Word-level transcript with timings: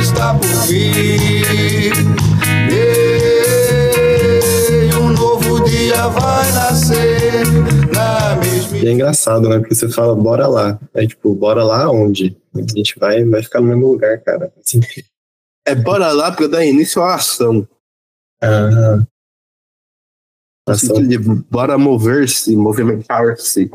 está 0.00 0.34
por 0.34 0.48
vir. 0.66 1.92
E 2.70 4.94
um 4.96 5.08
novo 5.12 5.60
dia 5.64 6.06
vai 6.08 6.52
nascer 6.52 7.44
na 7.92 8.36
mesma. 8.36 8.78
E 8.78 8.88
é 8.88 8.92
engraçado, 8.92 9.48
né? 9.48 9.58
Porque 9.58 9.74
você 9.74 9.88
fala, 9.88 10.14
bora 10.14 10.46
lá. 10.46 10.78
É 10.94 11.06
tipo, 11.06 11.34
bora 11.34 11.62
lá 11.64 11.90
onde? 11.90 12.36
A 12.54 12.60
gente 12.76 12.98
vai, 12.98 13.24
vai 13.24 13.42
ficar 13.42 13.60
no 13.60 13.68
mesmo 13.68 13.90
lugar, 13.92 14.18
cara. 14.20 14.52
Assim, 14.64 14.80
É 15.66 15.74
bora 15.74 16.12
lá 16.12 16.30
pra 16.32 16.46
dar 16.46 16.64
início 16.64 17.02
à 17.02 17.14
ação. 17.14 17.66
ah, 18.42 18.98
ação. 20.68 21.02
de 21.06 21.18
bora 21.18 21.78
mover-se, 21.78 22.54
movimentar-se, 22.56 23.70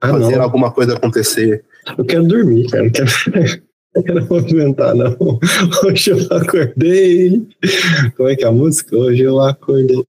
Ah, 0.00 0.08
fazer 0.08 0.36
não. 0.36 0.42
alguma 0.42 0.70
coisa 0.72 0.94
acontecer. 0.96 1.64
Eu 1.98 2.04
quero 2.04 2.26
dormir, 2.26 2.68
cara. 2.70 2.84
Não 2.84 2.90
quero, 2.90 3.08
não 3.94 4.02
quero 4.02 4.28
movimentar, 4.28 4.94
não. 4.94 5.16
Hoje 5.84 6.10
eu 6.10 6.18
acordei. 6.36 7.46
Como 8.16 8.28
é 8.28 8.36
que 8.36 8.44
é 8.44 8.48
a 8.48 8.52
música? 8.52 8.96
Hoje 8.96 9.22
eu 9.22 9.40
acordei. 9.40 10.04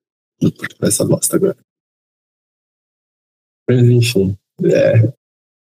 Essa 0.82 1.06
bosta 1.06 1.36
agora. 1.36 1.58
Mas 3.70 3.80
enfim. 3.84 4.38
É. 4.64 5.14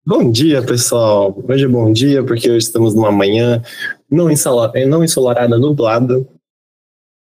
Bom 0.05 0.31
dia, 0.31 0.63
pessoal. 0.63 1.35
Hoje 1.47 1.65
é 1.65 1.67
bom 1.67 1.91
dia, 1.91 2.23
porque 2.23 2.49
hoje 2.49 2.65
estamos 2.65 2.93
numa 2.93 3.11
manhã 3.11 3.61
não, 4.09 4.29
ensala- 4.29 4.71
não 4.87 5.03
ensolarada, 5.03 5.57
nublada, 5.57 6.25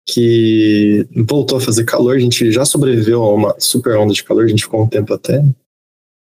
que 0.08 1.08
voltou 1.28 1.58
a 1.58 1.62
fazer 1.62 1.86
calor. 1.86 2.16
A 2.16 2.20
gente 2.20 2.52
já 2.52 2.66
sobreviveu 2.66 3.22
a 3.24 3.34
uma 3.34 3.60
super 3.60 3.98
onda 3.98 4.14
de 4.14 4.24
calor, 4.24 4.46
a 4.46 4.48
gente 4.48 4.64
ficou 4.64 4.84
um 4.84 4.90
tempo 4.90 5.14
até. 5.14 5.42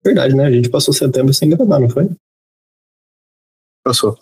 Verdade, 0.03 0.33
né? 0.35 0.45
A 0.45 0.51
gente 0.51 0.69
passou 0.69 0.93
setembro 0.93 1.33
sem 1.33 1.49
gravar, 1.49 1.79
não 1.79 1.89
foi? 1.89 2.09
Passou. 3.83 4.17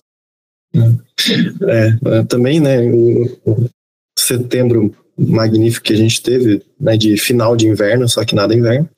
É, 1.68 2.20
é, 2.20 2.24
também, 2.24 2.60
né, 2.60 2.90
o, 2.90 3.70
setembro 4.18 4.94
magnífico 5.18 5.86
que 5.86 5.94
a 5.94 5.98
gente 5.98 6.22
teve, 6.22 6.64
né, 6.80 6.98
de 6.98 7.18
final 7.18 7.56
de 7.56 7.68
inverno, 7.68 8.08
só 8.08 8.24
que 8.24 8.36
nada 8.36 8.54
inverno. 8.54 8.90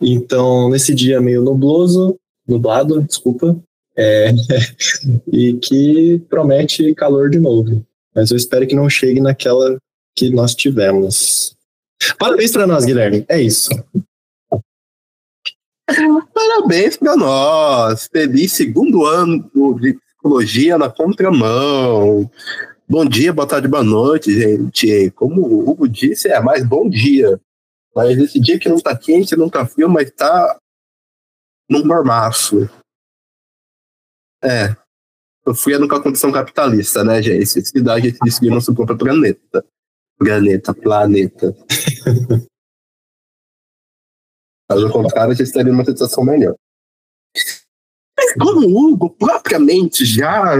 Então, 0.00 0.68
nesse 0.68 0.94
dia 0.94 1.20
meio 1.20 1.42
nubloso, 1.42 2.18
nublado, 2.46 3.02
desculpa, 3.02 3.56
é, 3.96 4.30
e 5.32 5.54
que 5.54 6.22
promete 6.28 6.94
calor 6.94 7.30
de 7.30 7.38
novo. 7.38 7.84
Mas 8.14 8.30
eu 8.30 8.36
espero 8.36 8.66
que 8.66 8.74
não 8.74 8.88
chegue 8.88 9.20
naquela 9.20 9.76
que 10.14 10.30
nós 10.30 10.54
tivemos. 10.54 11.54
Parabéns 12.18 12.52
para 12.52 12.66
nós, 12.66 12.84
Guilherme. 12.84 13.24
É 13.28 13.40
isso. 13.40 13.70
Parabéns 16.34 16.96
pra 16.96 17.16
nós! 17.16 18.08
Feliz 18.12 18.52
segundo 18.52 19.04
ano 19.04 19.48
de 19.80 19.96
psicologia 20.26 20.76
na 20.76 20.90
contramão. 20.90 22.28
Bom 22.88 23.04
dia, 23.04 23.32
boa 23.32 23.46
tarde, 23.46 23.68
boa 23.68 23.84
noite, 23.84 24.32
gente. 24.32 25.10
Como 25.12 25.42
o 25.42 25.70
Hugo 25.70 25.88
disse, 25.88 26.28
é 26.28 26.40
mais 26.40 26.66
bom 26.66 26.88
dia. 26.88 27.40
Mas 27.94 28.18
esse 28.18 28.40
dia 28.40 28.58
que 28.58 28.68
não 28.68 28.80
tá 28.80 28.96
quente, 28.96 29.36
não 29.36 29.48
tá 29.48 29.64
frio, 29.64 29.88
mas 29.88 30.10
tá 30.10 30.58
num 31.70 31.86
mormaço. 31.86 32.68
É. 34.42 34.76
Sofrendo 35.46 35.88
com 35.88 35.94
a 35.94 36.02
condição 36.02 36.32
capitalista, 36.32 37.04
né, 37.04 37.22
gente? 37.22 37.46
Se 37.46 37.80
dá 37.80 37.94
a 37.94 38.00
gente 38.00 38.18
destruir 38.22 38.50
nosso 38.50 38.74
próprio 38.74 38.98
planeta. 38.98 39.64
Planeta, 40.18 40.74
planeta. 40.74 41.56
Caso 44.68 44.90
contrário, 44.90 45.30
a 45.30 45.34
gente 45.34 45.46
estaria 45.46 45.72
numa 45.72 45.84
situação 45.84 46.24
melhor. 46.24 46.56
Como 48.38 48.66
o 48.66 48.92
Hugo 48.92 49.10
propriamente 49.10 50.04
já 50.04 50.54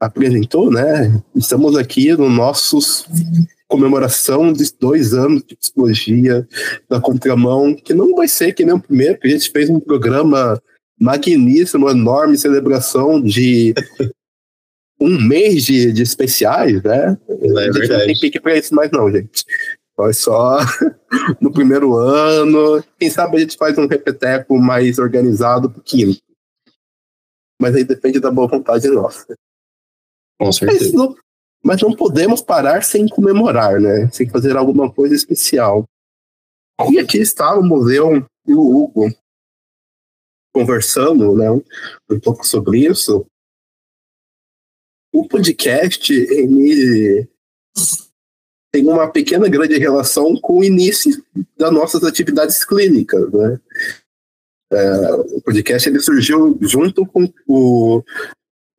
apresentou, 0.00 0.70
né? 0.70 1.22
Estamos 1.34 1.76
aqui 1.76 2.12
no 2.12 2.28
nosso 2.28 2.78
comemoração 3.68 4.52
de 4.52 4.72
dois 4.78 5.14
anos 5.14 5.42
de 5.46 5.56
psicologia 5.56 6.46
da 6.88 7.00
contramão, 7.00 7.74
que 7.74 7.94
não 7.94 8.14
vai 8.14 8.28
ser 8.28 8.52
que 8.52 8.64
nem 8.64 8.74
o 8.74 8.80
primeiro, 8.80 9.18
que 9.18 9.26
a 9.26 9.30
gente 9.30 9.50
fez 9.50 9.68
um 9.68 9.80
programa 9.80 10.60
magníssimo, 11.00 11.88
enorme 11.88 12.38
celebração 12.38 13.20
de 13.20 13.74
um 15.00 15.20
mês 15.20 15.64
de, 15.64 15.92
de 15.92 16.02
especiais, 16.02 16.82
né? 16.82 17.18
É 17.28 17.68
a 17.68 17.72
gente 17.72 17.88
não 17.88 18.06
tem 18.06 18.18
pique 18.20 18.40
pra 18.40 18.56
isso 18.56 18.74
mais 18.74 18.90
não, 18.90 19.10
gente. 19.10 19.44
Foi 19.96 20.12
só 20.12 20.58
no 21.40 21.52
primeiro 21.52 21.96
ano. 21.96 22.82
Quem 22.98 23.10
sabe 23.10 23.36
a 23.36 23.40
gente 23.40 23.56
faz 23.56 23.78
um 23.78 23.86
repeteco 23.86 24.58
mais 24.58 24.98
organizado 24.98 25.70
pro 25.70 25.82
quinto. 25.82 26.20
Mas 27.60 27.74
aí 27.76 27.84
depende 27.84 28.18
da 28.18 28.30
boa 28.30 28.48
vontade 28.48 28.88
nossa. 28.88 29.34
Com 30.38 30.46
Mas 30.46 30.56
certeza. 30.56 30.92
não, 30.92 31.16
mas 31.64 31.80
não 31.80 31.94
podemos 31.94 32.42
parar 32.42 32.82
sem 32.82 33.08
comemorar, 33.08 33.80
né? 33.80 34.10
Sem 34.10 34.28
fazer 34.28 34.56
alguma 34.56 34.92
coisa 34.92 35.14
especial. 35.14 35.84
E 36.90 36.98
aqui 36.98 37.18
está 37.18 37.56
o 37.56 37.62
museu 37.62 38.26
e 38.46 38.54
o 38.54 38.60
Hugo 38.60 39.08
conversando, 40.52 41.36
né? 41.36 41.50
Um 41.50 42.20
pouco 42.20 42.46
sobre 42.46 42.86
isso. 42.86 43.24
O 45.12 45.28
podcast, 45.28 46.12
ele 46.12 47.28
tem 48.74 48.84
uma 48.88 49.06
pequena 49.08 49.48
grande 49.48 49.78
relação 49.78 50.34
com 50.34 50.58
o 50.58 50.64
início 50.64 51.24
das 51.56 51.70
nossas 51.70 52.02
atividades 52.02 52.64
clínicas, 52.64 53.30
né? 53.32 53.60
É, 54.72 55.14
o 55.14 55.40
podcast 55.42 55.88
ele 55.88 56.00
surgiu 56.00 56.58
junto 56.60 57.06
com 57.06 57.32
o, 57.46 58.02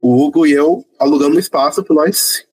o 0.02 0.26
Hugo 0.26 0.46
e 0.46 0.52
eu 0.52 0.84
alugando 1.00 1.38
um 1.38 1.40
espaço 1.40 1.82
para 1.82 1.96
nós 1.96 2.46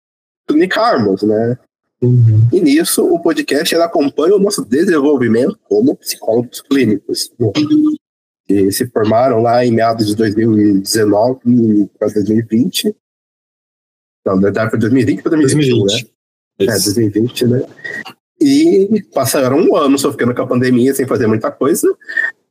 clinicarmos, 0.46 1.24
né? 1.24 1.58
Uhum. 2.00 2.48
E 2.52 2.60
nisso 2.60 3.04
o 3.12 3.20
podcast 3.20 3.74
ele 3.74 3.82
acompanha 3.82 4.36
o 4.36 4.40
nosso 4.40 4.64
desenvolvimento 4.64 5.58
como 5.64 5.96
psicólogos 5.96 6.60
clínicos. 6.60 7.32
Que 8.46 8.70
se 8.70 8.86
formaram 8.86 9.42
lá 9.42 9.66
em 9.66 9.72
meados 9.72 10.06
de 10.06 10.14
2019 10.14 11.90
para 11.98 12.06
2020. 12.08 12.94
Não, 14.24 14.40
verdade 14.40 14.70
foi 14.70 14.78
2020 14.78 15.22
para 15.22 15.30
2021, 15.32 15.86
né? 15.86 16.12
2020. 16.58 16.60
É, 16.60 16.76
Isso. 16.76 16.94
2020, 16.94 17.46
né? 17.46 17.62
E 18.40 19.02
passaram 19.14 19.58
um 19.58 19.76
ano 19.76 19.98
sofrendo 19.98 20.34
com 20.34 20.42
a 20.42 20.46
pandemia 20.46 20.94
sem 20.94 21.06
fazer 21.06 21.26
muita 21.26 21.50
coisa, 21.50 21.96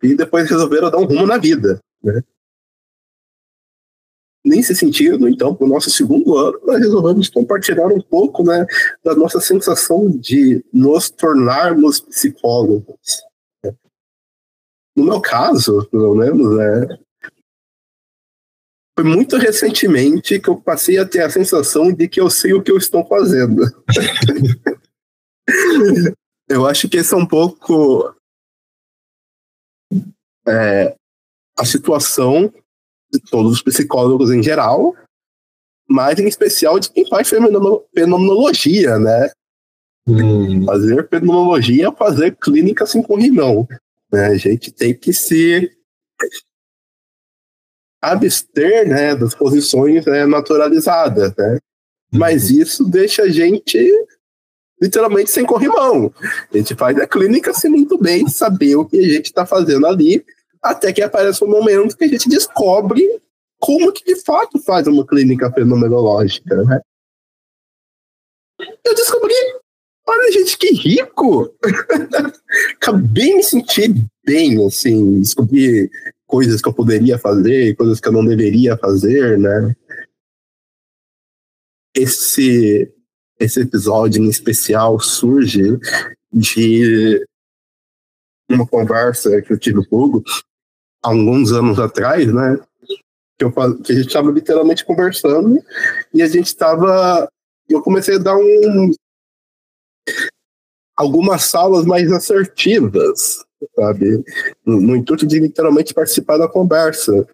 e 0.01 0.16
depois 0.16 0.50
resolveram 0.50 0.89
dar 0.89 0.97
um 0.97 1.06
rumo 1.06 1.25
na 1.25 1.38
vida, 1.38 1.79
né? 2.03 2.22
Nesse 4.44 4.75
sentido, 4.75 5.28
então, 5.29 5.53
para 5.53 5.66
o 5.66 5.69
nosso 5.69 5.91
segundo 5.91 6.35
ano, 6.35 6.59
nós 6.66 6.79
resolvemos 6.79 7.29
compartilhar 7.29 7.85
um 7.85 8.01
pouco 8.01 8.44
né, 8.44 8.66
da 9.03 9.13
nossa 9.13 9.39
sensação 9.39 10.09
de 10.09 10.66
nos 10.73 11.12
tornarmos 11.12 12.00
psicólogos. 12.00 13.22
né? 13.63 13.72
No 14.95 15.03
meu 15.03 15.22
caso, 15.22 15.88
pelo 15.91 16.16
menos, 16.16 16.57
né, 16.57 16.97
foi 18.97 19.03
muito 19.03 19.38
recentemente 19.38 20.40
que 20.40 20.50
eu 20.50 20.62
passei 20.62 20.97
a 20.97 21.06
ter 21.06 21.22
a 21.22 21.29
sensação 21.29 21.94
de 21.94 22.07
que 22.07 22.19
eu 22.19 22.29
sei 22.29 22.53
o 22.53 22.62
que 22.62 22.72
eu 22.72 22.78
estou 22.78 23.06
fazendo. 23.06 23.63
eu 26.50 26.68
acho 26.68 26.90
que 26.90 26.97
esse 26.97 27.13
é 27.13 27.18
um 27.18 27.25
pouco 27.25 28.13
é, 30.47 30.96
a 31.57 31.66
situação 31.66 32.53
de 33.12 33.19
todos 33.19 33.53
os 33.53 33.62
psicólogos 33.62 34.31
em 34.31 34.44
geral, 34.44 34.95
mas 35.88 36.19
em 36.19 36.27
especial 36.27 36.80
de 36.80 36.92
quem 36.92 37.07
faz 37.07 37.30
fenomeno- 37.30 37.83
fenomenologia, 37.94 38.98
né? 38.98 39.31
Hum, 40.07 40.66
Fazer 40.66 41.07
fenomenologia 41.10 41.88
é 41.88 41.95
fazer 41.95 42.36
clínica 42.36 42.86
sem 42.86 43.04
corrimão. 43.04 43.68
Né? 44.12 44.27
A 44.27 44.38
gente 44.38 44.71
tem 44.71 44.95
que 44.95 45.13
se 45.13 45.71
abster 48.01 48.88
né, 48.88 49.15
das 49.15 49.36
posições 49.36 50.06
né, 50.06 50.25
naturalizadas, 50.25 51.33
né? 51.38 51.59
Mas 52.12 52.50
isso 52.50 52.83
deixa 52.83 53.24
a 53.24 53.30
gente 53.30 53.77
literalmente 54.81 55.30
sem 55.30 55.45
corrimão. 55.45 56.12
A 56.51 56.57
gente 56.57 56.75
faz 56.75 56.98
a 56.98 57.07
clínica 57.07 57.53
sem 57.53 57.69
muito 57.69 57.98
bem 57.98 58.27
saber 58.27 58.75
o 58.75 58.86
que 58.86 58.98
a 58.98 59.07
gente 59.07 59.25
está 59.25 59.45
fazendo 59.45 59.86
ali, 59.86 60.25
até 60.62 60.92
que 60.92 61.01
aparece 61.01 61.44
um 61.44 61.48
momento 61.48 61.95
que 61.95 62.03
a 62.03 62.07
gente 62.07 62.27
descobre 62.27 63.21
como 63.59 63.92
que 63.94 64.04
de 64.04 64.19
fato 64.24 64.59
faz 64.59 64.88
uma 64.88 65.06
clínica 65.06 65.51
fenomenológica, 65.51 66.63
né? 66.63 66.81
Eu 68.83 68.95
descobri, 68.95 69.33
olha 70.07 70.31
gente, 70.31 70.57
que 70.57 70.74
rico! 70.74 71.56
Acabei 72.75 73.27
de 73.27 73.36
me 73.36 73.44
sentir 73.44 73.94
bem, 74.25 74.65
assim, 74.65 75.19
descobri 75.19 75.89
coisas 76.31 76.62
que 76.62 76.69
eu 76.69 76.74
poderia 76.74 77.19
fazer, 77.19 77.75
coisas 77.75 78.00
que 78.00 78.07
eu 78.07 78.13
não 78.13 78.24
deveria 78.24 78.78
fazer, 78.78 79.38
né? 79.38 79.75
Esse, 81.94 82.89
esse 83.38 83.60
episódio 83.60 84.24
em 84.24 84.30
especial 84.30 84.98
surge 84.98 85.78
de 86.31 87.28
uma 88.50 88.66
conversa 88.66 89.42
que 89.42 89.51
eu 89.51 89.60
tive 89.60 89.86
com 89.86 89.98
o 89.98 90.04
Hugo 90.06 90.24
há 91.04 91.10
alguns 91.10 91.51
anos 91.51 91.78
atrás, 91.78 92.33
né? 92.33 92.57
que, 93.38 93.44
eu, 93.44 93.51
que 93.81 93.92
a 93.92 93.95
gente 93.95 94.07
estava 94.07 94.31
literalmente 94.31 94.86
conversando 94.86 95.62
e 96.13 96.22
a 96.22 96.28
gente 96.28 96.48
estava. 96.48 97.28
Eu 97.68 97.81
comecei 97.81 98.16
a 98.16 98.19
dar 98.19 98.38
um. 98.38 98.92
algumas 100.95 101.44
salas 101.44 101.86
mais 101.86 102.12
assertivas, 102.12 103.44
sabe? 103.75 104.24
No, 104.66 104.80
no 104.80 104.96
intuito 104.96 105.25
de 105.25 105.40
literalmente 105.40 105.94
participar 105.94 106.38
da 106.38 106.48
conversa. 106.48 107.28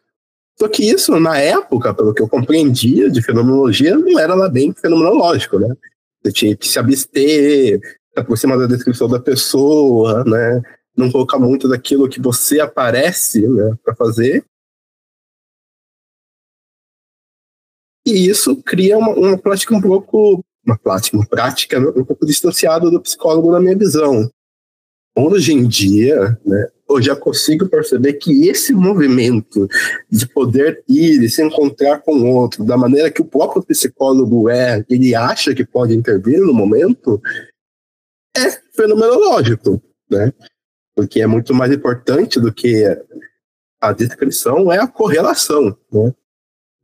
Só 0.60 0.68
que 0.68 0.84
isso, 0.84 1.20
na 1.20 1.38
época, 1.38 1.94
pelo 1.94 2.14
que 2.14 2.22
eu 2.22 2.28
compreendia 2.28 3.10
de 3.12 3.22
fenomenologia, 3.22 3.96
não 3.96 4.20
era 4.20 4.34
lá 4.34 4.50
bem 4.50 4.74
fenomenológico, 4.74 5.60
né? 5.60 5.74
Você 6.24 6.32
tinha 6.32 6.58
que 6.58 6.68
se 6.68 6.80
abster, 6.80 7.80
se 7.80 8.20
aproximar 8.20 8.58
da 8.58 8.66
descrição 8.66 9.08
da 9.08 9.20
pessoa, 9.20 10.24
né? 10.24 10.62
Não 10.96 11.12
colocar 11.12 11.38
muito 11.38 11.70
daquilo 11.70 12.10
que 12.10 12.20
você 12.20 12.60
aparece 12.60 13.48
né, 13.48 13.76
para 13.84 13.96
fazer. 13.96 14.44
E 18.04 18.28
isso 18.28 18.56
cria 18.64 18.98
uma, 18.98 19.12
uma 19.12 19.38
prática 19.38 19.76
um 19.76 19.82
pouco, 19.82 20.44
uma 20.66 20.78
prática, 20.78 21.18
uma 21.18 21.28
prática 21.28 21.78
um 21.78 22.04
pouco 22.04 22.26
distanciada 22.26 22.90
do 22.90 23.02
psicólogo 23.02 23.52
na 23.52 23.60
minha 23.60 23.78
visão. 23.78 24.28
Hoje 25.20 25.52
em 25.52 25.68
dia, 25.68 26.40
né, 26.46 26.70
eu 26.88 27.02
já 27.02 27.16
consigo 27.16 27.68
perceber 27.68 28.14
que 28.14 28.48
esse 28.48 28.72
movimento 28.72 29.68
de 30.08 30.28
poder 30.28 30.84
ir 30.88 31.24
e 31.24 31.28
se 31.28 31.44
encontrar 31.44 32.04
com 32.04 32.14
o 32.14 32.36
outro, 32.36 32.64
da 32.64 32.78
maneira 32.78 33.10
que 33.10 33.24
o 33.24 33.26
próprio 33.26 33.64
psicólogo 33.64 34.48
é, 34.48 34.86
ele 34.88 35.16
acha 35.16 35.56
que 35.56 35.66
pode 35.66 35.96
intervir 35.96 36.40
no 36.40 36.54
momento, 36.54 37.20
é 38.38 38.52
fenomenológico, 38.76 39.82
né? 40.08 40.32
Porque 40.96 41.20
é 41.20 41.26
muito 41.26 41.52
mais 41.52 41.74
importante 41.74 42.40
do 42.40 42.54
que 42.54 42.86
a 43.82 43.92
descrição, 43.94 44.72
é 44.72 44.78
a 44.78 44.88
correlação, 44.88 45.76
né? 45.92 46.14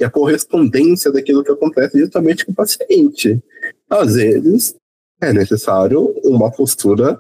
E 0.01 0.03
a 0.03 0.09
correspondência 0.09 1.12
daquilo 1.12 1.44
que 1.44 1.51
acontece 1.51 2.00
justamente 2.00 2.47
com 2.47 2.51
o 2.51 2.56
paciente. 2.56 3.39
Às 3.88 4.15
vezes, 4.15 4.75
é 5.21 5.31
necessário 5.31 6.15
uma 6.24 6.51
postura 6.51 7.19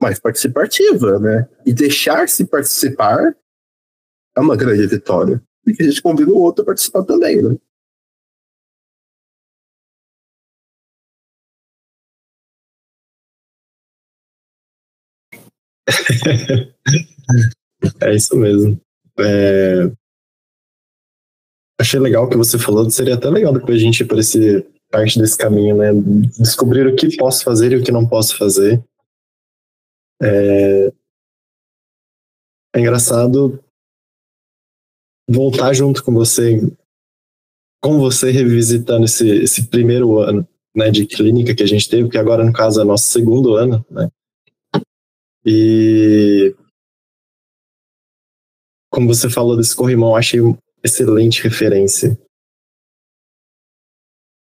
mais 0.00 0.18
participativa, 0.18 1.18
né? 1.18 1.48
E 1.64 1.72
deixar-se 1.72 2.44
participar 2.46 3.34
é 4.36 4.40
uma 4.40 4.56
grande 4.56 4.86
vitória. 4.86 5.42
Porque 5.64 5.82
a 5.82 5.86
gente 5.86 6.02
convida 6.02 6.30
o 6.30 6.38
outro 6.38 6.62
a 6.62 6.66
participar 6.66 7.02
também, 7.04 7.42
né? 7.42 7.56
é 18.00 18.14
isso 18.14 18.36
mesmo. 18.36 18.80
É... 19.18 19.90
Achei 21.80 22.00
legal 22.00 22.24
o 22.24 22.28
que 22.28 22.36
você 22.36 22.58
falou. 22.58 22.88
Seria 22.90 23.14
até 23.14 23.28
legal 23.28 23.52
depois 23.52 23.76
a 23.76 23.80
gente 23.80 24.00
ir 24.00 24.06
por 24.06 24.18
esse 24.18 24.64
parte 24.90 25.18
desse 25.18 25.36
caminho, 25.36 25.76
né? 25.76 25.90
Descobrir 26.38 26.86
o 26.86 26.94
que 26.94 27.16
posso 27.16 27.44
fazer 27.44 27.72
e 27.72 27.76
o 27.76 27.82
que 27.82 27.92
não 27.92 28.06
posso 28.06 28.36
fazer. 28.36 28.82
É, 30.22 30.92
é 32.74 32.80
engraçado 32.80 33.62
voltar 35.28 35.72
junto 35.74 36.02
com 36.02 36.12
você, 36.12 36.60
com 37.82 37.98
você 37.98 38.30
revisitando 38.30 39.04
esse, 39.04 39.28
esse 39.28 39.66
primeiro 39.68 40.18
ano 40.18 40.46
né, 40.74 40.90
de 40.90 41.06
clínica 41.06 41.54
que 41.54 41.62
a 41.62 41.66
gente 41.66 41.88
teve, 41.88 42.08
que 42.08 42.18
agora, 42.18 42.44
no 42.44 42.52
caso, 42.52 42.80
é 42.80 42.84
nosso 42.84 43.08
segundo 43.08 43.54
ano, 43.54 43.84
né? 43.90 44.10
E 45.44 46.54
como 48.90 49.08
você 49.08 49.30
falou 49.30 49.56
desse 49.56 49.74
corrimão, 49.74 50.16
achei 50.16 50.40
excelente 50.82 51.42
referência 51.42 52.18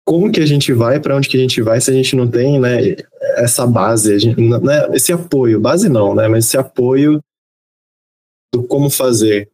como 0.06 0.32
que 0.32 0.42
a 0.42 0.46
gente 0.46 0.74
vai, 0.74 1.00
para 1.00 1.16
onde 1.16 1.30
que 1.30 1.38
a 1.38 1.40
gente 1.40 1.62
vai 1.62 1.80
se 1.80 1.90
a 1.90 1.94
gente 1.94 2.16
não 2.16 2.30
tem, 2.30 2.60
né, 2.60 2.96
essa 3.38 3.66
base, 3.66 4.20
gente, 4.20 4.40
né, 4.40 4.88
esse 4.94 5.14
apoio, 5.14 5.60
base 5.60 5.88
não, 5.90 6.14
né, 6.14 6.28
mas 6.28 6.46
esse 6.46 6.58
apoio 6.58 7.22
do 8.54 8.64
como 8.64 8.90
fazer. 8.90 9.50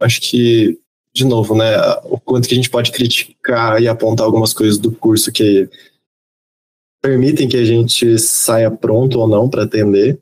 Acho 0.00 0.20
que, 0.20 0.78
de 1.14 1.24
novo, 1.24 1.56
né, 1.56 1.76
o 2.04 2.18
quanto 2.18 2.48
que 2.48 2.54
a 2.54 2.56
gente 2.56 2.70
pode 2.70 2.92
criticar 2.92 3.80
e 3.80 3.88
apontar 3.88 4.26
algumas 4.26 4.52
coisas 4.52 4.78
do 4.78 4.92
curso 4.92 5.32
que 5.32 5.68
permitem 7.00 7.48
que 7.48 7.56
a 7.56 7.64
gente 7.64 8.18
saia 8.18 8.70
pronto 8.70 9.18
ou 9.20 9.28
não 9.28 9.48
para 9.48 9.62
atender. 9.62 10.20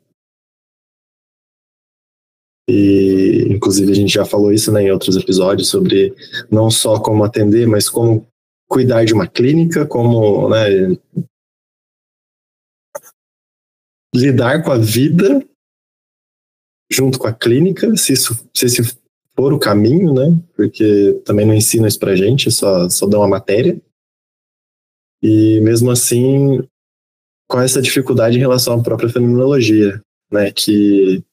E, 2.69 3.47
inclusive, 3.49 3.91
a 3.91 3.95
gente 3.95 4.13
já 4.13 4.25
falou 4.25 4.51
isso 4.51 4.71
né, 4.71 4.83
em 4.83 4.91
outros 4.91 5.15
episódios 5.15 5.69
sobre 5.69 6.13
não 6.51 6.69
só 6.69 6.99
como 6.99 7.23
atender, 7.23 7.65
mas 7.65 7.89
como 7.89 8.27
cuidar 8.67 9.05
de 9.05 9.13
uma 9.13 9.27
clínica, 9.27 9.85
como 9.85 10.49
né, 10.49 10.97
lidar 14.13 14.63
com 14.63 14.71
a 14.71 14.77
vida 14.77 15.45
junto 16.91 17.19
com 17.19 17.27
a 17.27 17.33
clínica, 17.33 17.95
se 17.97 18.13
isso 18.13 18.47
se 18.53 18.65
esse 18.65 18.97
for 19.35 19.53
o 19.53 19.59
caminho, 19.59 20.13
né? 20.13 20.41
Porque 20.55 21.21
também 21.23 21.45
não 21.45 21.53
ensina 21.53 21.87
isso 21.87 21.99
pra 21.99 22.15
gente, 22.15 22.49
só, 22.49 22.89
só 22.89 23.05
dá 23.05 23.19
uma 23.19 23.27
matéria. 23.27 23.79
E 25.21 25.59
mesmo 25.61 25.91
assim, 25.91 26.67
com 27.47 27.59
essa 27.59 27.81
dificuldade 27.81 28.37
em 28.37 28.39
relação 28.39 28.79
à 28.79 28.83
própria 28.83 29.09
fenomenologia, 29.09 30.01
né? 30.31 30.51
Que 30.51 31.23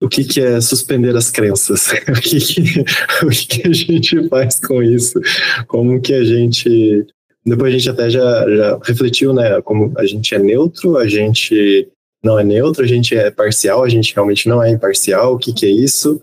o 0.00 0.08
que, 0.08 0.24
que 0.24 0.40
é 0.40 0.60
suspender 0.60 1.16
as 1.16 1.30
crenças? 1.30 1.90
o, 2.08 2.20
que, 2.20 2.40
que, 2.40 2.80
o 3.24 3.28
que, 3.28 3.46
que 3.46 3.68
a 3.68 3.72
gente 3.72 4.28
faz 4.28 4.60
com 4.60 4.82
isso? 4.82 5.20
Como 5.66 6.00
que 6.00 6.14
a 6.14 6.24
gente. 6.24 7.06
Depois 7.44 7.74
a 7.74 7.78
gente 7.78 7.90
até 7.90 8.10
já, 8.10 8.56
já 8.56 8.78
refletiu, 8.84 9.32
né? 9.32 9.60
Como 9.62 9.92
a 9.96 10.04
gente 10.04 10.34
é 10.34 10.38
neutro, 10.38 10.98
a 10.98 11.08
gente 11.08 11.88
não 12.22 12.38
é 12.38 12.44
neutro, 12.44 12.84
a 12.84 12.86
gente 12.86 13.16
é 13.16 13.30
parcial, 13.30 13.82
a 13.82 13.88
gente 13.88 14.14
realmente 14.14 14.48
não 14.48 14.62
é 14.62 14.70
imparcial, 14.70 15.34
o 15.34 15.38
que, 15.38 15.52
que 15.52 15.66
é 15.66 15.70
isso? 15.70 16.20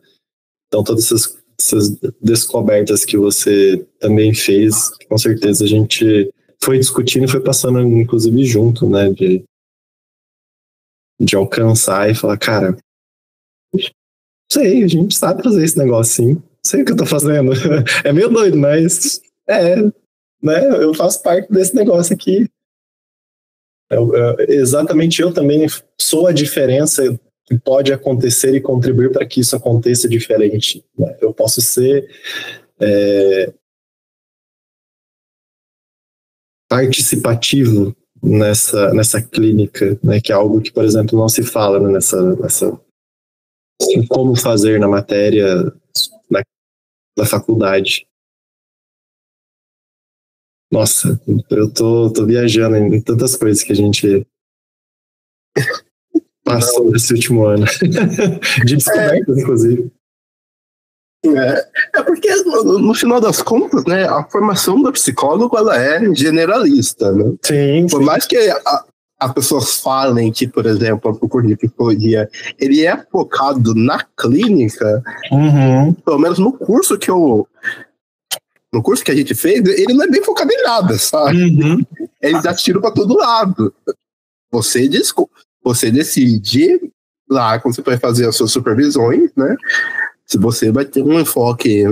Então, 0.67 0.83
todas 0.83 1.05
essas, 1.05 1.37
essas 1.59 1.97
descobertas 2.21 3.05
que 3.05 3.17
você 3.17 3.85
também 3.99 4.33
fez, 4.33 4.91
com 5.09 5.17
certeza 5.17 5.63
a 5.63 5.67
gente 5.67 6.29
foi 6.63 6.77
discutindo 6.77 7.25
e 7.25 7.29
foi 7.29 7.39
passando, 7.41 7.79
inclusive, 7.79 8.43
junto, 8.45 8.87
né? 8.87 9.09
De, 9.11 9.43
de 11.19 11.35
alcançar 11.35 12.09
e 12.09 12.15
falar, 12.15 12.37
cara, 12.37 12.77
Sei, 14.51 14.83
a 14.83 14.87
gente 14.87 15.15
sabe 15.15 15.43
fazer 15.43 15.63
esse 15.63 15.77
negócio 15.77 16.23
sim. 16.23 16.43
Sei 16.63 16.81
o 16.81 16.85
que 16.85 16.91
eu 16.91 16.97
tô 16.97 17.05
fazendo. 17.05 17.51
É 18.03 18.11
meio 18.11 18.29
doido, 18.29 18.57
mas 18.57 19.21
é, 19.47 19.75
né? 20.41 20.83
Eu 20.83 20.93
faço 20.93 21.21
parte 21.21 21.51
desse 21.51 21.75
negócio 21.75 22.13
aqui. 22.13 22.49
Eu, 23.89 24.15
eu, 24.15 24.35
exatamente 24.47 25.21
eu 25.21 25.33
também 25.33 25.67
sou 25.99 26.27
a 26.27 26.31
diferença 26.31 27.03
que 27.45 27.57
pode 27.57 27.93
acontecer 27.93 28.55
e 28.55 28.61
contribuir 28.61 29.11
para 29.11 29.25
que 29.25 29.39
isso 29.39 29.55
aconteça 29.55 30.09
diferente. 30.09 30.83
Né? 30.97 31.15
Eu 31.21 31.33
posso 31.33 31.61
ser 31.61 32.09
é, 32.79 33.53
participativo 36.67 37.95
nessa, 38.21 38.91
nessa 38.93 39.21
clínica, 39.21 39.97
né? 40.03 40.19
que 40.19 40.31
é 40.31 40.35
algo 40.35 40.59
que, 40.59 40.71
por 40.71 40.83
exemplo, 40.83 41.17
não 41.17 41.29
se 41.29 41.43
fala 41.43 41.79
né? 41.79 41.93
nessa, 41.93 42.35
nessa 42.35 42.79
como 44.07 44.35
fazer 44.35 44.79
na 44.79 44.87
matéria 44.87 45.63
da, 46.29 46.43
da 47.17 47.25
faculdade. 47.25 48.07
Nossa, 50.71 51.19
eu 51.51 51.71
tô, 51.71 52.11
tô 52.11 52.25
viajando 52.25 52.75
em 52.75 53.01
tantas 53.01 53.35
coisas 53.35 53.63
que 53.63 53.71
a 53.71 53.75
gente 53.75 54.27
passou 56.43 56.91
nesse 56.91 57.13
último 57.13 57.45
ano. 57.45 57.65
De 58.65 58.75
descobertas, 58.75 59.37
é, 59.37 59.41
inclusive. 59.41 59.91
É, 61.25 61.99
é 61.99 62.03
porque, 62.03 62.33
no, 62.43 62.79
no, 62.79 62.93
final 62.93 63.19
das 63.19 63.41
contas, 63.41 63.83
né, 63.85 64.05
a 64.05 64.23
formação 64.25 64.81
do 64.81 64.91
psicólogo 64.91 65.57
ela 65.57 65.75
é 65.75 66.13
generalista, 66.13 67.11
né? 67.11 67.35
Sim. 67.41 67.87
Por 67.89 67.99
sim. 67.99 68.05
mais 68.05 68.25
que 68.25 68.37
a, 68.37 68.85
as 69.19 69.33
pessoas 69.33 69.77
falem 69.77 70.31
que, 70.31 70.47
por 70.47 70.65
exemplo, 70.65 71.17
o 71.21 71.29
curso 71.29 71.47
de 71.47 71.55
psicologia 71.55 72.29
ele 72.59 72.85
é 72.85 72.97
focado 73.11 73.73
na 73.73 74.03
clínica, 74.17 75.01
uhum. 75.31 75.93
pelo 75.93 76.19
menos 76.19 76.37
no 76.37 76.51
curso 76.51 76.97
que 76.97 77.09
eu 77.09 77.47
no 78.73 78.83
curso 78.83 79.05
que 79.05 79.11
a 79.11 79.15
gente 79.15 79.33
fez, 79.33 79.65
ele 79.65 79.93
não 79.93 80.03
é 80.03 80.09
bem 80.09 80.21
focado 80.21 80.51
em 80.51 80.61
nada, 80.61 80.97
sabe? 80.97 81.43
Uhum. 81.43 81.81
Ele 82.21 82.41
dá 82.41 82.53
tiro 82.53 82.81
para 82.81 82.91
todo 82.91 83.15
lado. 83.15 83.73
Você 84.51 84.89
você 85.63 85.89
decide 85.89 86.91
lá 87.29 87.57
quando 87.57 87.73
você 87.73 87.81
vai 87.81 87.97
fazer 87.97 88.27
as 88.27 88.35
suas 88.35 88.51
supervisões, 88.51 89.31
né? 89.35 89.55
Se 90.25 90.37
você 90.37 90.71
vai 90.71 90.83
ter 90.83 91.01
um 91.01 91.19
enfoque 91.19 91.85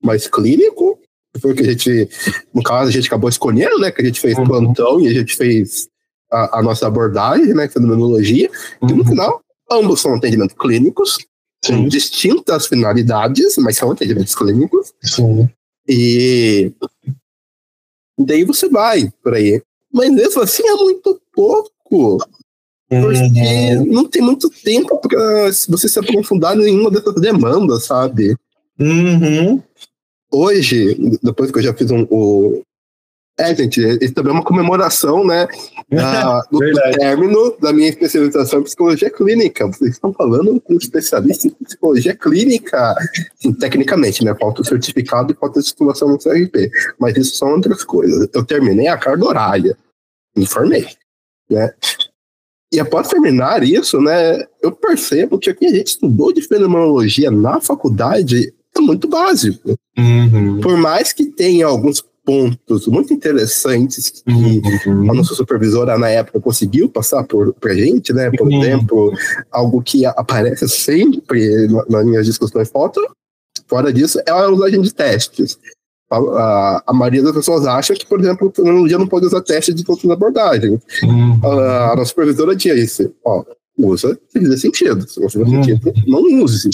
mais 0.00 0.28
clínico, 0.28 1.00
foi 1.40 1.52
o 1.52 1.54
que 1.54 1.62
a 1.62 1.70
gente, 1.70 2.08
no 2.54 2.62
caso, 2.62 2.88
a 2.88 2.92
gente 2.92 3.06
acabou 3.06 3.28
escolhendo, 3.28 3.78
né? 3.78 3.90
Que 3.90 4.00
a 4.00 4.04
gente 4.04 4.20
fez 4.20 4.38
uhum. 4.38 4.44
plantão 4.44 5.00
e 5.00 5.08
a 5.08 5.12
gente 5.12 5.36
fez 5.36 5.88
a, 6.30 6.58
a 6.58 6.62
nossa 6.62 6.86
abordagem, 6.86 7.54
né, 7.54 7.68
fenomenologia, 7.68 8.50
uhum. 8.82 8.90
e 8.90 8.92
no 8.94 9.04
final, 9.04 9.42
ambos 9.70 10.00
são 10.00 10.14
atendimentos 10.14 10.56
clínicos, 10.58 11.18
com 11.66 11.88
distintas 11.88 12.66
finalidades, 12.66 13.56
mas 13.58 13.76
são 13.76 13.90
atendimentos 13.90 14.34
clínicos. 14.34 14.92
Sim. 15.02 15.48
E 15.88 16.72
daí 18.18 18.44
você 18.44 18.68
vai 18.68 19.12
por 19.22 19.34
aí. 19.34 19.62
Mas 19.92 20.10
mesmo 20.10 20.42
assim 20.42 20.66
é 20.66 20.74
muito 20.74 21.20
pouco. 21.34 22.18
Porque 22.88 23.76
Uhum. 23.76 23.86
não 23.86 24.04
tem 24.08 24.22
muito 24.22 24.48
tempo 24.48 24.98
para 24.98 25.50
você 25.68 25.88
se 25.88 25.98
aprofundar 25.98 26.56
em 26.56 26.64
nenhuma 26.64 26.90
dessas 26.90 27.14
demandas, 27.20 27.84
sabe? 27.84 28.34
Uhum. 28.80 29.62
Hoje, 30.32 30.96
depois 31.22 31.50
que 31.50 31.58
eu 31.58 31.62
já 31.62 31.74
fiz 31.74 31.90
um. 31.90 32.06
O... 32.10 32.62
É, 33.38 33.54
gente, 33.54 33.80
isso 34.02 34.12
também 34.14 34.32
é 34.32 34.34
uma 34.34 34.44
comemoração, 34.44 35.24
né? 35.24 35.46
da- 35.90 36.40
do 36.50 36.58
término 36.98 37.56
da 37.60 37.72
minha 37.72 37.88
especialização 37.88 38.60
em 38.60 38.64
psicologia 38.64 39.08
clínica. 39.10 39.66
Vocês 39.66 39.92
estão 39.92 40.12
falando 40.12 40.60
com 40.60 40.74
um 40.74 40.78
especialista 40.78 41.46
em 41.46 41.50
psicologia 41.50 42.16
clínica. 42.16 42.94
Sim, 43.36 43.52
tecnicamente, 43.52 44.24
né? 44.24 44.34
Falta 44.34 44.62
o 44.62 44.64
certificado 44.64 45.32
e 45.32 45.36
falta 45.36 45.60
a 45.60 45.62
titulação 45.62 46.08
no 46.08 46.18
CRP. 46.18 46.68
Mas 46.98 47.16
isso 47.16 47.36
são 47.36 47.52
outras 47.52 47.84
coisas. 47.84 48.28
Eu 48.34 48.44
terminei 48.44 48.88
a 48.88 48.98
carga 48.98 49.24
horária. 49.24 49.76
Me 50.36 50.44
formei. 50.44 50.88
Né? 51.48 51.72
E 52.72 52.78
após 52.80 53.08
terminar 53.08 53.62
isso, 53.62 54.00
né, 54.00 54.44
eu 54.62 54.70
percebo 54.72 55.38
que 55.38 55.50
o 55.50 55.54
que 55.54 55.64
a 55.66 55.70
gente 55.70 55.86
estudou 55.86 56.32
de 56.32 56.42
fenomenologia 56.42 57.30
na 57.30 57.60
faculdade 57.60 58.52
é 58.76 58.80
muito 58.80 59.08
básico. 59.08 59.74
Uhum. 59.96 60.60
Por 60.60 60.76
mais 60.76 61.12
que 61.12 61.24
tenha 61.26 61.66
alguns 61.66 62.04
pontos 62.28 62.86
muito 62.86 63.10
interessantes 63.14 64.10
que 64.10 64.22
a 64.86 64.90
Uhum. 64.90 65.04
nossa 65.14 65.34
supervisora 65.34 65.96
na 65.96 66.10
época 66.10 66.38
conseguiu 66.38 66.86
passar 66.90 67.24
por 67.24 67.54
pra 67.54 67.74
gente, 67.74 68.12
né? 68.12 68.30
Por 68.30 68.46
Uhum. 68.46 68.62
exemplo, 68.62 69.12
algo 69.50 69.80
que 69.82 70.04
aparece 70.04 70.68
sempre 70.68 71.66
na- 71.68 71.86
nas 71.88 72.04
minhas 72.04 72.26
discussões 72.26 72.68
foto. 72.68 73.00
Fora 73.66 73.90
disso, 73.90 74.20
é 74.26 74.30
a 74.30 74.46
usagem 74.50 74.82
de 74.82 74.92
testes. 74.92 75.58
A, 76.10 76.18
a, 76.18 76.82
a 76.88 76.92
maioria 76.92 77.22
das 77.22 77.32
pessoas 77.32 77.66
acha 77.66 77.94
que, 77.94 78.04
por 78.06 78.20
exemplo, 78.20 78.48
o 78.48 78.52
fenomenologia 78.52 78.98
não 78.98 79.06
pode 79.06 79.24
usar 79.24 79.40
teste 79.40 79.72
de 79.72 79.82
todas 79.82 80.04
as 80.04 80.10
abordagens. 80.10 80.82
Uhum. 81.02 81.40
A, 81.42 81.92
a 81.92 81.96
nossa 81.96 82.10
supervisora 82.10 82.54
disse, 82.54 83.10
ó, 83.24 83.42
usa 83.78 84.18
se 84.28 84.38
fizer 84.38 84.56
sentido. 84.58 85.08
Se 85.08 85.18
não 85.18 85.30
fizer 85.30 85.44
Uhum. 85.44 85.64
sentido, 85.64 85.92
não 86.06 86.22
use. 86.44 86.68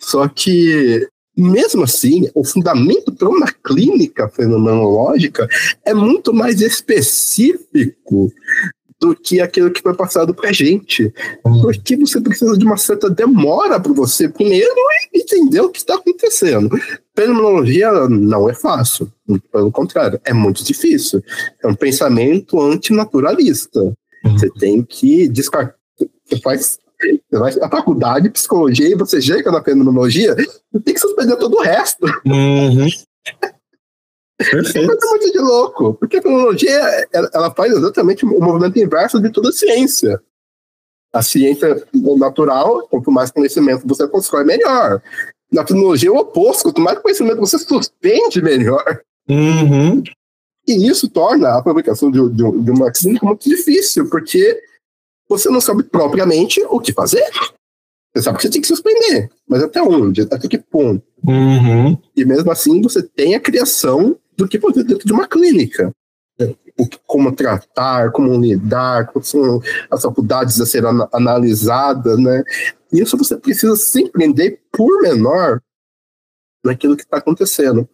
Só 0.00 0.26
que, 0.26 1.06
mesmo 1.36 1.84
assim, 1.84 2.28
o 2.34 2.44
fundamento 2.44 3.12
para 3.12 3.28
uma 3.28 3.50
clínica 3.64 4.28
fenomenológica 4.28 5.48
é 5.84 5.92
muito 5.92 6.32
mais 6.32 6.60
específico 6.60 8.32
do 9.00 9.14
que 9.14 9.40
aquilo 9.40 9.70
que 9.70 9.82
foi 9.82 9.94
passado 9.94 10.32
para 10.32 10.52
gente. 10.52 11.12
Uhum. 11.44 11.60
Porque 11.60 11.96
você 11.96 12.20
precisa 12.20 12.56
de 12.56 12.64
uma 12.64 12.76
certa 12.76 13.10
demora 13.10 13.78
para 13.78 13.92
você, 13.92 14.28
primeiro, 14.28 14.74
entender 15.12 15.60
o 15.60 15.70
que 15.70 15.78
está 15.78 15.94
acontecendo. 15.96 16.70
Fenomenologia 17.14 17.90
não 18.08 18.48
é 18.48 18.54
fácil, 18.54 19.12
pelo 19.52 19.70
contrário, 19.70 20.20
é 20.24 20.32
muito 20.32 20.64
difícil. 20.64 21.22
É 21.62 21.66
um 21.68 21.74
pensamento 21.74 22.60
antinaturalista. 22.60 23.92
Você 24.24 24.48
tem 24.58 24.82
que 24.82 25.28
descartar. 25.28 25.74
Você 26.26 26.40
faz 26.40 26.78
você 27.00 27.38
vai 27.38 27.52
à 27.60 27.68
faculdade 27.68 28.24
de 28.24 28.30
psicologia 28.30 28.88
e 28.88 28.94
você 28.94 29.20
chega 29.20 29.50
na 29.50 29.62
fenomenologia, 29.62 30.34
você 30.34 30.80
tem 30.84 30.94
que 30.94 31.00
suspender 31.00 31.36
todo 31.36 31.56
o 31.56 31.62
resto. 31.62 32.06
Uhum. 32.26 32.86
É 34.40 34.50
Perfeito. 34.50 34.86
coisa 34.86 35.06
muito 35.10 35.32
de 35.32 35.38
louco. 35.38 35.94
Porque 35.94 36.16
a 36.18 36.22
fenomenologia 36.22 37.06
ela, 37.12 37.30
ela 37.32 37.54
faz 37.54 37.72
exatamente 37.72 38.24
o 38.24 38.40
movimento 38.40 38.78
inverso 38.78 39.20
de 39.20 39.30
toda 39.30 39.50
a 39.50 39.52
ciência. 39.52 40.20
A 41.12 41.22
ciência 41.22 41.86
natural, 41.92 42.88
quanto 42.88 43.10
mais 43.10 43.30
conhecimento 43.30 43.86
você 43.86 44.08
constrói, 44.08 44.44
melhor. 44.44 45.00
Na 45.52 45.64
fenomenologia 45.64 46.08
é 46.08 46.12
o 46.12 46.16
oposto. 46.16 46.64
Quanto 46.64 46.80
mais 46.80 46.98
conhecimento 46.98 47.38
você 47.38 47.58
suspende, 47.58 48.42
melhor. 48.42 49.02
Uhum. 49.28 50.02
E 50.66 50.88
isso 50.88 51.08
torna 51.08 51.56
a 51.56 51.62
publicação 51.62 52.10
de, 52.10 52.18
de, 52.30 52.36
de 52.36 52.70
uma 52.70 52.90
clínica 52.90 53.26
muito 53.26 53.48
difícil, 53.48 54.08
porque 54.08 54.60
você 55.38 55.48
não 55.48 55.60
sabe 55.60 55.82
propriamente 55.84 56.62
o 56.68 56.80
que 56.80 56.92
fazer. 56.92 57.24
Você 58.14 58.22
sabe 58.22 58.36
que 58.38 58.42
você 58.44 58.50
tem 58.50 58.60
que 58.60 58.68
suspender, 58.68 59.28
mas 59.48 59.62
até 59.62 59.82
onde? 59.82 60.22
Até 60.22 60.46
que 60.48 60.58
ponto? 60.58 61.04
Uhum. 61.26 61.98
E 62.16 62.24
mesmo 62.24 62.50
assim 62.50 62.80
você 62.80 63.02
tem 63.02 63.34
a 63.34 63.40
criação 63.40 64.16
do 64.36 64.46
que 64.46 64.60
fazer 64.60 64.84
dentro 64.84 65.06
de 65.06 65.12
uma 65.12 65.26
clínica. 65.26 65.92
O 66.76 66.88
como 67.06 67.34
tratar, 67.34 68.10
como 68.10 68.34
lidar, 68.40 69.06
quais 69.12 69.28
são 69.28 69.60
as 69.88 70.02
faculdades 70.02 70.60
a 70.60 70.66
serem 70.66 70.90
ana- 70.90 71.08
analisadas, 71.12 72.18
né? 72.18 72.42
Isso 72.92 73.16
você 73.16 73.36
precisa 73.36 73.76
se 73.76 74.02
empreender 74.02 74.60
por 74.72 75.02
menor 75.02 75.60
naquilo 76.64 76.96
que 76.96 77.02
está 77.02 77.18
acontecendo. 77.18 77.88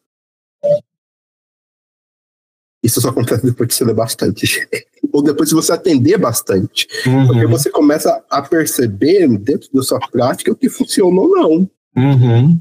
Isso 2.82 3.00
só 3.00 3.10
acontece 3.10 3.44
depois 3.44 3.68
que 3.68 3.74
você 3.74 3.84
lê 3.84 3.92
bastante. 3.92 4.66
Ou 5.12 5.22
depois 5.22 5.48
de 5.50 5.54
você 5.54 5.72
atender 5.72 6.16
bastante. 6.18 6.86
Porque 7.04 7.44
Uhum. 7.44 7.50
você 7.50 7.70
começa 7.70 8.24
a 8.30 8.40
perceber 8.42 9.28
dentro 9.38 9.68
da 9.72 9.82
sua 9.82 9.98
prática 10.10 10.50
o 10.52 10.56
que 10.56 10.68
funciona 10.70 11.20
ou 11.20 11.28
não. 11.28 11.70
Uhum. 11.96 12.60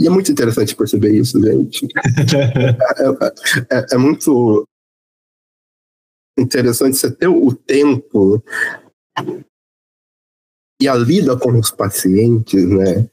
E 0.00 0.06
é 0.06 0.10
muito 0.10 0.32
interessante 0.32 0.74
perceber 0.74 1.12
isso, 1.14 1.40
gente. 1.42 1.86
É, 3.70 3.76
é- 3.78 3.86
é 3.92 3.98
muito 3.98 4.66
interessante 6.38 6.96
você 6.96 7.10
ter 7.10 7.28
o 7.28 7.52
tempo 7.54 8.42
e 10.80 10.88
a 10.88 10.94
lida 10.94 11.36
com 11.38 11.58
os 11.58 11.70
pacientes, 11.70 12.64
né? 12.66 13.08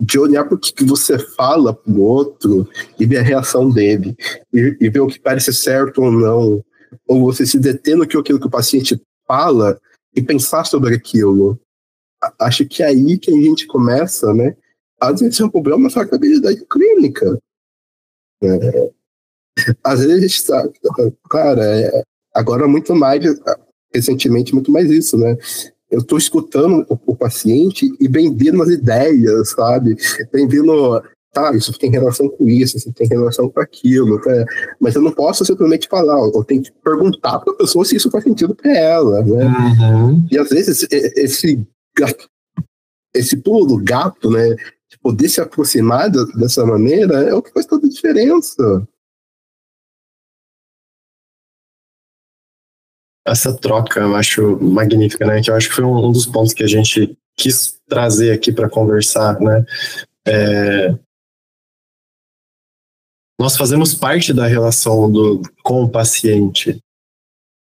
De 0.00 0.18
olhar 0.18 0.44
para 0.44 0.54
o 0.54 0.58
que 0.58 0.72
que 0.72 0.84
você 0.84 1.18
fala 1.18 1.74
para 1.74 1.92
o 1.92 2.00
outro 2.00 2.68
e 3.00 3.04
ver 3.06 3.18
a 3.18 3.22
reação 3.22 3.68
dele, 3.68 4.16
e, 4.52 4.76
e 4.80 4.88
ver 4.88 5.00
o 5.00 5.08
que 5.08 5.18
parece 5.18 5.52
certo 5.52 6.02
ou 6.02 6.12
não, 6.12 6.64
ou 7.06 7.20
você 7.24 7.44
se 7.44 7.58
deter 7.58 7.96
no 7.96 8.06
que 8.06 8.16
aquilo 8.16 8.38
que 8.40 8.46
o 8.46 8.50
paciente 8.50 9.00
fala 9.26 9.78
e 10.14 10.22
pensar 10.22 10.64
sobre 10.64 10.94
aquilo. 10.94 11.60
A- 12.22 12.46
Acho 12.46 12.64
que 12.66 12.82
é 12.82 12.86
aí 12.86 13.18
que 13.18 13.30
a 13.32 13.36
gente 13.36 13.66
começa, 13.66 14.32
né? 14.32 14.56
A 15.00 15.10
desenvolver 15.12 15.74
uma 15.74 15.90
certa 15.90 16.16
habilidade 16.16 16.64
clínica. 16.70 17.38
É, 18.42 18.90
às 19.82 20.00
vezes 20.00 20.16
a 20.16 20.20
gente 20.20 20.46
tá, 20.46 20.68
cara, 21.28 21.64
é, 21.64 22.02
agora 22.34 22.68
muito 22.68 22.94
mais, 22.94 23.22
recentemente 23.92 24.54
muito 24.54 24.70
mais 24.70 24.90
isso, 24.90 25.16
né? 25.18 25.36
Eu 25.90 26.00
estou 26.00 26.18
escutando 26.18 26.84
o, 26.88 26.98
o 27.06 27.16
paciente 27.16 27.90
e 27.98 28.08
bem 28.08 28.34
vindo 28.34 28.62
as 28.62 28.68
ideias, 28.68 29.50
sabe? 29.50 29.96
Bem 30.32 30.46
vindo, 30.46 31.02
tá, 31.32 31.54
isso 31.54 31.72
tem 31.78 31.90
relação 31.90 32.28
com 32.28 32.48
isso, 32.48 32.76
isso 32.76 32.92
tem 32.92 33.06
relação 33.06 33.48
com 33.48 33.60
aquilo, 33.60 34.20
tá? 34.20 34.44
mas 34.80 34.94
eu 34.94 35.02
não 35.02 35.12
posso 35.12 35.44
simplesmente 35.44 35.88
falar, 35.88 36.18
eu 36.18 36.44
tenho 36.44 36.62
que 36.62 36.72
perguntar 36.84 37.38
para 37.38 37.52
a 37.52 37.56
pessoa 37.56 37.84
se 37.84 37.96
isso 37.96 38.10
faz 38.10 38.24
sentido 38.24 38.54
para 38.54 38.76
ela, 38.76 39.22
né? 39.22 39.46
Uhum. 39.46 40.26
E 40.30 40.38
às 40.38 40.48
vezes 40.50 40.86
esse 40.90 41.66
gato- 41.96 42.28
esse 43.14 43.36
pulo 43.36 43.66
do 43.66 43.82
gato, 43.82 44.30
né, 44.30 44.54
de 44.90 44.98
poder 45.02 45.28
se 45.28 45.40
aproximar 45.40 46.10
dessa 46.10 46.64
maneira 46.64 47.22
é 47.22 47.34
o 47.34 47.42
que 47.42 47.52
faz 47.52 47.66
toda 47.66 47.86
a 47.86 47.90
diferença. 47.90 48.86
Essa 53.30 53.56
troca 53.56 54.00
eu 54.00 54.14
acho 54.16 54.58
magnífica, 54.62 55.26
né? 55.26 55.40
Que 55.42 55.50
eu 55.50 55.54
acho 55.54 55.68
que 55.68 55.74
foi 55.74 55.84
um, 55.84 56.06
um 56.06 56.12
dos 56.12 56.26
pontos 56.26 56.52
que 56.52 56.62
a 56.62 56.66
gente 56.66 57.16
quis 57.36 57.78
trazer 57.88 58.32
aqui 58.32 58.52
para 58.52 58.68
conversar, 58.68 59.38
né? 59.40 59.64
É, 60.26 60.90
Nós 63.40 63.56
fazemos 63.56 63.94
parte 63.94 64.32
da 64.32 64.46
relação 64.46 65.10
do, 65.10 65.42
com 65.62 65.84
o 65.84 65.90
paciente. 65.90 66.78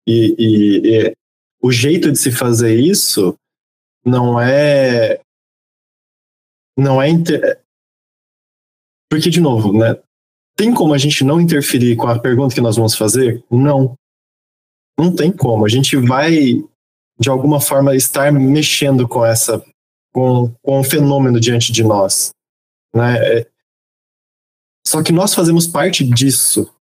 E, 0.08 0.36
e- 0.40 0.82
e 1.10 1.14
o 1.62 1.72
jeito 1.72 2.10
de 2.12 2.18
se 2.18 2.32
fazer 2.32 2.80
isso 2.80 3.36
não 4.06 4.40
é. 4.40 5.20
Não 6.78 7.02
é. 7.02 7.10
inter- 7.10 7.60
Porque, 9.12 9.30
de 9.30 9.42
novo, 9.42 9.74
né? 9.78 10.02
Tem 10.56 10.74
como 10.74 10.94
a 10.94 10.98
gente 10.98 11.24
não 11.24 11.42
interferir 11.42 11.96
com 11.98 12.08
a 12.08 12.18
pergunta 12.20 12.56
que 12.56 12.62
nós 12.62 12.78
vamos 12.78 12.96
fazer? 12.96 13.44
Não. 13.52 13.96
Não 15.00 15.16
tem 15.16 15.32
como. 15.32 15.66
A 15.66 15.70
gente 15.70 15.96
vai, 15.96 16.64
de 17.20 17.30
alguma 17.30 17.62
forma, 17.62 17.96
estar 17.96 18.32
mexendo 18.34 19.08
com 19.08 19.26
essa. 19.26 19.64
com, 20.14 20.52
com 20.64 20.80
o 20.80 20.84
fenômeno 20.84 21.40
diante 21.40 21.72
de 21.72 21.84
nós. 21.84 22.32
Né? 22.96 23.40
É- 23.40 23.52
Só 24.86 25.04
que 25.04 25.12
nós 25.12 25.34
fazemos 25.34 25.68
parte 25.68 26.04
disso. 26.04 26.74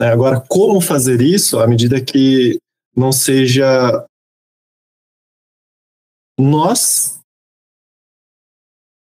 né? 0.00 0.08
Agora, 0.08 0.40
como 0.40 0.80
fazer 0.80 1.20
isso 1.20 1.58
à 1.58 1.66
medida 1.66 2.02
que 2.02 2.58
não 2.96 3.12
seja 3.12 4.06
nós 6.38 7.17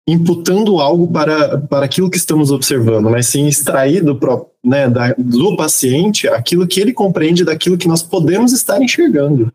imputando 0.09 0.81
algo 0.81 1.07
para, 1.13 1.59
para 1.59 1.85
aquilo 1.87 2.11
que 2.11 2.17
estamos 2.17 2.51
observando, 2.51 3.09
mas 3.09 3.27
sim 3.29 3.47
extrair 3.47 4.03
do, 4.03 4.17
pró- 4.17 4.51
né, 4.65 4.89
da- 4.91 5.15
do 5.17 5.57
paciente 5.57 6.27
aquilo 6.29 6.67
que 6.67 6.81
ele 6.81 6.93
compreende 6.93 7.45
daquilo 7.45 7.79
que 7.79 7.87
nós 7.87 8.03
podemos 8.03 8.53
estar 8.53 8.83
enxergando. 8.83 9.53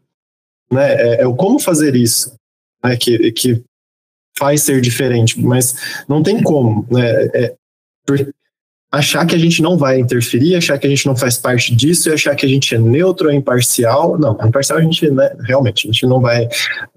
né? 0.72 0.94
É, 0.94 1.22
é 1.24 1.27
o 1.27 1.36
como 1.36 1.60
fazer 1.60 1.96
isso, 1.96 2.34
né? 2.84 2.96
Que, 2.96 3.32
que 3.34 3.62
faz 4.38 4.62
ser 4.62 4.80
diferente, 4.82 5.39
mas 5.42 6.04
não 6.08 6.24
tem 6.24 6.42
como, 6.42 6.86
né? 6.89 7.25
É, 7.34 7.56
achar 8.89 9.25
que 9.25 9.36
a 9.36 9.38
gente 9.38 9.62
não 9.62 9.77
vai 9.77 10.00
interferir, 10.00 10.56
achar 10.56 10.77
que 10.80 10.88
a 10.88 10.89
gente 10.89 11.06
não 11.06 11.16
faz 11.16 11.38
parte 11.38 11.75
disso 11.75 12.08
e 12.08 12.13
achar 12.13 12.36
que 12.36 12.46
a 12.46 12.50
gente 12.50 12.74
é 12.74 12.77
neutro, 12.77 13.30
é 13.30 13.36
imparcial. 13.36 14.18
Não, 14.18 14.38
imparcial 14.48 14.80
a 14.80 14.82
gente, 14.82 15.10
né, 15.12 15.30
realmente, 15.42 15.88
a 15.88 15.92
gente 15.92 16.06
não 16.06 16.22
vai 16.22 16.48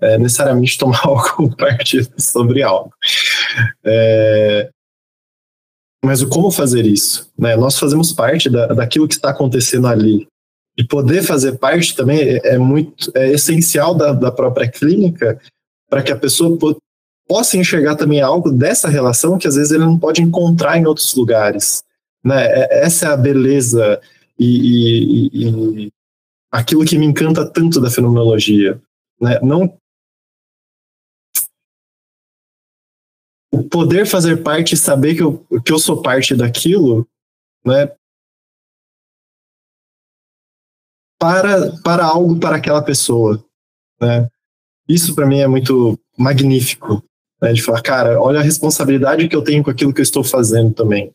é, 0.00 0.16
necessariamente 0.18 0.78
tomar 0.78 1.00
algum 1.04 1.48
partido 1.50 2.08
sobre 2.16 2.62
algo. 2.62 2.92
É, 3.84 4.70
mas 6.04 6.22
o 6.22 6.28
como 6.28 6.50
fazer 6.50 6.86
isso? 6.86 7.30
Né? 7.38 7.56
Nós 7.56 7.78
fazemos 7.78 8.12
parte 8.12 8.48
da, 8.48 8.68
daquilo 8.68 9.06
que 9.06 9.14
está 9.14 9.30
acontecendo 9.30 9.86
ali. 9.86 10.26
E 10.76 10.84
poder 10.84 11.22
fazer 11.22 11.58
parte 11.58 11.94
também 11.94 12.20
é, 12.20 12.54
é 12.54 12.58
muito 12.58 13.10
é 13.14 13.32
essencial 13.32 13.94
da, 13.94 14.12
da 14.12 14.32
própria 14.32 14.68
clínica 14.68 15.38
para 15.88 16.02
que 16.02 16.12
a 16.12 16.16
pessoa 16.16 16.56
possa 17.28 17.56
enxergar 17.56 17.96
também 17.96 18.20
algo 18.20 18.50
dessa 18.50 18.88
relação 18.88 19.36
que 19.36 19.46
às 19.46 19.56
vezes 19.56 19.72
ele 19.72 19.84
não 19.84 19.98
pode 19.98 20.22
encontrar 20.22 20.78
em 20.78 20.86
outros 20.86 21.14
lugares. 21.14 21.82
Né? 22.24 22.46
É, 22.46 22.84
essa 22.84 23.06
é 23.06 23.08
a 23.10 23.16
beleza 23.16 24.00
e, 24.38 25.28
e, 25.32 25.84
e 25.86 25.92
aquilo 26.50 26.84
que 26.84 26.96
me 26.96 27.06
encanta 27.06 27.44
tanto 27.44 27.80
da 27.80 27.90
fenomenologia. 27.90 28.80
Né? 29.20 29.38
Não 29.42 29.76
o 33.52 33.64
poder 33.64 34.06
fazer 34.06 34.42
parte 34.42 34.74
e 34.74 34.78
saber 34.78 35.14
que 35.16 35.22
eu, 35.22 35.44
que 35.64 35.72
eu 35.72 35.78
sou 35.78 36.00
parte 36.00 36.34
daquilo, 36.34 37.06
né? 37.64 37.90
Para, 41.18 41.76
para 41.82 42.04
algo 42.04 42.38
para 42.38 42.56
aquela 42.56 42.82
pessoa, 42.82 43.44
né? 44.00 44.28
Isso 44.88 45.14
para 45.14 45.26
mim 45.26 45.38
é 45.38 45.46
muito 45.46 45.98
magnífico, 46.16 47.02
né, 47.40 47.52
de 47.52 47.62
falar, 47.62 47.82
cara, 47.82 48.20
olha 48.20 48.40
a 48.40 48.42
responsabilidade 48.42 49.28
que 49.28 49.36
eu 49.36 49.42
tenho 49.42 49.62
com 49.62 49.70
aquilo 49.70 49.92
que 49.92 50.00
eu 50.00 50.04
estou 50.04 50.24
fazendo 50.24 50.72
também. 50.72 51.12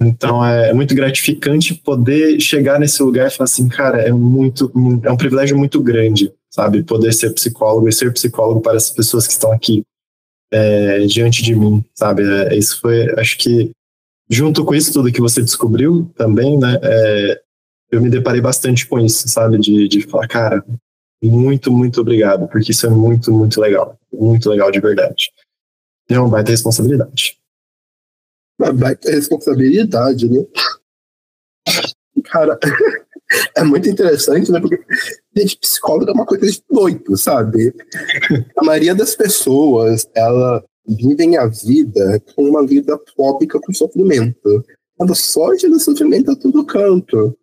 Então 0.00 0.44
é, 0.44 0.70
é 0.70 0.72
muito 0.72 0.94
gratificante 0.94 1.74
poder 1.74 2.40
chegar 2.40 2.80
nesse 2.80 3.02
lugar 3.02 3.28
e 3.28 3.30
falar 3.30 3.44
assim, 3.44 3.68
cara, 3.68 4.00
é 4.00 4.12
muito, 4.12 4.72
é 5.04 5.10
um 5.10 5.16
privilégio 5.16 5.58
muito 5.58 5.82
grande, 5.82 6.32
sabe, 6.48 6.82
poder 6.82 7.12
ser 7.12 7.34
psicólogo 7.34 7.88
e 7.88 7.92
ser 7.92 8.12
psicólogo 8.12 8.60
para 8.60 8.76
as 8.76 8.88
pessoas 8.88 9.26
que 9.26 9.32
estão 9.32 9.52
aqui 9.52 9.84
é, 10.52 11.06
diante 11.06 11.42
de 11.42 11.54
mim, 11.54 11.84
sabe? 11.94 12.22
É, 12.22 12.56
isso 12.56 12.80
foi, 12.80 13.08
acho 13.18 13.38
que 13.38 13.70
junto 14.28 14.64
com 14.64 14.74
isso 14.74 14.92
tudo 14.92 15.12
que 15.12 15.20
você 15.20 15.42
descobriu 15.42 16.10
também, 16.16 16.58
né? 16.58 16.78
É, 16.82 17.42
eu 17.90 18.00
me 18.00 18.08
deparei 18.08 18.40
bastante 18.40 18.86
com 18.86 18.98
isso, 18.98 19.28
sabe? 19.28 19.58
De, 19.58 19.88
de 19.88 20.02
falar, 20.02 20.28
cara, 20.28 20.64
muito, 21.22 21.72
muito 21.72 22.00
obrigado, 22.00 22.48
porque 22.48 22.70
isso 22.70 22.86
é 22.86 22.90
muito, 22.90 23.32
muito 23.32 23.60
legal. 23.60 23.98
Muito 24.12 24.48
legal 24.48 24.70
de 24.70 24.80
verdade. 24.80 25.30
É 26.08 26.18
uma 26.18 26.28
baita 26.28 26.50
responsabilidade. 26.50 27.38
Uma 28.58 28.72
baita 28.72 29.10
responsabilidade, 29.10 30.28
né? 30.28 30.44
Cara, 32.24 32.58
é 33.56 33.62
muito 33.62 33.88
interessante, 33.88 34.50
né? 34.50 34.60
Porque, 34.60 34.80
gente, 35.36 35.58
psicólogo 35.58 36.10
é 36.10 36.14
uma 36.14 36.26
coisa 36.26 36.46
de 36.46 36.62
doido, 36.70 37.16
sabe? 37.16 37.74
A 38.56 38.64
maioria 38.64 38.94
das 38.94 39.14
pessoas, 39.14 40.08
ela 40.14 40.64
vivem 40.86 41.36
a 41.36 41.46
vida 41.46 42.20
com 42.34 42.44
uma 42.44 42.66
vida 42.66 42.98
fóbica 43.16 43.60
com 43.60 43.72
sofrimento. 43.72 44.64
Ela 45.00 45.14
sorte 45.14 45.68
do 45.68 45.78
sofrimento 45.78 46.32
a 46.32 46.36
todo 46.36 46.66
canto. 46.66 47.36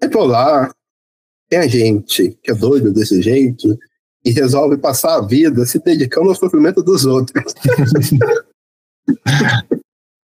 É 0.00 0.08
por 0.08 0.24
lá, 0.24 0.72
tem 1.48 1.58
a 1.58 1.66
gente 1.66 2.38
que 2.42 2.50
é 2.50 2.54
doido 2.54 2.92
desse 2.92 3.20
jeito 3.20 3.76
e 4.24 4.30
resolve 4.30 4.76
passar 4.76 5.16
a 5.16 5.26
vida 5.26 5.64
se 5.66 5.78
dedicando 5.78 6.28
ao 6.28 6.34
sofrimento 6.34 6.82
dos 6.82 7.04
outros. 7.04 7.54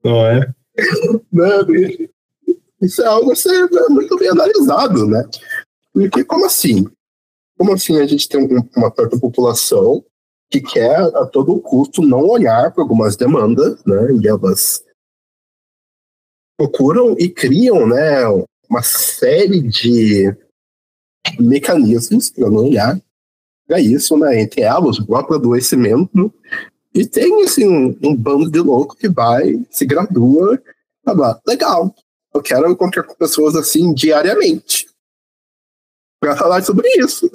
Não 0.04 0.26
é? 0.26 0.54
Não, 1.32 1.66
isso 2.82 3.02
é 3.02 3.08
algo 3.08 3.36
ser 3.36 3.70
muito 3.90 4.18
bem 4.18 4.30
analisado, 4.30 5.08
né? 5.08 5.28
Porque 5.94 6.24
como 6.24 6.46
assim? 6.46 6.86
Como 7.58 7.74
assim 7.74 8.00
a 8.00 8.06
gente 8.06 8.30
tem 8.30 8.46
uma 8.76 8.94
certa 8.94 9.18
população 9.20 10.04
que 10.50 10.62
quer 10.62 11.00
a 11.00 11.26
todo 11.26 11.60
custo 11.60 12.02
não 12.02 12.22
olhar 12.22 12.72
para 12.72 12.84
algumas 12.84 13.16
demandas, 13.16 13.84
né? 13.84 14.14
E 14.22 14.28
elas 14.28 14.84
procuram 16.58 17.16
e 17.20 17.30
criam, 17.30 17.88
né, 17.88 18.26
uma 18.70 18.82
série 18.82 19.62
de 19.62 20.36
mecanismos 21.40 22.30
para 22.30 22.50
não 22.50 22.66
olhar 22.66 23.00
para 23.68 23.80
isso, 23.80 24.18
né? 24.18 24.42
Entre 24.42 24.62
elas, 24.62 24.98
o 24.98 25.06
próprio 25.06 25.38
adoecimento. 25.38 26.34
E 26.94 27.06
tem, 27.06 27.44
assim, 27.44 27.68
um, 27.68 27.98
um 28.04 28.16
bando 28.16 28.50
de 28.50 28.60
louco 28.60 28.96
que 28.96 29.10
vai, 29.10 29.64
se 29.70 29.86
gradua, 29.86 30.62
fala, 31.04 31.40
legal, 31.46 31.94
eu 32.38 32.42
quero 32.42 32.70
encontrar 32.72 33.04
com 33.04 33.16
pessoas 33.16 33.56
assim 33.56 33.94
diariamente 33.94 34.88
para 36.20 36.36
falar 36.36 36.64
sobre 36.64 36.88
isso. 36.98 37.30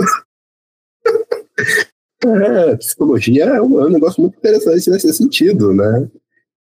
é, 2.24 2.76
psicologia 2.76 3.44
é 3.44 3.60
um, 3.60 3.80
é 3.80 3.86
um, 3.86 3.90
negócio 3.90 4.20
muito 4.20 4.38
interessante 4.38 4.90
nesse 4.90 5.12
sentido, 5.12 5.74
né? 5.74 6.10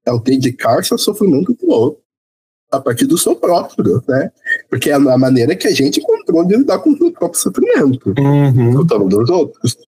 É 0.06 0.12
o 0.12 0.18
dedicar-se 0.18 0.92
ao 0.92 0.98
sofrimento 0.98 1.54
do 1.54 1.70
outro 1.70 2.02
a 2.70 2.78
partir 2.78 3.06
do 3.06 3.16
seu 3.16 3.34
próprio, 3.34 4.02
né? 4.06 4.30
Porque 4.68 4.90
é 4.90 4.94
a 4.94 5.18
maneira 5.18 5.56
que 5.56 5.66
a 5.66 5.72
gente 5.72 6.00
encontrou 6.00 6.44
de 6.46 6.56
lidar 6.56 6.78
com 6.80 6.90
o 6.90 7.12
próprio 7.12 7.40
sofrimento, 7.40 8.12
uhum. 8.18 8.70
escutando 8.70 9.08
dos 9.08 9.30
outros. 9.30 9.78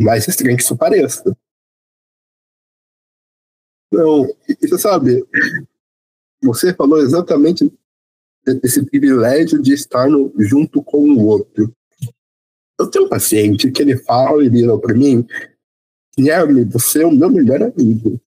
Mais 0.00 0.26
estranho 0.26 0.56
que 0.56 0.62
isso 0.62 0.76
pareça. 0.76 1.36
Então, 3.92 4.26
e 4.48 4.68
você 4.68 4.78
sabe, 4.78 5.24
você 6.42 6.74
falou 6.74 6.98
exatamente 6.98 7.72
desse 8.62 8.84
privilégio 8.84 9.60
de 9.60 9.74
estar 9.74 10.08
no, 10.08 10.32
junto 10.38 10.82
com 10.82 10.98
o 11.10 11.26
outro. 11.26 11.72
Eu 12.78 12.86
tenho 12.86 13.06
um 13.06 13.08
paciente 13.08 13.70
que 13.70 13.82
ele 13.82 13.96
fala 13.96 14.44
e 14.44 14.48
vira 14.48 14.78
para 14.78 14.94
mim, 14.94 15.26
Guilherme, 16.16 16.64
você 16.64 17.02
é 17.02 17.06
o 17.06 17.12
meu 17.12 17.30
melhor 17.30 17.62
amigo. 17.62 18.20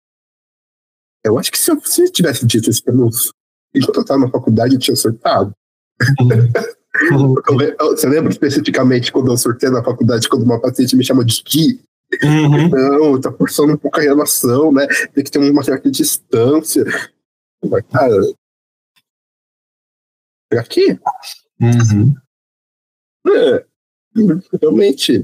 Eu 1.23 1.37
acho 1.37 1.51
que 1.51 1.57
se 1.57 1.71
eu 1.71 1.79
tivesse 2.11 2.45
dito 2.45 2.69
isso 2.69 2.83
para 2.83 2.93
meus. 2.93 3.31
Enquanto 3.73 3.97
eu 3.97 4.01
estava 4.01 4.21
na 4.21 4.29
faculdade, 4.29 4.75
eu 4.75 4.79
tinha 4.79 4.95
surtado. 4.95 5.53
Uhum. 6.19 7.33
você 7.95 8.07
lembra 8.07 8.31
especificamente 8.31 9.11
quando 9.11 9.31
eu 9.31 9.37
surtei 9.37 9.69
na 9.69 9.83
faculdade, 9.83 10.27
quando 10.27 10.43
uma 10.43 10.59
paciente 10.59 10.95
me 10.95 11.03
chama 11.03 11.23
de 11.23 11.41
Gui? 11.43 11.81
Uhum. 12.23 12.69
Não, 12.69 13.21
tá 13.21 13.31
forçando 13.31 13.73
um 13.73 13.77
pouco 13.77 13.99
a 13.99 14.03
relação, 14.03 14.71
né? 14.71 14.85
Tem 15.13 15.23
que 15.23 15.31
ter 15.31 15.39
uma 15.39 15.63
certa 15.63 15.89
distância. 15.89 16.83
Mas, 17.63 17.83
cara. 17.91 18.15
Pra 20.49 20.63
quê? 20.63 20.99
Uhum. 21.59 22.13
É, 23.27 23.65
realmente. 24.59 25.23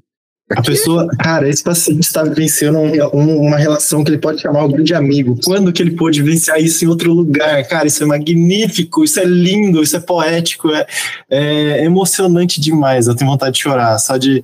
A 0.49 0.61
pessoa, 0.61 1.05
cara, 1.17 1.49
esse 1.49 1.61
paciente 1.61 2.03
está 2.03 2.23
vivenciando 2.23 2.79
um, 2.79 3.47
uma 3.47 3.57
relação 3.57 4.01
que 4.01 4.11
ele 4.11 4.17
pode 4.17 4.39
chamar 4.39 4.63
um 4.63 4.71
grande 4.71 4.93
amigo. 4.93 5.37
Quando 5.43 5.73
que 5.73 5.81
ele 5.81 5.97
pôde 5.97 6.23
vivenciar 6.23 6.57
isso 6.57 6.85
em 6.85 6.87
outro 6.87 7.11
lugar? 7.11 7.67
Cara, 7.67 7.85
isso 7.85 8.01
é 8.01 8.05
magnífico, 8.05 9.03
isso 9.03 9.19
é 9.19 9.25
lindo, 9.25 9.83
isso 9.83 9.97
é 9.97 9.99
poético, 9.99 10.69
é, 10.71 10.87
é 11.29 11.83
emocionante 11.83 12.61
demais. 12.61 13.07
Eu 13.07 13.15
tenho 13.15 13.29
vontade 13.29 13.57
de 13.57 13.61
chorar, 13.61 13.99
só 13.99 14.15
de, 14.15 14.41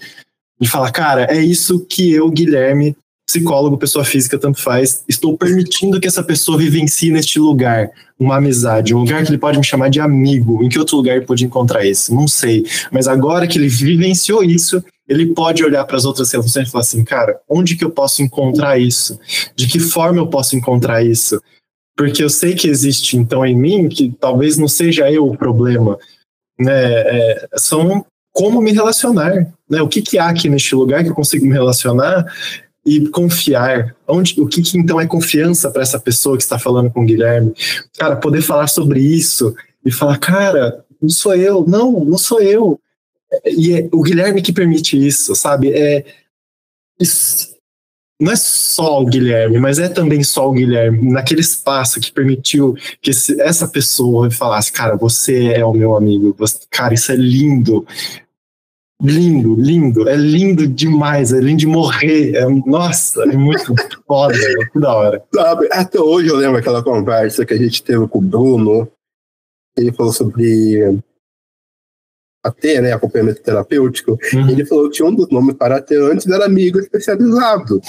de 0.59 0.69
falar, 0.69 0.91
cara, 0.91 1.25
é 1.33 1.39
isso 1.39 1.85
que 1.85 2.11
eu, 2.11 2.29
Guilherme, 2.29 2.97
psicólogo, 3.33 3.77
pessoa 3.77 4.05
física, 4.05 4.37
tanto 4.37 4.61
faz, 4.61 5.03
estou 5.09 5.35
permitindo 5.35 5.99
que 5.99 6.07
essa 6.07 6.23
pessoa 6.23 6.57
vivencie 6.57 7.11
neste 7.11 7.39
lugar 7.39 7.89
uma 8.19 8.37
amizade, 8.37 8.93
um 8.93 8.99
lugar 8.99 9.23
que 9.23 9.31
ele 9.31 9.39
pode 9.39 9.57
me 9.57 9.63
chamar 9.63 9.89
de 9.89 9.99
amigo. 9.99 10.63
Em 10.63 10.69
que 10.69 10.77
outro 10.77 10.97
lugar 10.97 11.17
ele 11.17 11.25
pode 11.25 11.43
encontrar 11.43 11.83
isso? 11.83 12.13
Não 12.13 12.27
sei. 12.27 12.63
Mas 12.91 13.07
agora 13.07 13.47
que 13.47 13.57
ele 13.57 13.67
vivenciou 13.67 14.43
isso, 14.43 14.83
ele 15.07 15.33
pode 15.33 15.63
olhar 15.63 15.83
para 15.85 15.97
as 15.97 16.05
outras 16.05 16.31
relações 16.31 16.67
e 16.67 16.71
falar 16.71 16.83
assim, 16.83 17.03
cara, 17.03 17.39
onde 17.49 17.75
que 17.75 17.83
eu 17.83 17.89
posso 17.89 18.21
encontrar 18.21 18.77
isso? 18.77 19.19
De 19.55 19.67
que 19.67 19.79
forma 19.79 20.19
eu 20.19 20.27
posso 20.27 20.55
encontrar 20.55 21.03
isso? 21.03 21.41
Porque 21.97 22.23
eu 22.23 22.29
sei 22.29 22.53
que 22.53 22.67
existe 22.67 23.17
então 23.17 23.45
em 23.45 23.57
mim 23.57 23.89
que 23.89 24.15
talvez 24.19 24.57
não 24.57 24.67
seja 24.67 25.11
eu 25.11 25.27
o 25.27 25.37
problema, 25.37 25.97
né? 26.59 26.71
É, 26.71 27.47
são 27.57 28.05
como 28.31 28.59
me 28.61 28.71
relacionar, 28.71 29.47
né? 29.69 29.81
O 29.81 29.87
que 29.87 30.01
que 30.01 30.17
há 30.17 30.27
aqui 30.27 30.49
neste 30.49 30.73
lugar 30.73 31.03
que 31.03 31.09
eu 31.09 31.15
consigo 31.15 31.45
me 31.45 31.53
relacionar 31.53 32.25
e 32.85 33.07
confiar. 33.07 33.95
Onde, 34.07 34.39
o 34.39 34.47
que, 34.47 34.61
que 34.61 34.77
então 34.77 34.99
é 34.99 35.07
confiança 35.07 35.71
para 35.71 35.81
essa 35.81 35.99
pessoa 35.99 36.37
que 36.37 36.43
está 36.43 36.59
falando 36.59 36.91
com 36.91 37.01
o 37.01 37.05
Guilherme? 37.05 37.53
Cara, 37.97 38.15
poder 38.15 38.41
falar 38.41 38.67
sobre 38.67 38.99
isso 38.99 39.55
e 39.85 39.91
falar, 39.91 40.17
cara, 40.17 40.83
não 41.01 41.09
sou 41.09 41.35
eu, 41.35 41.65
não, 41.67 42.03
não 42.03 42.17
sou 42.17 42.41
eu. 42.41 42.79
E 43.45 43.73
é 43.73 43.89
o 43.91 44.01
Guilherme 44.01 44.41
que 44.41 44.53
permite 44.53 44.95
isso, 44.95 45.35
sabe? 45.35 45.71
É, 45.73 46.05
isso, 46.99 47.53
não 48.23 48.31
é 48.31 48.35
só 48.35 49.01
o 49.01 49.05
Guilherme, 49.05 49.59
mas 49.59 49.79
é 49.79 49.89
também 49.89 50.23
só 50.23 50.47
o 50.49 50.53
Guilherme, 50.53 51.11
naquele 51.11 51.41
espaço 51.41 51.99
que 51.99 52.11
permitiu 52.11 52.75
que 53.01 53.09
esse, 53.09 53.39
essa 53.41 53.67
pessoa 53.67 54.31
falasse, 54.31 54.71
cara, 54.71 54.95
você 54.95 55.47
é 55.47 55.65
o 55.65 55.73
meu 55.73 55.95
amigo, 55.95 56.33
você, 56.37 56.59
cara, 56.69 56.93
isso 56.93 57.11
é 57.11 57.15
lindo. 57.15 57.85
Lindo, 59.03 59.55
lindo, 59.55 60.07
é 60.07 60.15
lindo 60.15 60.65
demais, 60.65 61.33
é 61.33 61.39
lindo 61.39 61.59
de 61.59 61.67
morrer. 61.67 62.35
É, 62.35 62.45
nossa, 62.65 63.21
é 63.23 63.35
muito 63.35 63.75
foda, 64.07 64.33
é 64.33 64.65
que 64.65 64.79
da 64.79 64.95
hora. 64.95 65.23
Sabe, 65.35 65.67
até 65.71 65.99
hoje 65.99 66.29
eu 66.29 66.37
lembro 66.37 66.57
aquela 66.57 66.81
conversa 66.81 67.45
que 67.45 67.53
a 67.53 67.57
gente 67.57 67.83
teve 67.83 68.07
com 68.07 68.19
o 68.19 68.21
Bruno. 68.21 68.89
Ele 69.77 69.91
falou 69.91 70.13
sobre 70.13 71.01
a 72.45 72.51
ter, 72.51 72.81
né, 72.81 72.93
acompanhamento 72.93 73.41
terapêutico. 73.41 74.17
Uhum. 74.33 74.49
Ele 74.49 74.65
falou 74.65 74.89
que 74.89 75.03
um 75.03 75.13
dos 75.13 75.29
nomes 75.29 75.55
para 75.55 75.81
ter 75.81 76.01
antes 76.01 76.27
era 76.27 76.45
amigo 76.45 76.79
especializado. 76.79 77.81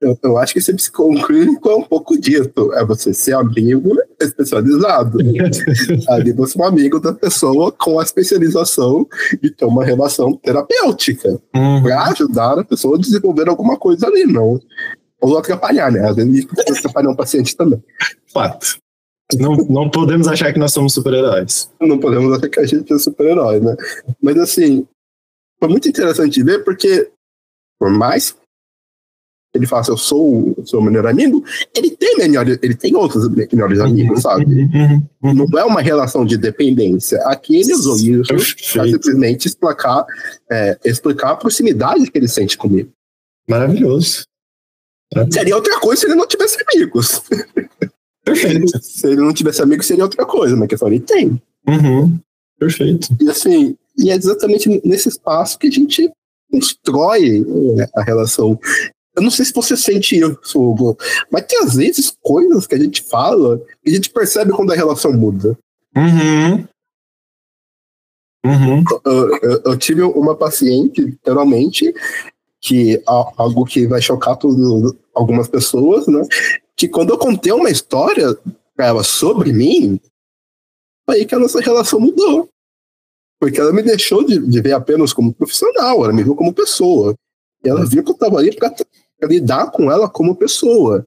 Eu, 0.00 0.18
eu 0.22 0.36
acho 0.36 0.52
que 0.52 0.60
ser 0.60 0.74
psicólogo 0.74 1.32
é 1.32 1.74
um 1.74 1.82
pouco 1.82 2.18
dito. 2.18 2.72
É 2.74 2.84
você 2.84 3.14
ser 3.14 3.34
amigo 3.34 3.96
especializado. 4.20 5.18
Ali 6.08 6.32
você 6.32 6.58
é 6.58 6.62
um 6.62 6.66
amigo 6.66 7.00
da 7.00 7.14
pessoa 7.14 7.72
com 7.72 7.98
a 7.98 8.02
especialização 8.02 9.06
de 9.42 9.50
ter 9.50 9.64
uma 9.64 9.84
relação 9.84 10.36
terapêutica. 10.36 11.40
Uhum. 11.54 11.82
Para 11.82 12.04
ajudar 12.08 12.58
a 12.58 12.64
pessoa 12.64 12.96
a 12.96 13.00
desenvolver 13.00 13.48
alguma 13.48 13.78
coisa 13.78 14.06
ali, 14.06 14.24
não. 14.24 14.60
Ou 15.20 15.38
atrapalhar, 15.38 15.90
né? 15.90 16.06
Às 16.06 16.16
vezes 16.16 16.46
atrapalhar 16.68 17.10
um 17.10 17.16
paciente 17.16 17.56
também. 17.56 17.82
Fato. 18.32 18.78
Não, 19.34 19.56
não 19.56 19.90
podemos 19.90 20.28
achar 20.28 20.52
que 20.52 20.58
nós 20.58 20.72
somos 20.72 20.92
super-heróis. 20.92 21.70
Não 21.80 21.98
podemos 21.98 22.36
achar 22.36 22.48
que 22.48 22.60
a 22.60 22.66
gente 22.66 22.92
é 22.92 22.98
super-herói, 22.98 23.60
né? 23.60 23.74
Mas 24.22 24.36
assim, 24.38 24.86
foi 25.58 25.68
muito 25.68 25.88
interessante 25.88 26.42
ver, 26.42 26.62
porque 26.64 27.10
por 27.78 27.90
mais 27.90 28.36
ele 29.56 29.66
faça 29.66 29.90
eu 29.90 29.96
sou 29.96 30.54
o 30.56 30.66
seu 30.66 30.80
melhor 30.80 31.06
amigo, 31.06 31.44
ele 31.74 31.90
tem 31.90 32.16
melhores, 32.16 32.58
ele 32.62 32.74
tem 32.74 32.94
outros 32.94 33.28
melhores 33.28 33.80
amigos, 33.80 34.22
sabe? 34.22 34.44
Uhum, 34.44 35.02
uhum. 35.22 35.34
Não 35.34 35.58
é 35.58 35.64
uma 35.64 35.80
relação 35.80 36.24
de 36.24 36.36
dependência. 36.36 37.18
Aqui 37.26 37.56
ele 37.56 37.74
usou 37.74 37.96
isso 37.96 38.72
para 38.72 38.86
simplesmente 38.86 39.46
explicar, 39.46 40.04
é, 40.50 40.78
explicar 40.84 41.30
a 41.30 41.36
proximidade 41.36 42.10
que 42.10 42.18
ele 42.18 42.28
sente 42.28 42.56
comigo. 42.56 42.90
Maravilhoso. 43.48 44.24
Seria 45.30 45.56
outra 45.56 45.78
coisa 45.80 46.00
se 46.00 46.06
ele 46.06 46.16
não 46.16 46.26
tivesse 46.26 46.58
amigos. 46.74 47.22
Perfeito. 48.24 48.78
se 48.82 49.06
ele 49.06 49.22
não 49.22 49.32
tivesse 49.32 49.62
amigos, 49.62 49.86
seria 49.86 50.04
outra 50.04 50.26
coisa, 50.26 50.56
mas 50.56 50.68
que 50.68 50.76
só 50.76 50.88
ele 50.88 51.00
tem. 51.00 51.40
Uhum. 51.66 52.18
Perfeito. 52.58 53.08
E 53.20 53.30
assim, 53.30 53.76
e 53.96 54.10
é 54.10 54.14
exatamente 54.14 54.68
nesse 54.84 55.08
espaço 55.08 55.58
que 55.58 55.68
a 55.68 55.70
gente 55.70 56.10
constrói 56.50 57.40
né, 57.74 57.86
a 57.94 58.02
relação. 58.02 58.58
Eu 59.16 59.22
não 59.22 59.30
sei 59.30 59.46
se 59.46 59.52
você 59.52 59.76
sente 59.76 60.18
isso, 60.18 60.60
Hugo, 60.60 60.96
mas 61.32 61.46
tem 61.46 61.58
às 61.60 61.74
vezes 61.74 62.14
coisas 62.22 62.66
que 62.66 62.74
a 62.74 62.78
gente 62.78 63.02
fala 63.02 63.60
e 63.84 63.90
a 63.90 63.94
gente 63.94 64.10
percebe 64.10 64.52
quando 64.52 64.72
a 64.72 64.76
relação 64.76 65.12
muda. 65.12 65.58
Uhum. 65.96 66.68
Uhum. 68.44 68.84
Eu, 69.04 69.36
eu, 69.38 69.62
eu, 69.64 69.78
tive 69.78 70.02
uma 70.02 70.36
paciente, 70.36 71.00
literalmente, 71.00 71.92
que 72.60 73.02
algo 73.06 73.64
que 73.64 73.86
vai 73.86 74.00
chocar 74.00 74.36
tudo, 74.36 74.96
algumas 75.14 75.48
pessoas, 75.48 76.06
né? 76.06 76.20
Que 76.76 76.86
quando 76.86 77.10
eu 77.10 77.18
contei 77.18 77.52
uma 77.52 77.70
história 77.70 78.36
pra 78.76 78.86
ela 78.86 79.02
sobre 79.02 79.52
mim, 79.52 79.98
foi 81.06 81.16
aí 81.16 81.26
que 81.26 81.34
a 81.34 81.38
nossa 81.38 81.60
relação 81.60 81.98
mudou. 81.98 82.48
Porque 83.40 83.60
ela 83.60 83.72
me 83.72 83.82
deixou 83.82 84.24
de, 84.24 84.38
de 84.38 84.60
ver 84.60 84.72
apenas 84.72 85.12
como 85.12 85.32
profissional, 85.32 86.04
ela 86.04 86.12
me 86.12 86.22
viu 86.22 86.36
como 86.36 86.52
pessoa. 86.52 87.14
E 87.64 87.68
ela 87.68 87.84
viu 87.84 88.04
que 88.04 88.10
eu 88.10 88.14
estava 88.14 88.38
ali 88.38 88.54
para 88.54 88.74
lidar 89.22 89.70
com 89.70 89.90
ela 89.90 90.08
como 90.08 90.36
pessoa. 90.36 91.04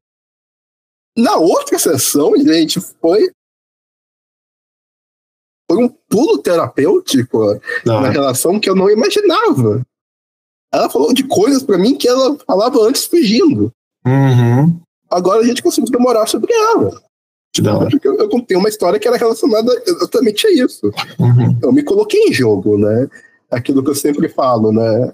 Na 1.17 1.35
outra 1.35 1.77
sessão, 1.77 2.35
gente, 2.37 2.79
foi 2.79 3.31
foi 5.69 5.83
um 5.83 5.87
pulo 5.87 6.39
terapêutico 6.39 7.59
não. 7.85 8.01
na 8.01 8.09
relação 8.09 8.59
que 8.59 8.67
eu 8.67 8.75
não 8.75 8.89
imaginava. 8.89 9.85
Ela 10.73 10.89
falou 10.89 11.13
de 11.13 11.27
coisas 11.27 11.61
para 11.61 11.77
mim 11.77 11.95
que 11.95 12.07
ela 12.07 12.37
falava 12.39 12.79
antes 12.81 13.05
fugindo. 13.05 13.71
Uhum. 14.05 14.79
Agora 15.09 15.41
a 15.41 15.45
gente 15.45 15.61
conseguiu 15.61 15.91
demorar 15.91 16.25
sobre 16.27 16.51
ela. 16.53 17.01
Porque 17.89 18.07
eu, 18.07 18.17
eu 18.17 18.29
contei 18.29 18.55
uma 18.55 18.69
história 18.69 18.99
que 18.99 19.07
era 19.07 19.17
relacionada 19.17 19.71
exatamente 19.85 20.47
a 20.47 20.51
isso. 20.51 20.87
Uhum. 21.19 21.59
Eu 21.61 21.71
me 21.71 21.83
coloquei 21.83 22.19
em 22.21 22.33
jogo, 22.33 22.77
né? 22.77 23.07
Aquilo 23.49 23.83
que 23.83 23.89
eu 23.89 23.95
sempre 23.95 24.29
falo, 24.29 24.71
né? 24.71 25.13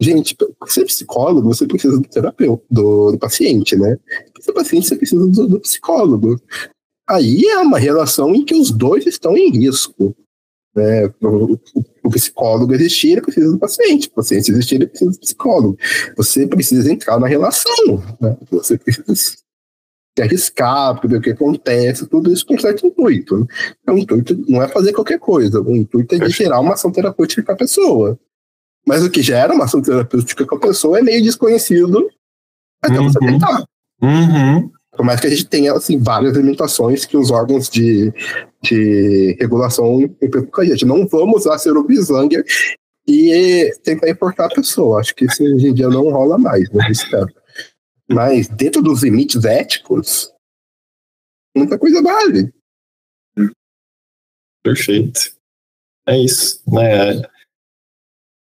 Gente, 0.00 0.36
para 0.36 0.68
ser 0.68 0.84
psicólogo, 0.84 1.48
você 1.48 1.66
precisa 1.66 1.98
do 1.98 2.06
terapeuta, 2.06 2.62
do, 2.70 3.12
do 3.12 3.18
paciente, 3.18 3.76
né? 3.76 3.98
Para 4.32 4.42
ser 4.42 4.52
paciente, 4.52 4.88
você 4.88 4.96
precisa 4.96 5.26
do, 5.26 5.48
do, 5.48 5.60
psicólogo. 5.60 6.40
Aí 7.08 7.44
é 7.46 7.58
uma 7.58 7.78
relação 7.78 8.34
em 8.34 8.44
que 8.44 8.54
os 8.54 8.70
dois 8.70 9.06
estão 9.06 9.36
em 9.36 9.50
risco. 9.50 10.14
Né? 10.74 11.06
O, 11.22 11.58
o 12.04 12.10
psicólogo 12.10 12.74
existir, 12.74 13.12
ele 13.12 13.22
precisa 13.22 13.50
do 13.50 13.58
paciente. 13.58 14.08
O 14.08 14.12
paciente 14.12 14.50
existir, 14.50 14.74
ele 14.74 14.86
precisa 14.86 15.10
do 15.10 15.18
psicólogo. 15.18 15.78
Você 16.16 16.46
precisa 16.46 16.92
entrar 16.92 17.18
na 17.18 17.26
relação. 17.26 18.02
Né? 18.20 18.36
Você 18.50 18.76
precisa 18.76 19.14
se 19.14 20.22
arriscar 20.22 20.98
para 20.98 21.08
ver 21.08 21.16
o 21.18 21.20
que 21.20 21.30
acontece, 21.30 22.06
tudo 22.06 22.32
isso 22.32 22.44
com 22.44 22.58
certo 22.58 22.86
intuito. 22.86 23.46
Então, 23.82 23.94
o 23.94 23.98
intuito 23.98 24.44
não 24.48 24.62
é 24.62 24.68
fazer 24.68 24.92
qualquer 24.92 25.18
coisa, 25.18 25.60
o 25.60 25.76
intuito 25.76 26.14
é 26.14 26.18
de 26.18 26.30
gerar 26.30 26.60
uma 26.60 26.72
ação 26.72 26.90
terapêutica 26.90 27.42
para 27.42 27.54
a 27.54 27.58
pessoa. 27.58 28.18
Mas 28.86 29.02
o 29.02 29.10
que 29.10 29.22
gera 29.22 29.52
uma 29.52 29.64
ação 29.64 29.82
terapêutica 29.82 30.46
com 30.46 30.56
a 30.56 30.60
pessoa 30.60 30.98
é 30.98 31.02
meio 31.02 31.22
desconhecido 31.22 32.08
até 32.82 32.98
uhum. 32.98 33.10
você 33.10 33.18
tentar. 33.18 33.64
Uhum. 34.00 34.70
Por 34.92 35.04
mais 35.04 35.20
que 35.20 35.26
a 35.26 35.30
gente 35.30 35.46
tenha 35.46 35.72
assim, 35.72 35.98
várias 35.98 36.36
limitações 36.36 37.04
que 37.04 37.16
os 37.16 37.30
órgãos 37.30 37.68
de, 37.68 38.12
de 38.62 39.36
regulação 39.38 40.00
implicam 40.00 40.46
com 40.46 40.60
a 40.60 40.64
gente. 40.64 40.86
Não 40.86 41.06
vamos 41.06 41.44
usar 41.44 41.58
ser 41.58 41.76
o 41.76 41.82
Bisanger 41.82 42.44
e 43.06 43.72
tentar 43.82 44.08
importar 44.08 44.46
a 44.46 44.54
pessoa. 44.54 45.00
Acho 45.00 45.14
que 45.14 45.26
isso 45.26 45.42
hoje 45.42 45.68
em 45.68 45.74
dia 45.74 45.88
não 45.88 46.10
rola 46.10 46.38
mais, 46.38 46.70
né? 46.70 46.90
Espero. 46.90 47.28
Mas 48.08 48.48
dentro 48.48 48.80
dos 48.82 49.02
limites 49.02 49.44
éticos, 49.44 50.32
muita 51.54 51.78
coisa 51.78 52.00
vale. 52.00 52.52
Perfeito. 54.62 55.36
É 56.06 56.18
isso. 56.18 56.62
Né? 56.66 57.20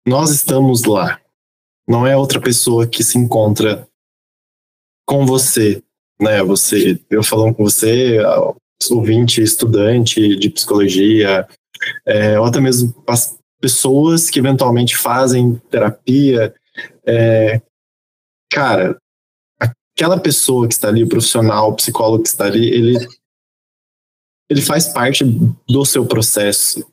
Nós 0.08 0.30
estamos 0.30 0.84
lá. 0.84 1.20
Não 1.88 2.06
é 2.06 2.16
outra 2.16 2.40
pessoa 2.40 2.86
que 2.86 3.04
se 3.04 3.18
encontra 3.18 3.88
com 5.08 5.26
você, 5.26 5.82
né? 6.22 6.44
Você, 6.44 7.02
eu 7.10 7.24
falando 7.24 7.56
com 7.56 7.64
você, 7.64 8.20
ouvinte, 8.92 9.42
estudante 9.42 10.36
de 10.36 10.50
psicologia, 10.52 11.48
é, 12.06 12.40
ou 12.40 12.46
até 12.46 12.60
mesmo 12.60 12.94
as 13.08 13.36
pessoas 13.60 14.30
que 14.30 14.38
eventualmente 14.38 14.96
fazem 14.96 15.56
terapia. 15.72 16.54
É, 17.04 17.60
cara, 18.52 18.96
aquela 19.60 20.20
pessoa 20.20 20.68
que 20.68 20.74
está 20.76 20.88
ali, 20.88 21.04
o 21.04 21.10
profissional, 21.10 21.72
o 21.72 21.76
psicólogo 21.76 22.22
que 22.22 22.30
está 22.30 22.46
ali, 22.46 22.68
ele, 22.70 23.08
ele 24.52 24.62
faz 24.62 24.88
parte 24.90 25.24
do 25.68 25.84
seu 25.84 26.06
processo 26.06 26.86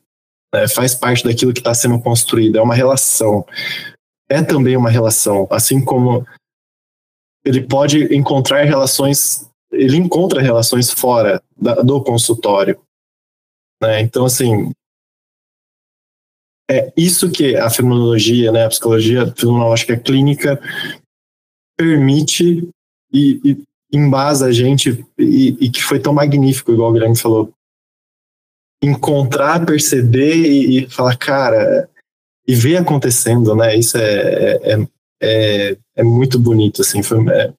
né, 0.53 0.67
faz 0.67 0.93
parte 0.93 1.23
daquilo 1.23 1.53
que 1.53 1.59
está 1.59 1.73
sendo 1.73 1.99
construído, 1.99 2.57
é 2.57 2.61
uma 2.61 2.75
relação. 2.75 3.45
É 4.29 4.41
também 4.41 4.77
uma 4.77 4.89
relação, 4.89 5.47
assim 5.51 5.83
como 5.83 6.25
ele 7.43 7.61
pode 7.61 8.15
encontrar 8.15 8.63
relações, 8.63 9.49
ele 9.71 9.97
encontra 9.97 10.41
relações 10.41 10.89
fora 10.91 11.41
da, 11.57 11.75
do 11.75 12.01
consultório. 12.01 12.79
Né? 13.81 14.01
Então, 14.01 14.25
assim, 14.25 14.71
é 16.71 16.91
isso 16.95 17.29
que 17.31 17.57
a 17.57 17.69
fenomenologia, 17.69 18.51
né, 18.51 18.65
a 18.65 18.69
psicologia 18.69 19.33
fenomenológica 19.35 19.97
clínica 19.97 20.59
permite 21.77 22.69
e, 23.11 23.41
e 23.43 23.63
embasa 23.91 24.47
a 24.47 24.51
gente, 24.51 25.05
e, 25.17 25.49
e, 25.59 25.69
que 25.69 25.83
foi 25.83 25.99
tão 25.99 26.13
magnífico, 26.13 26.71
igual 26.71 26.89
o 26.89 26.93
Guilherme 26.93 27.17
falou, 27.17 27.53
encontrar, 28.83 29.65
perceber 29.65 30.35
e, 30.35 30.83
e, 30.83 30.89
falar, 30.89 31.15
cara, 31.15 31.89
e 32.45 32.53
ver 32.53 32.75
acontecendo, 32.75 33.55
né? 33.55 33.77
Isso 33.77 33.97
é, 33.97 34.59
é, 34.61 34.87
é, 35.21 35.77
é 35.95 36.03
muito 36.03 36.37
bonito, 36.37 36.81
assim, 36.81 37.01
foi, 37.01 37.25
é, 37.29 37.53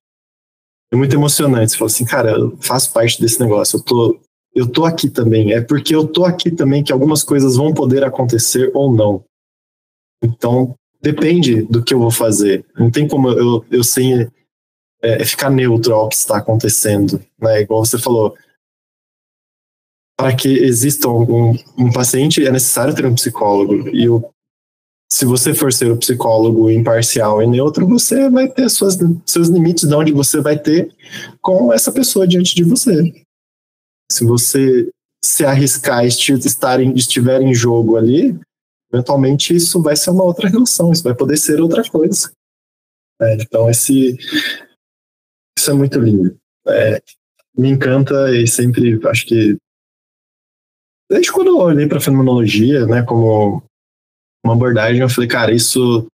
é, 0.93 0.97
muito 0.97 1.17
emocionante. 1.17 1.73
Você 1.73 1.79
falou 1.79 1.87
assim, 1.87 2.05
cara, 2.05 2.33
eu 2.33 2.57
faço 2.61 2.93
parte 2.93 3.21
desse 3.21 3.41
negócio, 3.41 3.79
eu 3.79 3.83
tô, 3.83 4.21
eu 4.55 4.69
tô 4.71 4.85
aqui 4.85 5.09
também. 5.09 5.55
É 5.55 5.63
porque 5.63 5.95
eu 5.95 6.07
tô 6.07 6.27
aqui 6.27 6.51
também 6.51 6.85
que 6.85 6.93
algumas 6.93 7.23
coisas 7.23 7.57
vão 7.57 7.73
poder 7.73 8.05
acontecer 8.05 8.71
ou 8.75 8.93
não. 8.93 9.25
Então, 10.23 10.75
depende 11.01 11.63
do 11.63 11.83
que 11.83 11.95
eu 11.95 11.99
vou 11.99 12.11
fazer. 12.11 12.67
Não 12.79 12.91
tem 12.91 13.09
como 13.09 13.31
eu, 13.31 13.65
eu 13.71 13.83
sem 13.83 14.29
é, 15.03 15.25
ficar 15.25 15.49
neutro 15.49 15.95
ao 15.95 16.09
que 16.09 16.17
está 16.17 16.37
acontecendo, 16.37 17.19
né? 17.41 17.63
Igual 17.63 17.85
você 17.85 17.99
falou, 17.99 18.37
para 20.17 20.35
que 20.35 20.49
exista 20.49 21.09
um, 21.09 21.53
um, 21.79 21.93
paciente, 21.93 22.47
é 22.47 22.51
necessário 22.51 22.95
ter 22.95 23.07
um 23.07 23.15
psicólogo. 23.15 23.89
E 23.89 24.09
o, 24.09 24.25
se 25.11 25.25
você 25.25 25.55
for 25.55 25.73
ser 25.73 25.91
o 25.91 25.97
psicólogo 25.97 26.71
imparcial 26.71 27.43
e 27.43 27.47
neutro, 27.47 27.87
você 27.87 28.29
vai 28.31 28.49
ter 28.49 28.69
suas, 28.69 28.97
seus 29.27 29.49
limites 29.49 29.89
de 29.89 29.95
onde 29.95 30.13
você 30.13 30.41
vai 30.41 30.59
ter 30.59 30.95
com 31.41 31.73
essa 31.73 31.93
pessoa 31.93 32.27
diante 32.27 32.55
de 32.55 32.65
você. 32.65 33.13
Se 34.11 34.25
você 34.25 34.89
se 35.25 35.45
arriscar, 35.45 36.05
estar 36.05 36.81
em, 36.81 36.95
estiver 36.95 37.41
em 37.41 37.55
jogo 37.55 37.97
ali, 37.97 38.39
eventualmente 38.93 39.55
isso 39.55 39.83
vai 39.83 39.97
ser 39.97 40.11
uma 40.11 40.25
outra 40.25 40.49
relação, 40.49 40.93
isso 40.93 41.03
vai 41.03 41.15
poder 41.15 41.37
ser 41.37 41.61
outra 41.61 41.83
coisa. 41.89 42.31
É, 43.21 43.35
então, 43.37 43.71
esse, 43.71 44.17
isso 45.59 45.71
é 45.71 45.75
muito 45.75 45.99
lindo. 45.99 46.37
É, 46.67 47.03
me 47.57 47.69
encanta 47.69 48.37
e 48.37 48.47
sempre 48.47 49.01
acho 49.09 49.27
que. 49.27 49.57
Desde 51.15 51.31
quando 51.31 51.47
eu 51.47 51.59
olhei 51.59 51.87
para 51.87 51.99
a 51.99 52.01
fenomenologia, 52.01 52.87
né, 52.87 53.05
como 53.05 53.63
uma 54.45 54.55
abordagem, 54.55 55.01
eu 55.01 55.09
falei, 55.09 55.29
cara, 55.29 55.53
isso. 55.55 56.09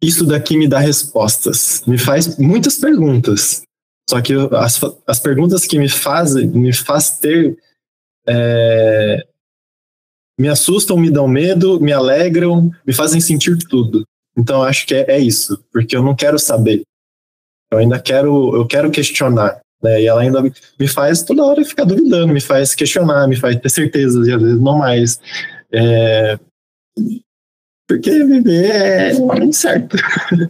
Isso 0.00 0.24
daqui 0.24 0.56
me 0.56 0.68
dá 0.68 0.78
respostas, 0.78 1.82
me 1.84 1.98
faz 1.98 2.38
muitas 2.38 2.78
perguntas. 2.78 3.62
Só 4.08 4.22
que 4.22 4.32
as, 4.52 4.80
as 5.04 5.18
perguntas 5.18 5.66
que 5.66 5.80
me 5.80 5.88
fazem, 5.88 6.46
me 6.46 6.72
faz 6.72 7.18
ter 7.18 7.58
é, 8.26 9.26
me 10.38 10.48
assustam, 10.48 10.96
me 10.96 11.10
dão 11.10 11.26
medo, 11.26 11.80
me 11.80 11.92
alegram, 11.92 12.70
me 12.86 12.92
fazem 12.92 13.20
sentir 13.20 13.58
tudo. 13.68 14.04
Então 14.38 14.62
acho 14.62 14.86
que 14.86 14.94
é, 14.94 15.16
é, 15.16 15.18
isso, 15.18 15.62
porque 15.72 15.96
eu 15.96 16.04
não 16.04 16.14
quero 16.14 16.38
saber. 16.38 16.82
Eu 17.68 17.78
ainda 17.78 18.00
quero, 18.00 18.54
eu 18.54 18.64
quero 18.64 18.92
questionar. 18.92 19.60
Né? 19.82 20.02
E 20.02 20.06
ela 20.06 20.20
ainda 20.20 20.42
me 20.42 20.88
faz 20.88 21.22
toda 21.22 21.44
hora 21.44 21.64
ficar 21.64 21.84
duvidando, 21.84 22.32
me 22.32 22.40
faz 22.40 22.74
questionar, 22.74 23.26
me 23.26 23.36
faz 23.36 23.56
ter 23.56 23.68
certezas 23.68 24.26
e 24.26 24.32
às 24.32 24.42
vezes 24.42 24.60
não 24.60 24.78
mais. 24.78 25.20
É, 25.72 26.38
porque 27.88 28.24
viver 28.24 28.70
é 28.70 29.12
incerto. 29.44 29.96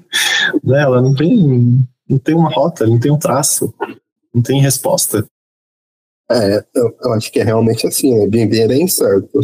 né? 0.64 0.82
Ela 0.82 1.00
não 1.00 1.14
tem, 1.14 1.86
não 2.08 2.18
tem 2.18 2.34
uma 2.34 2.50
rota, 2.50 2.86
não 2.86 2.98
tem 2.98 3.10
um 3.10 3.18
traço, 3.18 3.72
não 4.34 4.42
tem 4.42 4.60
resposta. 4.60 5.26
É, 6.30 6.64
eu, 6.74 6.96
eu 7.02 7.12
acho 7.14 7.30
que 7.32 7.40
é 7.40 7.44
realmente 7.44 7.86
assim, 7.86 8.16
né? 8.16 8.26
viver 8.28 8.70
é 8.70 8.76
incerto 8.76 9.40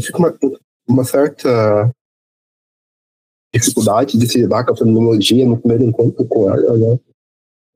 fica 0.00 0.18
uma, 0.18 0.38
uma 0.88 1.04
certa 1.04 1.90
dificuldade 3.52 4.18
de 4.18 4.26
se 4.26 4.38
lidar 4.38 4.64
com 4.64 4.72
a 4.72 4.76
tecnologia 4.76 5.46
no 5.46 5.58
primeiro 5.58 5.84
encontro 5.84 6.24
com 6.26 6.50
ela, 6.50 6.76
né? 6.76 7.00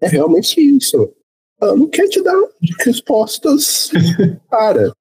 É 0.01 0.09
realmente 0.09 0.61
isso. 0.61 1.13
Ela 1.61 1.77
não 1.77 1.89
quer 1.89 2.09
te 2.09 2.23
dar 2.23 2.37
respostas, 2.81 3.91
cara. 4.51 4.93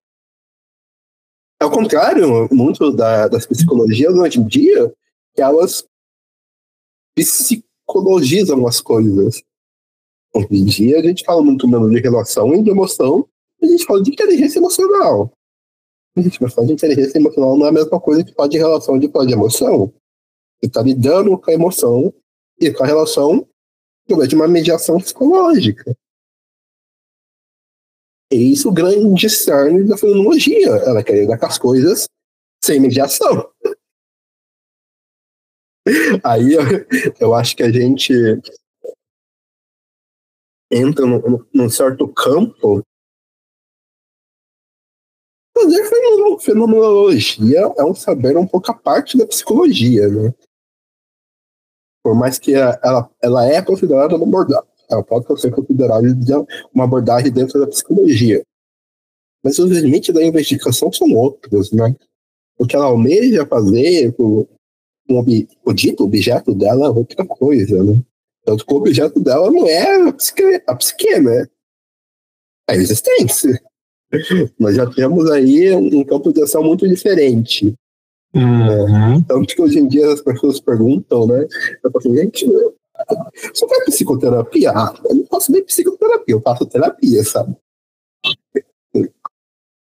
Ao 1.62 1.72
contrário, 1.72 2.48
muito 2.52 2.92
da, 2.92 3.28
das 3.28 3.46
psicologias 3.46 4.14
hoje 4.14 4.40
em 4.40 4.48
dia, 4.48 4.94
elas 5.38 5.86
psicologizam 7.16 8.68
as 8.68 8.82
coisas. 8.82 9.42
Hoje 10.34 10.48
em 10.52 10.66
dia, 10.66 11.00
a 11.00 11.02
gente 11.02 11.24
fala 11.24 11.42
muito 11.42 11.68
menos 11.68 11.90
de 11.92 12.00
relação 12.00 12.54
e 12.54 12.62
de 12.62 12.70
emoção, 12.70 13.26
a 13.62 13.66
gente 13.66 13.86
fala 13.86 14.04
de 14.04 14.12
inteligência 14.12 14.60
emocional. 14.60 15.32
Gente, 16.18 16.42
mas 16.42 16.54
falar 16.54 16.68
de 16.68 16.74
inteligência 16.74 17.18
emocional 17.18 17.58
não 17.58 17.66
é 17.66 17.70
a 17.70 17.74
mesma 17.74 18.00
coisa 18.00 18.24
que 18.24 18.34
falar 18.34 18.50
de 18.50 18.58
relação 18.58 19.00
de 19.00 19.10
falar 19.10 19.26
de 19.26 19.34
emoção. 19.34 19.94
Você 20.60 20.68
está 20.68 20.82
lidando 20.82 21.38
com 21.38 21.52
a 21.52 21.54
emoção 21.54 22.14
e 22.60 22.72
com 22.72 22.84
a 22.84 22.88
relação 22.88 23.48
de 24.28 24.36
uma 24.36 24.48
mediação 24.48 25.00
psicológica. 25.00 25.96
É 28.32 28.36
isso 28.36 28.70
o 28.70 28.74
grande 28.74 29.30
cerne 29.30 29.84
da 29.84 29.98
fenomenologia. 29.98 30.70
Ela 30.70 31.04
quer 31.04 31.20
lidar 31.20 31.38
com 31.38 31.46
as 31.46 31.58
coisas 31.58 32.08
sem 32.64 32.80
mediação. 32.80 33.52
Aí 36.24 36.54
eu, 36.54 36.62
eu 37.20 37.34
acho 37.34 37.56
que 37.56 37.64
a 37.64 37.72
gente 37.72 38.12
entra 40.72 41.06
num 41.54 41.70
certo 41.70 42.08
campo 42.08 42.84
Fazer 45.66 45.90
fenomenologia 46.42 47.74
é 47.76 47.84
um 47.84 47.96
saber 47.96 48.38
um 48.38 48.46
pouco 48.46 48.70
a 48.70 48.74
parte 48.74 49.18
da 49.18 49.26
psicologia, 49.26 50.08
né? 50.08 50.32
Por 52.04 52.14
mais 52.14 52.38
que 52.38 52.54
ela, 52.54 53.10
ela 53.20 53.46
é 53.48 53.60
considerada 53.64 54.16
uma 54.16 54.28
abordagem, 54.28 54.70
ela 54.88 55.04
pode 55.04 55.26
ser 55.42 55.50
considerada 55.52 56.08
uma 56.72 56.84
abordagem 56.84 57.32
dentro 57.32 57.60
da 57.60 57.66
psicologia. 57.66 58.44
Mas 59.44 59.58
os 59.58 59.72
limites 59.72 60.14
da 60.14 60.24
investigação 60.24 60.94
são 60.94 61.12
outros, 61.14 61.72
né? 61.72 61.96
O 62.60 62.68
que 62.68 62.76
ela 62.76 62.86
almeja 62.86 63.46
fazer, 63.48 64.14
o, 64.20 64.48
o 65.66 65.74
dito 65.74 66.04
objeto 66.04 66.54
dela 66.54 66.88
é 66.88 66.90
outra 66.90 67.26
coisa, 67.26 67.84
né? 67.84 68.04
Tanto 68.44 68.64
que 68.64 68.72
o 68.74 68.78
objeto 68.78 69.20
dela 69.20 69.50
não 69.50 69.68
é 69.68 70.10
a 70.10 70.14
psique, 70.14 70.64
a 70.68 70.76
psique 70.76 71.20
né? 71.20 71.48
É 72.70 72.74
a 72.74 72.76
existência. 72.76 73.60
Nós 74.60 74.76
já 74.76 74.86
temos 74.86 75.30
aí 75.32 75.74
um 75.74 76.04
campo 76.04 76.32
de 76.32 76.42
ação 76.42 76.64
muito 76.64 76.88
diferente. 76.88 77.74
Uhum. 78.34 79.24
Tanto 79.24 79.56
que 79.56 79.62
hoje 79.62 79.80
em 79.80 79.88
dia 79.88 80.12
as 80.12 80.22
pessoas 80.22 80.60
perguntam, 80.60 81.26
né? 81.26 81.48
Eu 81.84 81.92
falo 81.92 81.98
assim, 81.98 82.16
gente, 82.18 82.46
você 83.54 83.68
faz 83.68 83.86
psicoterapia? 83.86 84.72
Ah, 84.72 84.94
eu 85.06 85.16
não 85.16 85.26
faço 85.28 85.52
nem 85.52 85.64
psicoterapia, 85.64 86.36
eu 86.36 86.42
faço 86.42 86.66
terapia, 86.66 87.24
sabe? 87.24 87.56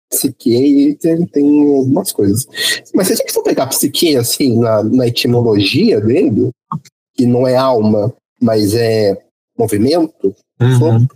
Psique 0.10 0.96
tem, 1.02 1.26
tem 1.26 1.76
algumas 1.76 2.12
coisas. 2.12 2.46
Mas 2.94 3.08
se 3.08 3.14
a 3.14 3.16
gente 3.16 3.34
for 3.34 3.44
pegar 3.44 3.68
psique, 3.68 4.16
assim, 4.16 4.60
na, 4.60 4.84
na 4.84 5.08
etimologia 5.08 6.00
dele, 6.00 6.52
que 7.16 7.26
não 7.26 7.48
é 7.48 7.56
alma, 7.56 8.14
mas 8.40 8.76
é 8.76 9.18
movimento, 9.58 10.36
uhum. 10.62 11.08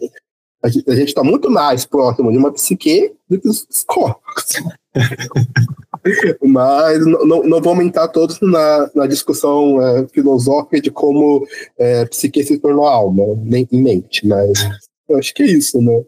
A 0.68 0.96
gente 0.96 1.10
está 1.10 1.24
muito 1.24 1.50
mais 1.50 1.86
próximo 1.86 2.32
de 2.32 2.38
uma 2.38 2.52
psique 2.52 3.14
do 3.30 3.40
que 3.40 3.48
os 3.48 3.66
corpos. 3.86 4.54
Mas 6.42 7.06
não, 7.06 7.44
não 7.44 7.62
vamos 7.62 7.86
entrar 7.86 8.08
todos 8.08 8.40
na, 8.40 8.90
na 8.96 9.08
discussão 9.08 9.82
é, 9.82 10.08
filosófica 10.08 10.80
de 10.80 10.92
como 10.92 11.46
é, 11.78 12.06
psique 12.06 12.44
se 12.44 12.60
tornou 12.60 12.88
alma, 12.88 13.24
nem 13.38 13.68
em 13.72 13.82
mente, 13.82 14.26
mas 14.26 14.64
eu 15.10 15.18
acho 15.18 15.34
que 15.34 15.44
é 15.44 15.48
isso, 15.48 15.82
né? 15.82 16.04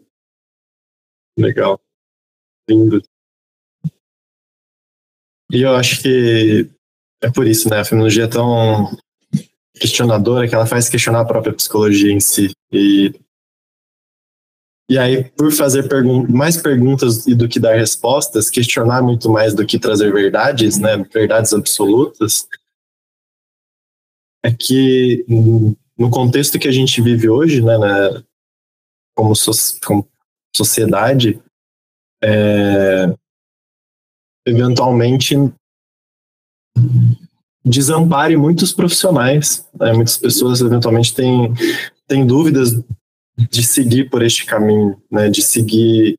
Legal. 1.38 1.80
Lindo. 2.68 3.02
E 5.52 5.62
eu 5.62 5.74
acho 5.74 6.00
que 6.00 6.70
é 7.20 7.30
por 7.30 7.46
isso, 7.46 7.68
né? 7.68 7.80
A 7.80 7.84
feminologia 7.84 8.24
é 8.24 8.28
tão 8.28 8.96
questionadora 9.74 10.48
que 10.48 10.54
ela 10.54 10.66
faz 10.66 10.88
questionar 10.88 11.20
a 11.20 11.26
própria 11.26 11.52
psicologia 11.52 12.12
em 12.12 12.20
si. 12.20 12.50
E 12.72 13.12
e 14.90 14.98
aí, 14.98 15.22
por 15.22 15.52
fazer 15.52 15.88
pergun 15.88 16.26
mais 16.28 16.56
perguntas 16.56 17.24
do 17.24 17.48
que 17.48 17.60
dar 17.60 17.76
respostas, 17.76 18.50
questionar 18.50 19.00
muito 19.00 19.30
mais 19.30 19.54
do 19.54 19.64
que 19.64 19.78
trazer 19.78 20.12
verdades, 20.12 20.80
né, 20.80 20.96
verdades 21.14 21.52
absolutas, 21.52 22.48
é 24.44 24.52
que 24.52 25.24
no 25.96 26.10
contexto 26.10 26.58
que 26.58 26.66
a 26.66 26.72
gente 26.72 27.00
vive 27.00 27.28
hoje, 27.28 27.62
né, 27.62 27.78
né 27.78 28.24
como, 29.16 29.36
so 29.36 29.52
como, 29.86 30.08
sociedade, 30.56 31.40
é, 32.20 33.14
eventualmente 34.44 35.36
desampare 37.64 38.36
muitos 38.36 38.72
profissionais. 38.72 39.64
Né? 39.72 39.92
Muitas 39.92 40.16
pessoas 40.16 40.60
eventualmente 40.60 41.14
têm, 41.14 41.54
têm 42.08 42.26
dúvidas 42.26 42.72
de 43.36 43.62
seguir 43.62 44.10
por 44.10 44.22
este 44.22 44.44
caminho, 44.44 45.00
né? 45.10 45.28
De 45.28 45.42
seguir. 45.42 46.18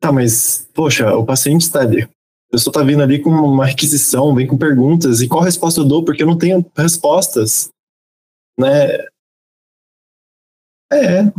Tá, 0.00 0.12
mas, 0.12 0.68
poxa, 0.74 1.14
o 1.16 1.24
paciente 1.24 1.62
está 1.62 1.80
ali. 1.80 2.02
A 2.02 2.52
pessoa 2.52 2.70
está 2.70 2.82
vindo 2.82 3.02
ali 3.02 3.20
com 3.20 3.30
uma 3.30 3.66
requisição, 3.66 4.34
vem 4.34 4.46
com 4.46 4.58
perguntas, 4.58 5.20
e 5.22 5.28
qual 5.28 5.42
resposta 5.42 5.80
eu 5.80 5.84
dou? 5.84 6.04
Porque 6.04 6.22
eu 6.22 6.26
não 6.26 6.36
tenho 6.36 6.64
respostas, 6.76 7.70
né? 8.58 8.98
É. 10.92 11.32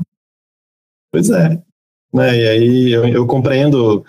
Pois 1.12 1.30
é. 1.30 1.62
Né? 2.12 2.38
E 2.38 2.48
aí 2.48 2.92
eu, 2.92 3.08
eu 3.08 3.28
compreendo. 3.28 4.04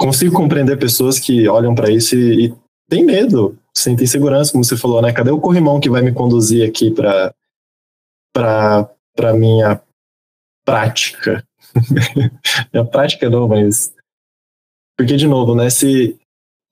Consigo 0.00 0.34
compreender 0.34 0.78
pessoas 0.78 1.18
que 1.18 1.48
olham 1.48 1.74
para 1.74 1.90
isso 1.90 2.14
e, 2.14 2.46
e 2.46 2.54
tem 2.88 3.04
medo, 3.04 3.58
sentem 3.74 4.06
segurança, 4.06 4.52
como 4.52 4.64
você 4.64 4.76
falou, 4.76 5.02
né? 5.02 5.12
Cadê 5.12 5.30
o 5.30 5.40
corrimão 5.40 5.80
que 5.80 5.90
vai 5.90 6.02
me 6.02 6.12
conduzir 6.12 6.66
aqui 6.66 6.90
para 6.90 7.34
para 8.38 9.34
minha 9.34 9.80
prática. 10.64 11.44
minha 12.72 12.84
prática 12.84 13.28
não, 13.28 13.48
mas. 13.48 13.94
Porque, 14.96 15.16
de 15.16 15.26
novo, 15.26 15.54
né? 15.54 15.70
Se, 15.70 16.18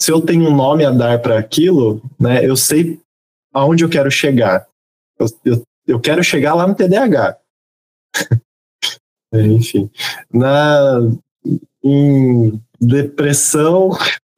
se 0.00 0.10
eu 0.10 0.20
tenho 0.20 0.48
um 0.48 0.54
nome 0.54 0.84
a 0.84 0.90
dar 0.90 1.20
para 1.20 1.38
aquilo, 1.38 2.02
né, 2.18 2.44
eu 2.44 2.56
sei 2.56 3.00
aonde 3.52 3.84
eu 3.84 3.88
quero 3.88 4.10
chegar. 4.10 4.66
Eu, 5.18 5.26
eu, 5.44 5.62
eu 5.86 6.00
quero 6.00 6.22
chegar 6.22 6.54
lá 6.54 6.66
no 6.66 6.74
TDAH. 6.74 7.38
Enfim. 9.32 9.90
Na, 10.32 10.98
em 11.82 12.60
depressão, 12.80 13.90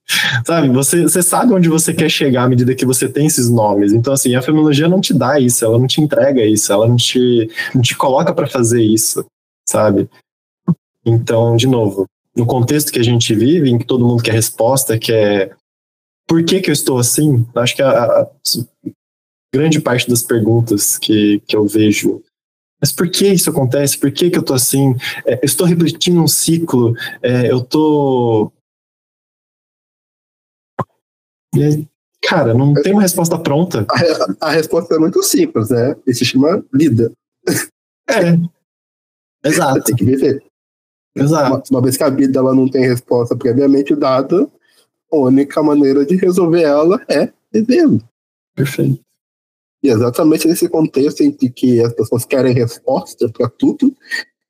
sabe, 0.47 0.69
você, 0.71 1.03
você 1.03 1.23
sabe 1.23 1.53
onde 1.53 1.69
você 1.69 1.93
quer 1.93 2.09
chegar 2.09 2.45
à 2.45 2.49
medida 2.49 2.75
que 2.75 2.87
você 2.87 3.09
tem 3.09 3.27
esses 3.27 3.49
nomes. 3.49 3.93
Então, 3.93 4.13
assim, 4.13 4.35
a 4.35 4.43
fenomenologia 4.43 4.89
não 4.89 5.01
te 5.01 5.13
dá 5.13 5.39
isso, 5.39 5.65
ela 5.65 5.79
não 5.79 5.87
te 5.87 6.01
entrega 6.01 6.45
isso, 6.45 6.73
ela 6.73 6.89
não 6.89 6.97
te, 6.97 7.51
não 7.75 7.83
te 7.83 7.97
coloca 7.97 8.33
para 8.33 8.47
fazer 8.47 8.83
isso, 8.83 9.25
sabe? 9.69 10.09
Então, 11.05 11.57
de 11.57 11.67
novo, 11.67 12.07
no 12.35 12.47
contexto 12.47 12.93
que 12.93 12.99
a 12.99 13.05
gente 13.05 13.35
vive, 13.35 13.71
em 13.71 13.79
que 13.79 13.87
todo 13.87 14.07
mundo 14.07 14.23
quer 14.23 14.33
resposta, 14.33 14.99
quer 14.99 15.57
por 16.27 16.45
que, 16.45 16.61
que 16.61 16.71
eu 16.71 16.75
estou 16.75 16.99
assim, 16.99 17.47
acho 17.55 17.75
que 17.75 17.83
a, 17.83 17.91
a 17.91 18.29
grande 19.55 19.81
parte 19.81 20.09
das 20.09 20.23
perguntas 20.23 20.99
que, 20.99 21.43
que 21.47 21.57
eu 21.57 21.67
vejo 21.67 22.23
mas 22.81 22.93
por 22.93 23.11
que 23.11 23.27
isso 23.27 23.51
acontece? 23.51 23.99
Por 23.99 24.11
que, 24.13 24.31
que 24.31 24.39
eu 24.39 24.41
estou 24.41 24.55
assim? 24.55 24.95
É, 25.27 25.35
eu 25.35 25.45
estou 25.45 25.67
repetindo 25.67 26.23
um 26.23 26.29
ciclo, 26.29 26.95
é, 27.23 27.51
eu 27.51 27.59
Cara, 32.23 32.53
não 32.53 32.75
tem 32.75 32.93
uma 32.93 33.03
resposta 33.03 33.39
pronta. 33.39 33.87
A, 34.41 34.49
a, 34.49 34.51
resposta 34.51 34.95
é 34.95 34.99
muito 34.99 35.23
simples, 35.23 35.71
né? 35.71 35.97
E 36.07 36.13
se 36.13 36.25
chama 36.25 36.65
vida. 36.73 37.13
É. 38.09 39.49
Exato. 39.49 39.83
tem 39.85 39.97
que 39.97 40.05
viver. 40.05 40.43
Exato. 41.17 41.51
Uma, 41.51 41.63
uma, 41.79 41.83
vez 41.83 41.97
que 41.97 42.03
a 42.03 42.11
vida 42.11 42.39
ela 42.39 42.55
não 42.55 42.69
tem 42.69 42.83
resposta 42.83 43.37
previamente 43.37 43.95
dada, 43.95 44.49
a 45.13 45.17
única 45.17 45.63
maneira 45.63 46.05
de 46.05 46.17
resolver 46.17 46.63
ela 46.63 47.01
é 47.09 47.33
vivendo. 47.53 48.03
Perfeito. 48.55 49.01
E 49.83 49.89
exatamente 49.89 50.49
nesse 50.49 50.69
contexto 50.69 51.23
em 51.23 51.31
que 51.31 51.81
as 51.81 51.93
pessoas 51.93 52.25
querem 52.25 52.53
resposta 52.53 53.29
para 53.29 53.49
tudo, 53.49 53.95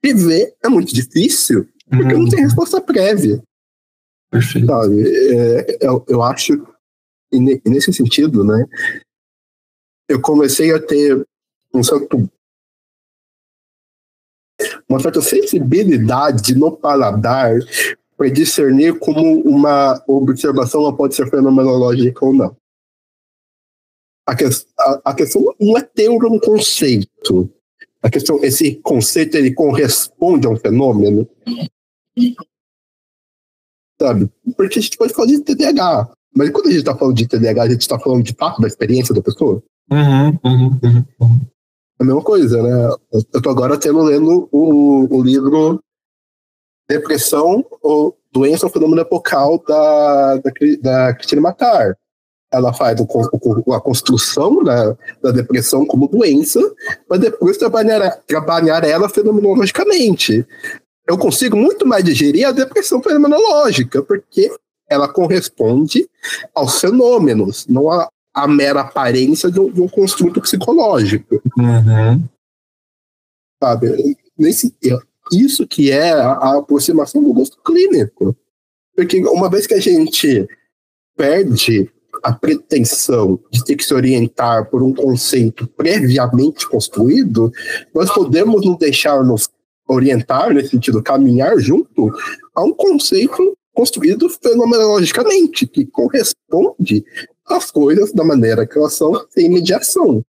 viver 0.03 0.55
é 0.65 0.69
muito 0.69 0.95
difícil, 0.95 1.69
porque 1.89 2.15
hum. 2.15 2.21
não 2.21 2.29
tem 2.29 2.41
resposta 2.41 2.81
prévia. 2.81 3.43
Perfeito. 4.31 4.67
Sabe? 4.67 5.35
É, 5.35 5.79
eu, 5.81 6.05
eu 6.09 6.23
acho, 6.23 6.67
e 7.33 7.41
nesse 7.69 7.93
sentido, 7.93 8.45
né, 8.45 8.65
eu 10.09 10.21
comecei 10.21 10.73
a 10.75 10.81
ter 10.81 11.27
um 11.75 11.83
certo 11.83 12.29
uma 14.89 14.99
certa 14.99 15.21
sensibilidade 15.21 16.55
no 16.55 16.77
paladar 16.77 17.55
para 18.17 18.29
discernir 18.29 18.99
como 18.99 19.41
uma 19.43 20.03
observação 20.09 20.93
pode 20.97 21.15
ser 21.15 21.31
fenomenológica 21.31 22.25
ou 22.25 22.35
não. 22.35 22.57
A, 24.27 24.35
que, 24.35 24.45
a, 24.45 25.01
a 25.05 25.15
questão 25.15 25.55
não 25.61 25.79
é 25.79 25.83
ter 25.83 26.09
um 26.11 26.39
conceito. 26.41 27.49
A 28.03 28.11
questão, 28.11 28.43
esse 28.43 28.77
conceito 28.77 29.37
ele 29.37 29.55
corresponde 29.55 30.47
a 30.47 30.51
um 30.51 30.57
fenômeno 30.57 31.29
sabe? 34.01 34.31
Porque 34.57 34.79
a 34.79 34.83
gente 34.83 34.97
pode 34.97 35.13
de 35.27 35.43
TDAH, 35.43 36.13
mas 36.39 36.51
quando 36.51 36.69
a 36.69 36.71
gente 36.71 36.79
está 36.79 36.95
falando 36.95 37.17
de 37.17 37.27
TDAH, 37.27 37.63
a 37.63 37.69
gente 37.69 37.81
está 37.81 37.99
falando 37.99 38.23
de 38.23 38.33
fato 38.33 38.63
da 38.63 38.69
experiência 38.69 39.13
da 39.13 39.21
pessoa. 39.21 39.61
Uhum, 39.91 40.39
uhum, 40.45 40.81
uhum. 41.21 41.41
É 42.01 42.03
a 42.03 42.07
mesma 42.07 42.23
coisa, 42.23 42.63
né? 42.63 42.95
Eu 43.35 43.43
tô 43.43 43.51
agora 43.51 43.77
tendo 43.77 44.01
lendo 44.03 44.49
o, 44.53 45.09
o 45.13 45.21
livro 45.21 45.83
Depressão 46.89 47.67
ou 47.83 48.17
Doença 48.33 48.67
ou 48.67 48.73
Fenômeno 48.73 49.01
Epocal 49.01 49.61
da, 49.67 50.37
da, 50.37 50.53
da 50.81 51.15
Cristina 51.15 51.43
Matar. 51.43 51.97
Ela 52.53 52.73
faz 52.73 53.01
o, 53.01 53.73
a 53.75 53.81
construção 53.81 54.63
da, 54.63 54.97
da 55.21 55.33
depressão 55.33 55.85
como 55.85 56.07
doença, 56.07 56.61
mas 57.11 57.19
depois 57.19 57.59
trabalhar, 57.59 58.11
trabalhar 58.29 58.85
ela 58.85 59.09
fenomenologicamente 59.09 60.47
eu 61.09 61.17
consigo 61.17 61.57
muito 61.57 61.87
mais 61.87 62.05
digerir 62.05 62.47
a 62.47 62.53
depressão 62.53 63.03
fenomenológica, 63.03 64.03
porque 64.03 64.55
ela 64.89 65.09
corresponde 65.09 66.09
aos 66.55 66.81
fenômenos, 66.81 67.67
não 67.67 67.91
à, 67.91 68.11
mera 68.49 68.83
aparência 68.83 69.51
de 69.51 69.61
um, 69.61 69.71
de 69.71 69.81
um 69.81 69.89
construto 69.89 70.41
psicológico. 70.41 71.43
Uhum. 71.59 72.25
Sabe? 73.63 74.17
Nesse, 74.39 74.75
isso 75.33 75.67
que 75.67 75.91
é 75.91 76.13
a, 76.13 76.33
a 76.33 76.59
aproximação 76.59 77.23
do 77.23 77.33
gosto 77.33 77.61
clínico. 77.63 78.37
Porque 78.95 79.21
uma 79.27 79.51
vez 79.51 79.67
que 79.67 79.75
a 79.75 79.81
gente 79.81 80.49
perde 81.17 81.91
a 82.23 82.33
pretensão 82.33 83.39
de 83.51 83.65
ter 83.65 83.77
que 83.77 83.85
se 83.85 83.95
orientar 83.95 84.69
por 84.71 84.83
um 84.83 84.95
conceito 84.95 85.67
previamente 85.67 86.69
construído, 86.69 87.53
nós 87.95 88.13
podemos 88.13 88.65
nos 88.65 88.79
deixar 88.79 89.23
nos 89.25 89.49
orientar, 89.87 90.53
nesse 90.53 90.71
sentido, 90.71 91.03
caminhar 91.03 91.59
junto 91.59 92.13
a 92.55 92.63
um 92.63 92.73
conceito 92.73 93.57
construído 93.79 94.29
fenomenologicamente, 94.29 95.65
que 95.65 95.87
corresponde 95.87 97.05
às 97.47 97.71
coisas 97.71 98.13
da 98.13 98.25
maneira 98.25 98.67
que 98.67 98.77
elas 98.77 98.95
são 98.95 99.25
sem 99.31 99.49
mediação. 99.49 100.21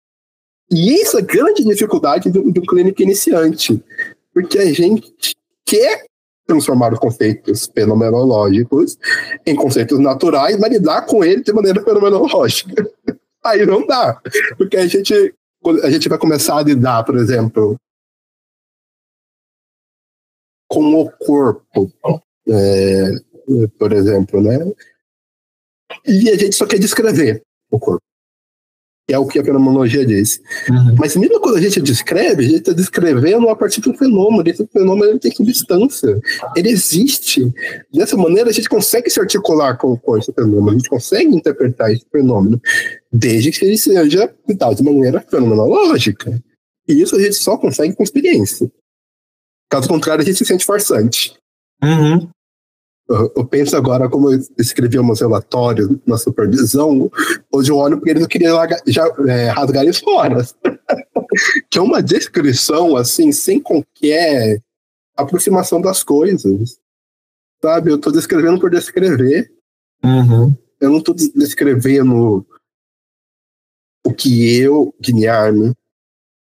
E 0.69 1.01
essa 1.01 1.17
é 1.17 1.21
a 1.23 1.25
grande 1.25 1.63
dificuldade 1.63 2.29
do, 2.29 2.51
do 2.51 2.61
clínico 2.61 3.01
iniciante, 3.01 3.83
porque 4.31 4.59
a 4.59 4.71
gente 4.71 5.35
quer 5.65 6.05
transformar 6.45 6.93
os 6.93 6.99
conceitos 6.99 7.67
fenomenológicos 7.73 8.99
em 9.43 9.55
conceitos 9.55 9.97
naturais, 9.97 10.55
mas 10.59 10.71
lidar 10.71 11.07
com 11.07 11.23
eles 11.23 11.43
de 11.43 11.51
maneira 11.51 11.83
fenomenológica. 11.83 12.87
Aí 13.43 13.65
não 13.65 13.83
dá, 13.83 14.21
porque 14.59 14.77
a 14.77 14.85
gente, 14.85 15.33
a 15.81 15.89
gente 15.89 16.07
vai 16.07 16.19
começar 16.19 16.59
a 16.59 16.63
lidar, 16.63 17.03
por 17.03 17.17
exemplo, 17.17 17.75
com 20.67 21.01
o 21.01 21.09
corpo, 21.09 21.91
é, 22.47 23.28
por 23.77 23.93
exemplo, 23.93 24.41
né? 24.41 24.57
E 26.05 26.29
a 26.29 26.37
gente 26.37 26.55
só 26.55 26.65
quer 26.65 26.79
descrever 26.79 27.41
o 27.71 27.79
corpo. 27.79 28.01
Que 29.07 29.15
é 29.15 29.17
o 29.17 29.25
que 29.25 29.39
a 29.39 29.43
fenomenologia 29.43 30.05
diz. 30.05 30.39
Uhum. 30.69 30.95
Mas 30.99 31.15
mesmo 31.15 31.39
quando 31.39 31.57
a 31.57 31.61
gente 31.61 31.81
descreve, 31.81 32.45
a 32.45 32.47
gente 32.47 32.59
está 32.59 32.73
descrevendo 32.73 33.49
a 33.49 33.55
partir 33.55 33.81
de 33.81 33.89
um 33.89 33.97
fenômeno. 33.97 34.47
Esse 34.47 34.67
fenômeno 34.67 35.17
tem 35.17 35.31
substância. 35.31 36.19
Ele 36.55 36.69
existe. 36.69 37.51
Dessa 37.91 38.15
maneira, 38.15 38.51
a 38.51 38.53
gente 38.53 38.69
consegue 38.69 39.09
se 39.09 39.19
articular 39.19 39.77
com, 39.77 39.97
com 39.97 40.15
esse 40.15 40.31
fenômeno. 40.31 40.69
A 40.69 40.73
gente 40.73 40.89
consegue 40.89 41.35
interpretar 41.35 41.91
esse 41.91 42.05
fenômeno. 42.11 42.61
Desde 43.11 43.51
que 43.51 43.65
ele 43.65 43.77
seja 43.77 44.31
de 44.75 44.83
maneira 44.83 45.21
fenomenológica. 45.21 46.39
E 46.87 47.01
isso 47.01 47.15
a 47.15 47.19
gente 47.19 47.35
só 47.35 47.57
consegue 47.57 47.95
com 47.95 48.03
experiência. 48.03 48.71
Caso 49.71 49.87
contrário, 49.87 50.21
a 50.21 50.25
gente 50.25 50.37
se 50.37 50.45
sente 50.45 50.65
farsante. 50.65 51.35
Uhum. 51.83 52.29
Eu, 53.09 53.43
penso 53.43 53.75
agora 53.75 54.07
como 54.07 54.31
eu 54.31 54.39
escrevi 54.59 54.99
meus 54.99 55.19
relatórios 55.19 55.89
na 56.05 56.15
supervisão, 56.15 57.11
hoje 57.51 57.71
eu 57.71 57.77
olho 57.77 57.97
porque 57.97 58.11
ele 58.11 58.19
não 58.19 58.27
queria 58.27 58.53
largar, 58.53 58.79
já, 58.85 59.03
é, 59.27 59.47
rasgar 59.47 59.81
eles 59.81 59.97
fora. 59.97 60.45
que 61.71 61.79
é 61.79 61.81
uma 61.81 62.03
descrição, 62.03 62.95
assim, 62.95 63.31
sem 63.31 63.59
qualquer 63.59 64.61
aproximação 65.17 65.81
das 65.81 66.03
coisas. 66.03 66.79
Sabe? 67.59 67.89
Eu 67.89 67.95
estou 67.95 68.13
descrevendo 68.13 68.59
por 68.59 68.69
descrever. 68.69 69.51
Uhum. 70.03 70.55
Eu 70.79 70.91
não 70.91 70.99
estou 70.99 71.15
descrevendo 71.15 72.45
o 74.05 74.13
que 74.13 74.55
eu, 74.55 74.93
Guilherme, 75.01 75.73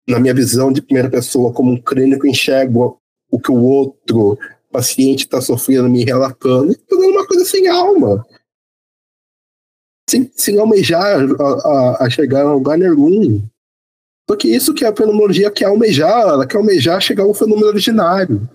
na 0.07 0.17
minha 0.17 0.33
visão 0.33 0.71
de 0.71 0.81
primeira 0.81 1.09
pessoa, 1.09 1.51
como 1.51 1.71
um 1.71 1.81
clínico, 1.81 2.25
enxergo 2.25 3.01
o 3.29 3.39
que 3.39 3.51
o 3.51 3.61
outro 3.61 4.37
paciente 4.73 5.21
está 5.21 5.39
sofrendo 5.39 5.87
me 5.87 6.03
relatando, 6.03 6.71
estou 6.71 6.99
dando 6.99 7.11
uma 7.11 7.27
coisa 7.27 7.45
sem 7.45 7.67
alma. 7.67 8.25
Sem, 10.09 10.29
sem 10.35 10.59
almejar 10.59 11.21
a, 11.39 11.43
a, 11.43 12.05
a, 12.05 12.09
chegar 12.09 12.45
a 12.45 12.53
lugar 12.53 12.77
nenhum. 12.77 13.47
Porque 14.27 14.47
isso 14.47 14.73
que 14.73 14.83
a 14.83 14.95
fenomenologia 14.95 15.51
quer 15.51 15.65
almejar, 15.65 16.21
ela 16.21 16.47
quer 16.47 16.57
almejar 16.57 17.01
chegar 17.01 17.23
ao 17.23 17.33
fenômeno 17.33 17.67
originário. 17.67 18.49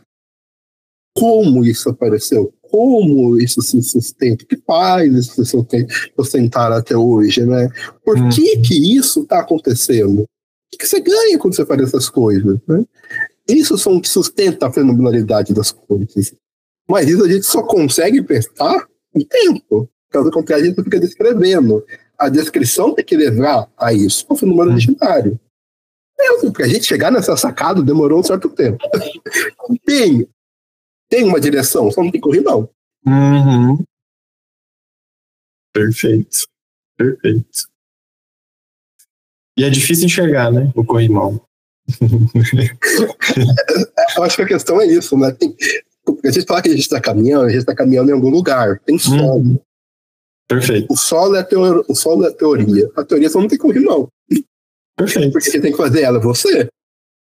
Como 1.16 1.64
isso 1.64 1.88
apareceu? 1.88 2.52
Como 2.62 3.38
isso 3.38 3.62
se 3.62 3.82
sustenta? 3.82 4.44
O 4.44 4.46
que 4.46 4.56
faz 4.56 5.12
isso 5.12 5.44
se 5.44 5.86
sustentar 6.16 6.70
até 6.72 6.96
hoje? 6.96 7.44
Né? 7.44 7.70
Por 8.04 8.18
hum. 8.18 8.28
que, 8.28 8.58
que 8.58 8.96
isso 8.96 9.22
está 9.22 9.40
acontecendo? 9.40 10.22
O 10.22 10.78
que 10.78 10.86
você 10.86 11.00
ganha 11.00 11.38
quando 11.38 11.54
você 11.54 11.64
faz 11.64 11.80
essas 11.80 12.10
coisas? 12.10 12.58
Né? 12.68 12.84
Isso 13.48 13.78
são 13.78 14.00
que 14.00 14.08
sustenta 14.08 14.66
a 14.66 14.72
fenomenalidade 14.72 15.54
das 15.54 15.72
coisas. 15.72 16.34
Mas 16.88 17.08
isso 17.08 17.24
a 17.24 17.28
gente 17.28 17.46
só 17.46 17.62
consegue 17.62 18.22
prestar 18.22 18.86
em 19.14 19.24
tempo. 19.24 19.88
Caso 20.10 20.30
contrário, 20.30 20.64
a 20.64 20.68
gente 20.68 20.82
fica 20.82 21.00
descrevendo. 21.00 21.84
A 22.18 22.28
descrição 22.28 22.94
tem 22.94 23.04
que 23.04 23.16
levar 23.16 23.70
a 23.76 23.92
isso, 23.92 24.26
ao 24.28 24.36
fenômeno 24.36 24.72
originário. 24.72 25.38
É, 26.18 26.50
Para 26.50 26.64
a 26.64 26.68
gente 26.68 26.84
chegar 26.84 27.12
nessa 27.12 27.36
sacada 27.36 27.82
demorou 27.82 28.20
um 28.20 28.24
certo 28.24 28.50
tempo. 28.50 28.78
tem, 29.84 30.28
tem 31.08 31.24
uma 31.24 31.40
direção, 31.40 31.90
só 31.90 32.02
não 32.02 32.10
tem 32.10 32.20
corrimão. 32.20 32.68
Uhum. 33.06 33.84
Perfeito. 35.72 36.48
Perfeito. 36.96 37.68
E 39.56 39.64
é 39.64 39.70
difícil 39.70 40.06
enxergar, 40.06 40.50
né? 40.50 40.72
O 40.74 40.84
corrimão. 40.84 41.40
Eu 44.16 44.22
acho 44.22 44.36
que 44.36 44.42
a 44.42 44.46
questão 44.46 44.80
é 44.80 44.86
isso, 44.86 45.16
né? 45.16 45.32
Tem, 45.32 45.54
a 46.24 46.30
gente 46.30 46.46
fala 46.46 46.62
que 46.62 46.68
a 46.68 46.72
gente 46.72 46.82
está 46.82 47.00
caminhando, 47.00 47.44
a 47.46 47.48
gente 47.50 47.60
está 47.60 47.74
caminhando 47.74 48.10
em 48.10 48.14
algum 48.14 48.30
lugar, 48.30 48.80
tem 48.80 48.98
solo. 48.98 49.36
Uhum. 49.36 49.58
Perfeito. 50.48 50.86
O 50.90 50.96
solo 50.96 51.36
é 51.36 51.42
teor 51.42 51.84
o 51.86 51.94
solo 51.94 52.24
é 52.24 52.28
a 52.28 52.32
teoria. 52.32 52.90
A 52.96 53.04
teoria 53.04 53.28
só 53.28 53.40
não 53.40 53.48
tem 53.48 53.58
como 53.58 53.72
rimar. 53.72 54.06
Perfeito. 54.96 55.32
Porque 55.32 55.50
quem 55.50 55.60
tem 55.60 55.72
que 55.72 55.76
fazer 55.76 56.02
ela 56.02 56.18
é 56.18 56.22
você. 56.22 56.68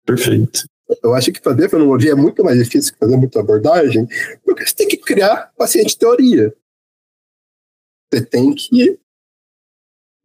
Perfeito. 0.06 0.66
Eu 1.01 1.16
acho 1.16 1.32
que 1.32 1.41
fazer 1.41 1.70
fenomenologia 1.70 2.12
é 2.12 2.16
muito 2.16 2.43
mais 2.43 2.60
difícil 2.60 2.93
que 2.93 2.99
fazer 2.99 3.18
muita 3.18 3.39
abordagem, 3.39 4.08
porque 4.43 4.66
você 4.66 4.76
tem 4.76 4.88
que 4.88 4.97
criar 4.97 5.51
paciente 5.58 5.97
teoria. 5.97 6.53
Você 8.14 8.24
tem 8.24 8.53
que, 8.53 8.99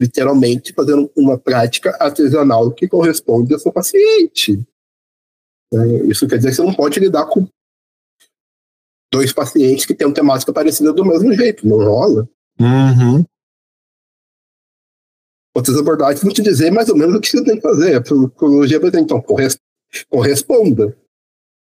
literalmente, 0.01 0.73
fazer 0.73 0.95
uma 1.15 1.39
prática 1.39 1.97
artesanal 2.01 2.73
que 2.73 2.89
corresponde 2.89 3.53
ao 3.53 3.61
seu 3.61 3.71
paciente. 3.71 4.59
É, 5.73 6.07
isso 6.07 6.27
quer 6.27 6.39
dizer 6.39 6.51
que 6.51 6.57
você 6.57 6.63
não 6.63 6.75
pode 6.75 6.99
lidar 6.99 7.27
com 7.27 7.47
dois 9.13 9.33
pacientes 9.33 9.85
que 9.85 9.95
têm 9.95 10.07
uma 10.07 10.15
temática 10.15 10.53
parecida 10.53 10.93
do 10.93 11.05
mesmo 11.05 11.33
jeito. 11.33 11.67
Não 11.69 11.77
rola. 11.77 12.29
Uhum. 12.59 13.25
Outras 15.55 15.77
abordagens 15.77 16.23
vão 16.23 16.33
te 16.33 16.43
dizer 16.43 16.71
mais 16.71 16.89
ou 16.89 16.97
menos 16.97 17.17
o 17.17 17.21
que 17.21 17.29
você 17.29 17.45
tem 17.45 17.57
que 17.57 17.63
fazer. 17.63 17.97
A 17.97 18.01
psicologia 18.01 18.81
vai 18.81 18.91
dizer, 18.91 19.03
então, 19.03 19.23
corresponda. 20.09 20.97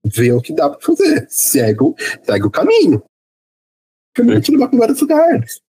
Vê 0.05 0.31
o 0.31 0.41
que 0.41 0.53
dá 0.53 0.69
para 0.69 0.79
fazer. 0.79 1.27
Segue, 1.29 1.83
o, 1.83 1.95
segue 2.23 2.45
o 2.45 2.51
caminho. 2.51 2.97
O 2.99 4.13
caminho 4.13 4.41
te 4.41 4.51
levar 4.51 4.69
para 4.69 4.79
vários 4.79 5.01
lugares. 5.01 5.61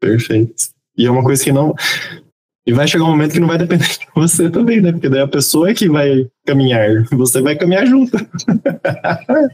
Perfeito. 0.00 0.79
E 1.00 1.06
é 1.06 1.10
uma 1.10 1.24
coisa 1.24 1.42
que 1.42 1.50
não. 1.50 1.74
E 2.66 2.74
vai 2.74 2.86
chegar 2.86 3.04
um 3.04 3.12
momento 3.12 3.32
que 3.32 3.40
não 3.40 3.48
vai 3.48 3.56
depender 3.56 3.86
de 3.86 4.06
você 4.14 4.50
também, 4.50 4.82
né? 4.82 4.92
Porque 4.92 5.08
daí 5.08 5.22
a 5.22 5.26
pessoa 5.26 5.70
é 5.70 5.74
que 5.74 5.88
vai 5.88 6.28
caminhar. 6.44 7.08
Você 7.12 7.40
vai 7.40 7.56
caminhar 7.56 7.86
junto. 7.86 8.18
é, 8.18 9.46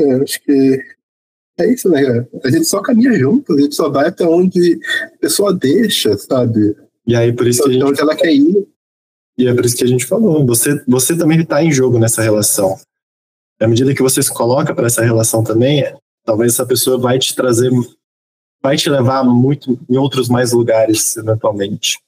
é, 0.00 0.22
acho 0.22 0.40
que 0.42 0.80
é 1.58 1.72
isso, 1.72 1.88
né? 1.88 2.24
A 2.44 2.50
gente 2.50 2.64
só 2.64 2.80
caminha 2.80 3.12
junto, 3.18 3.52
a 3.52 3.60
gente 3.60 3.74
só 3.74 3.90
vai 3.90 4.06
até 4.06 4.24
onde 4.24 4.78
a 5.16 5.18
pessoa 5.18 5.52
deixa, 5.52 6.16
sabe? 6.16 6.76
E 7.04 7.16
aí, 7.16 7.32
por 7.32 7.48
isso 7.48 7.64
que 7.64 7.70
a 7.70 7.72
gente... 7.72 7.84
onde 7.84 8.00
ela 8.00 8.14
quer 8.14 8.32
ir. 8.32 8.68
E 9.36 9.48
é 9.48 9.54
por 9.54 9.66
isso 9.66 9.76
que 9.76 9.84
a 9.84 9.88
gente 9.88 10.06
falou. 10.06 10.46
Você, 10.46 10.80
você 10.86 11.18
também 11.18 11.40
está 11.40 11.60
em 11.60 11.72
jogo 11.72 11.98
nessa 11.98 12.22
relação. 12.22 12.78
À 13.60 13.66
medida 13.66 13.92
que 13.92 14.02
você 14.02 14.22
se 14.22 14.32
coloca 14.32 14.72
para 14.72 14.86
essa 14.86 15.02
relação 15.02 15.42
também, 15.42 15.84
talvez 16.24 16.52
essa 16.52 16.64
pessoa 16.64 16.96
vai 16.98 17.18
te 17.18 17.34
trazer, 17.34 17.72
vai 18.62 18.76
te 18.76 18.90
levar 18.90 19.24
muito 19.24 19.78
em 19.88 19.96
outros 19.96 20.28
mais 20.28 20.52
lugares, 20.52 21.16
eventualmente. 21.16 21.98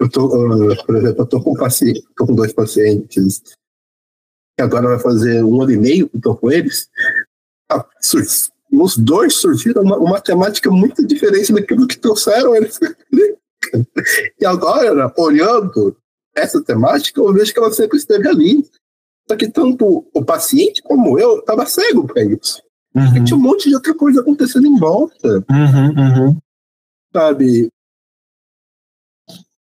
Eu 0.00 0.10
tô, 0.10 0.26
uh, 0.26 0.86
por 0.86 0.96
exemplo, 0.96 1.22
eu 1.22 1.26
tô 1.26 1.42
com, 1.42 1.54
tô 1.54 2.26
com 2.26 2.34
dois 2.34 2.52
pacientes 2.52 3.40
que 4.56 4.62
agora 4.62 4.88
vai 4.88 4.98
fazer 4.98 5.42
um 5.44 5.60
ano 5.62 5.72
e 5.72 5.78
meio 5.78 6.08
que 6.08 6.16
estou 6.16 6.36
com 6.36 6.50
eles. 6.50 6.88
Ah, 7.70 7.84
nos 8.70 8.96
dois 8.96 9.34
surgiram 9.34 9.82
uma, 9.82 9.96
uma 9.96 10.20
temática 10.20 10.70
muito 10.70 11.06
diferente 11.06 11.52
daquilo 11.52 11.86
que 11.86 11.98
trouxeram 11.98 12.54
eles. 12.54 12.78
e 14.40 14.46
agora, 14.46 15.12
olhando 15.16 15.96
essa 16.34 16.62
temática, 16.62 17.20
eu 17.20 17.32
vejo 17.32 17.52
que 17.52 17.58
ela 17.58 17.72
sempre 17.72 17.98
esteve 17.98 18.28
ali. 18.28 18.68
Só 19.28 19.36
que 19.36 19.48
tanto 19.48 20.06
o 20.12 20.24
paciente 20.24 20.82
como 20.82 21.18
eu 21.18 21.38
estava 21.38 21.66
cego 21.66 22.06
para 22.06 22.22
isso. 22.24 22.62
Uhum. 22.94 23.24
Tinha 23.24 23.36
um 23.36 23.42
monte 23.42 23.68
de 23.68 23.74
outra 23.74 23.94
coisa 23.94 24.20
acontecendo 24.20 24.66
em 24.66 24.78
volta. 24.78 25.44
Uhum, 25.50 26.28
uhum. 26.28 26.38
Sabe? 27.12 27.68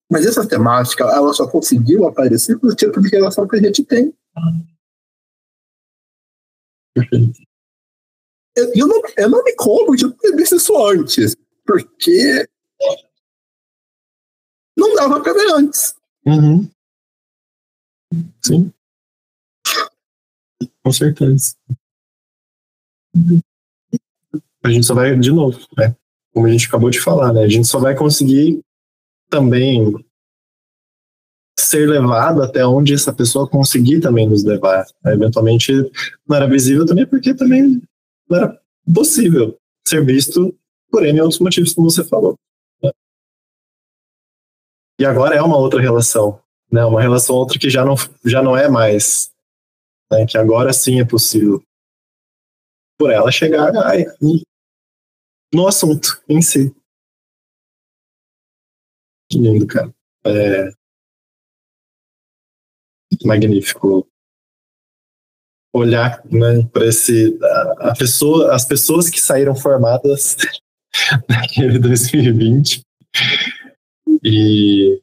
Mas 0.09 0.25
essa 0.25 0.47
temática, 0.47 1.03
ela 1.05 1.33
só 1.33 1.47
conseguiu 1.47 2.05
aparecer 2.05 2.59
pelo 2.59 2.75
tipo 2.75 2.99
de 3.01 3.09
relação 3.09 3.47
que 3.47 3.55
a 3.57 3.61
gente 3.61 3.83
tem. 3.83 4.13
Eu, 8.55 8.71
eu, 8.75 8.87
não, 8.87 9.01
eu 9.17 9.29
não 9.29 9.43
me 9.43 9.55
como 9.55 9.95
de 9.95 10.11
ter 10.13 10.35
visto 10.35 10.55
isso 10.55 10.75
antes, 10.85 11.35
porque 11.65 12.47
não 14.77 14.93
dava 14.95 15.21
pra 15.21 15.31
ver 15.31 15.53
antes. 15.53 15.95
Uhum. 16.25 16.69
Sim. 18.43 18.73
Com 20.83 20.91
certeza. 20.91 21.55
A 24.63 24.69
gente 24.69 24.85
só 24.85 24.93
vai, 24.93 25.17
de 25.17 25.31
novo, 25.31 25.59
né? 25.77 25.95
Como 26.33 26.47
a 26.47 26.51
gente 26.51 26.67
acabou 26.67 26.89
de 26.89 26.99
falar, 26.99 27.33
né? 27.33 27.43
A 27.43 27.49
gente 27.49 27.67
só 27.67 27.79
vai 27.79 27.95
conseguir 27.95 28.61
também 29.29 29.93
ser 31.59 31.87
levado 31.87 32.41
até 32.41 32.65
onde 32.65 32.93
essa 32.93 33.13
pessoa 33.13 33.47
conseguir 33.47 33.99
também 33.99 34.27
nos 34.27 34.43
levar. 34.43 34.85
Eventualmente 35.05 35.71
não 36.27 36.35
era 36.35 36.47
visível 36.47 36.85
também 36.85 37.05
porque 37.05 37.33
também 37.33 37.81
não 38.29 38.37
era 38.37 38.61
possível 38.93 39.57
ser 39.87 40.05
visto 40.05 40.55
por 40.89 41.05
N 41.05 41.21
outros 41.21 41.39
motivos, 41.39 41.73
como 41.73 41.89
você 41.89 42.03
falou. 42.03 42.35
Né? 42.83 42.91
E 44.99 45.05
agora 45.05 45.35
é 45.35 45.41
uma 45.41 45.57
outra 45.57 45.81
relação, 45.81 46.39
né? 46.71 46.83
Uma 46.85 47.01
relação 47.01 47.35
outra 47.35 47.57
que 47.57 47.69
já 47.69 47.85
não, 47.85 47.95
já 48.25 48.41
não 48.43 48.55
é 48.55 48.67
mais, 48.67 49.30
né? 50.11 50.25
que 50.25 50.37
agora 50.37 50.73
sim 50.73 50.99
é 50.99 51.05
possível. 51.05 51.63
Por 52.99 53.11
ela 53.11 53.31
chegar 53.31 53.71
no 55.53 55.67
assunto 55.67 56.21
em 56.29 56.41
si. 56.41 56.73
Que 59.29 59.37
lindo, 59.37 59.65
cara. 59.65 59.93
É, 60.25 60.71
magnífico 63.25 64.07
olhar 65.73 66.23
né, 66.25 66.67
para 66.71 66.85
esse 66.85 67.37
a, 67.41 67.91
a, 67.91 67.95
pessoa, 67.95 68.53
as 68.53 68.65
pessoas 68.65 69.09
que 69.09 69.21
saíram 69.21 69.55
formadas 69.55 70.35
naquele 71.29 71.79
2020 71.79 72.81
e 74.23 75.01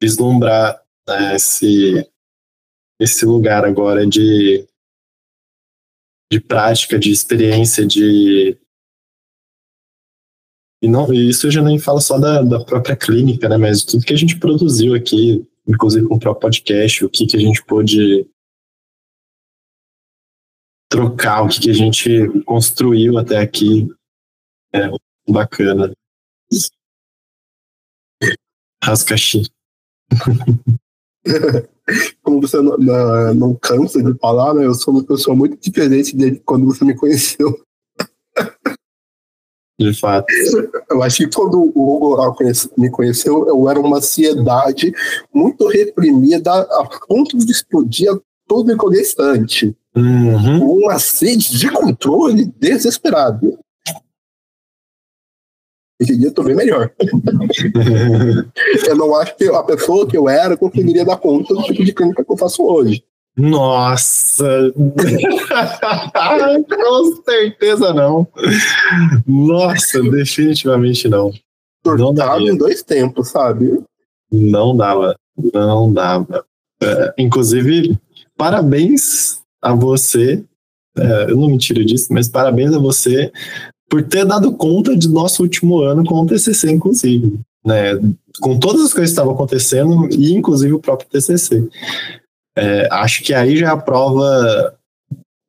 vislumbrar 0.00 0.82
né, 1.08 1.34
esse 1.34 2.08
esse 3.00 3.24
lugar 3.24 3.64
agora 3.64 4.06
de 4.06 4.64
de 6.32 6.40
prática, 6.40 6.96
de 6.96 7.10
experiência, 7.10 7.84
de 7.84 8.56
e 10.82 10.88
não 10.88 11.12
isso 11.12 11.48
eu 11.48 11.50
já 11.50 11.62
nem 11.62 11.78
falo 11.78 12.00
só 12.00 12.18
da, 12.18 12.42
da 12.42 12.64
própria 12.64 12.96
clínica, 12.96 13.48
né, 13.48 13.56
mas 13.56 13.82
tudo 13.82 14.04
que 14.04 14.12
a 14.12 14.16
gente 14.16 14.38
produziu 14.38 14.94
aqui 14.94 15.44
inclusive 15.66 16.06
com 16.06 16.14
o 16.14 16.20
próprio 16.20 16.40
podcast, 16.40 17.04
o 17.04 17.10
que, 17.10 17.26
que 17.26 17.36
a 17.36 17.40
gente 17.40 17.64
pôde 17.64 18.26
trocar, 20.90 21.42
o 21.42 21.48
que, 21.48 21.60
que 21.60 21.70
a 21.70 21.74
gente 21.74 22.28
construiu 22.44 23.16
até 23.16 23.38
aqui. 23.38 23.88
É 24.74 24.88
bacana. 25.28 25.92
Rascaxi. 28.82 29.42
Como 32.22 32.40
você 32.40 32.60
não, 32.60 32.76
não, 32.76 33.34
não, 33.34 33.54
cansa 33.54 34.02
de 34.02 34.16
falar, 34.18 34.54
né? 34.54 34.64
Eu 34.64 34.74
sou 34.74 34.94
uma 34.94 35.04
pessoa 35.04 35.36
muito 35.36 35.58
diferente 35.60 36.16
de 36.16 36.40
quando 36.40 36.66
você 36.66 36.84
me 36.84 36.94
conheceu. 36.94 37.60
De 39.78 39.98
fato. 39.98 40.26
Eu 40.90 41.02
acho 41.02 41.16
que 41.18 41.34
quando 41.34 41.58
o 41.58 41.68
Hugo 41.68 42.36
me 42.76 42.90
conheceu, 42.90 43.48
eu 43.48 43.68
era 43.68 43.80
uma 43.80 43.96
ansiedade 43.96 44.92
muito 45.32 45.66
reprimida 45.68 46.52
a 46.52 46.88
ponto 47.08 47.38
de 47.38 47.50
explodir 47.50 48.12
a 48.12 48.18
todo 48.46 48.70
instante. 48.94 49.74
Uhum. 49.96 50.82
Uma 50.82 50.98
sede 50.98 51.56
de 51.56 51.70
controle 51.70 52.52
desesperado. 52.58 53.58
Esse 56.00 56.16
dia 56.16 56.28
eu 56.28 56.34
tô 56.34 56.42
bem 56.42 56.56
melhor. 56.56 56.90
eu 58.88 58.96
não 58.96 59.14
acho 59.16 59.36
que 59.36 59.44
a 59.48 59.62
pessoa 59.62 60.08
que 60.08 60.16
eu 60.16 60.30
era 60.30 60.56
conseguiria 60.56 61.04
dar 61.04 61.18
conta 61.18 61.54
do 61.54 61.62
tipo 61.62 61.84
de 61.84 61.92
clínica 61.92 62.24
que 62.24 62.32
eu 62.32 62.38
faço 62.38 62.64
hoje. 62.64 63.04
Nossa! 63.36 64.72
Com 66.68 67.22
certeza 67.22 67.92
não. 67.92 68.26
Nossa, 69.26 70.02
definitivamente 70.02 71.06
não. 71.06 71.30
Não 71.84 72.14
dava 72.14 72.40
em 72.40 72.56
dois 72.56 72.82
tempos, 72.82 73.28
sabe? 73.28 73.78
Não 74.32 74.74
dava. 74.74 75.14
Não 75.52 75.92
dava. 75.92 76.46
É, 76.82 77.14
inclusive, 77.18 77.98
parabéns 78.38 79.42
a 79.60 79.74
você. 79.74 80.42
É, 80.96 81.30
eu 81.30 81.36
não 81.36 81.48
me 81.48 81.58
tiro 81.58 81.84
disso, 81.84 82.08
mas 82.10 82.26
parabéns 82.26 82.72
a 82.74 82.78
você 82.78 83.30
por 83.90 84.04
ter 84.04 84.24
dado 84.24 84.56
conta 84.56 84.96
de 84.96 85.08
nosso 85.08 85.42
último 85.42 85.80
ano 85.80 86.04
com 86.04 86.14
o 86.20 86.26
TCC, 86.26 86.70
inclusive. 86.70 87.40
Né, 87.62 87.94
com 88.40 88.58
todas 88.58 88.82
as 88.82 88.94
coisas 88.94 89.10
que 89.10 89.12
estavam 89.12 89.34
acontecendo, 89.34 90.08
e 90.12 90.32
inclusive 90.32 90.72
o 90.72 90.80
próprio 90.80 91.10
TCC. 91.10 91.68
É, 92.56 92.88
acho 92.90 93.22
que 93.22 93.34
aí 93.34 93.56
já 93.56 93.66
é 93.66 93.70
a 93.70 93.76
prova 93.76 94.78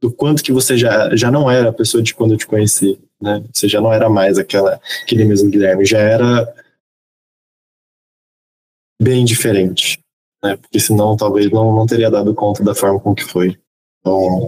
do 0.02 0.12
quanto 0.12 0.44
que 0.44 0.52
você 0.52 0.76
já, 0.76 1.16
já 1.16 1.30
não 1.30 1.50
era 1.50 1.70
a 1.70 1.74
pessoa 1.74 2.02
de 2.02 2.14
quando 2.14 2.34
eu 2.34 2.38
te 2.38 2.48
conheci, 2.48 3.00
né? 3.22 3.44
Você 3.54 3.70
já 3.70 3.80
não 3.80 3.94
era 3.94 4.10
mais 4.10 4.40
aquela, 4.40 4.82
aquele 5.04 5.24
mesmo 5.26 5.50
Guilherme, 5.50 5.86
já 5.86 6.00
era 6.00 6.52
bem 9.00 9.24
diferente, 9.24 10.00
né? 10.44 10.58
Porque 10.58 10.80
senão 10.80 11.16
talvez 11.16 11.50
não, 11.52 11.74
não 11.74 11.86
teria 11.86 12.10
dado 12.10 12.34
conta 12.34 12.64
da 12.64 12.74
forma 12.74 13.00
com 13.00 13.14
que 13.14 13.24
foi. 13.24 13.58
Bom, 14.04 14.48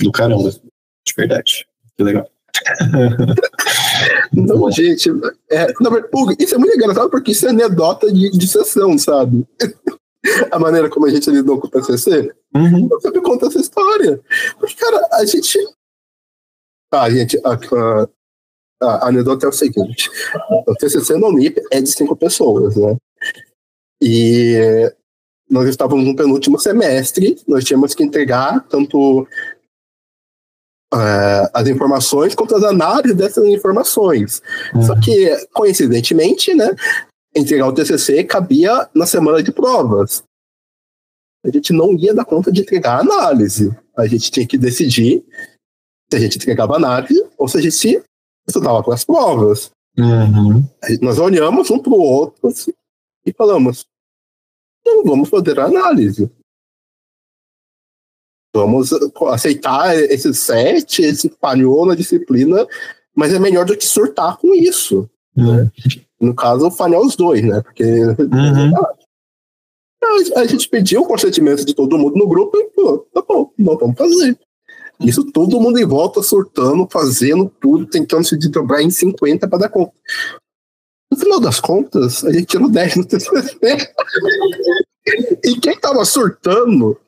do 0.00 0.12
caramba, 0.12 0.50
de 0.50 1.14
verdade. 1.16 1.66
Que 1.96 2.04
legal. 2.04 2.28
Não, 4.32 4.70
gente, 4.70 5.10
é, 5.50 5.66
isso 6.38 6.54
é 6.54 6.58
muito 6.58 6.74
engraçado 6.74 7.10
porque 7.10 7.32
isso 7.32 7.46
é 7.46 7.50
anedota 7.50 8.12
de, 8.12 8.30
de 8.30 8.48
sessão, 8.48 8.96
sabe? 8.98 9.46
a 10.50 10.58
maneira 10.58 10.88
como 10.88 11.06
a 11.06 11.10
gente 11.10 11.30
lidou 11.30 11.60
com 11.60 11.66
o 11.66 11.70
TCC. 11.70 12.32
Uhum. 12.54 12.88
Eu 12.90 13.00
sempre 13.00 13.20
conto 13.20 13.46
essa 13.46 13.60
história. 13.60 14.20
Porque, 14.58 14.76
cara, 14.76 15.08
a 15.12 15.24
gente. 15.24 15.58
Ah, 16.92 17.10
gente, 17.10 17.40
a, 17.44 17.52
a, 18.82 18.86
a 18.86 19.08
anedota 19.08 19.46
é 19.46 19.48
o 19.48 19.52
seguinte: 19.52 20.10
o 20.66 20.74
TCC 20.74 21.16
no 21.16 21.28
Unip 21.28 21.60
é 21.70 21.80
de 21.80 21.90
cinco 21.90 22.16
pessoas, 22.16 22.76
né? 22.76 22.96
E 24.00 24.92
nós 25.48 25.68
estávamos 25.68 26.04
no 26.04 26.16
penúltimo 26.16 26.58
semestre, 26.58 27.36
nós 27.46 27.64
tínhamos 27.64 27.94
que 27.94 28.02
entregar 28.02 28.66
tanto 28.68 29.26
uh, 30.92 31.48
as 31.52 31.68
informações 31.68 32.34
quanto 32.34 32.54
as 32.54 32.62
análises 32.62 33.16
dessas 33.16 33.44
informações. 33.46 34.42
Uhum. 34.74 34.82
Só 34.82 35.00
que, 35.00 35.46
coincidentemente, 35.52 36.54
né, 36.54 36.74
entregar 37.34 37.66
o 37.66 37.72
TCC 37.72 38.24
cabia 38.24 38.88
na 38.94 39.06
semana 39.06 39.42
de 39.42 39.52
provas. 39.52 40.22
A 41.44 41.50
gente 41.50 41.72
não 41.72 41.92
ia 41.94 42.14
dar 42.14 42.24
conta 42.24 42.52
de 42.52 42.60
entregar 42.60 42.98
a 42.98 43.00
análise. 43.00 43.74
A 43.96 44.06
gente 44.06 44.30
tinha 44.30 44.46
que 44.46 44.56
decidir 44.56 45.24
se 46.10 46.16
a 46.16 46.20
gente 46.20 46.36
entregava 46.36 46.74
a 46.74 46.76
análise 46.76 47.26
ou 47.36 47.48
se 47.48 47.58
a 47.58 47.60
gente 47.60 48.02
estudava 48.46 48.82
com 48.82 48.92
as 48.92 49.04
provas. 49.04 49.70
Uhum. 49.98 50.64
Nós 51.00 51.18
olhamos 51.18 51.70
um 51.70 51.78
para 51.78 51.92
o 51.92 52.00
outro 52.00 52.48
assim, 52.48 52.72
e 53.26 53.32
falamos: 53.32 53.84
não 54.84 55.04
vamos 55.04 55.28
fazer 55.28 55.58
a 55.58 55.64
análise. 55.64 56.30
Vamos 58.54 58.90
aceitar 59.30 59.96
esse 59.96 60.32
sete, 60.34 61.02
esse 61.02 61.32
falhou 61.40 61.86
na 61.86 61.94
disciplina, 61.94 62.66
mas 63.14 63.32
é 63.32 63.38
melhor 63.38 63.64
do 63.64 63.76
que 63.76 63.86
surtar 63.86 64.36
com 64.36 64.54
isso. 64.54 65.08
Uhum. 65.36 65.70
No 66.20 66.34
caso, 66.34 66.70
falhar 66.70 67.00
os 67.00 67.16
dois, 67.16 67.42
né? 67.42 67.62
Porque 67.62 67.84
Uhum. 67.84 68.76
a, 70.36 70.40
a 70.40 70.46
gente 70.46 70.68
pediu 70.68 71.02
o 71.02 71.06
consentimento 71.06 71.64
de 71.64 71.74
todo 71.74 71.96
mundo 71.98 72.16
no 72.16 72.28
grupo 72.28 72.56
e 72.58 72.70
falou: 72.74 73.06
tá 73.12 73.22
bom, 73.26 73.50
não 73.58 73.78
vamos 73.78 73.96
fazer. 73.96 74.38
Isso 75.00 75.24
todo 75.32 75.60
mundo 75.60 75.78
em 75.80 75.86
volta 75.86 76.22
surtando, 76.22 76.86
fazendo 76.90 77.50
tudo, 77.60 77.86
tentando 77.86 78.24
se 78.24 78.36
desdobrar 78.36 78.82
em 78.82 78.90
50 78.90 79.48
para 79.48 79.58
dar 79.58 79.68
conta. 79.68 79.92
No 81.10 81.18
final 81.18 81.40
das 81.40 81.58
contas, 81.58 82.24
a 82.24 82.32
gente 82.32 82.46
tirou 82.46 82.70
10 82.70 82.96
no 82.96 83.04
TCC. 83.08 83.58
e 85.44 85.56
quem 85.60 85.78
tava 85.80 86.04
surtando 86.04 86.98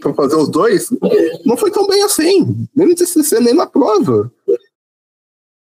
para 0.00 0.14
fazer 0.14 0.36
os 0.36 0.48
dois 0.48 0.88
não 1.44 1.56
foi 1.56 1.70
tão 1.70 1.86
bem 1.86 2.02
assim, 2.02 2.66
nem 2.74 2.88
no 2.88 2.94
TCC, 2.94 3.40
nem 3.40 3.54
na 3.54 3.66
prova. 3.66 4.32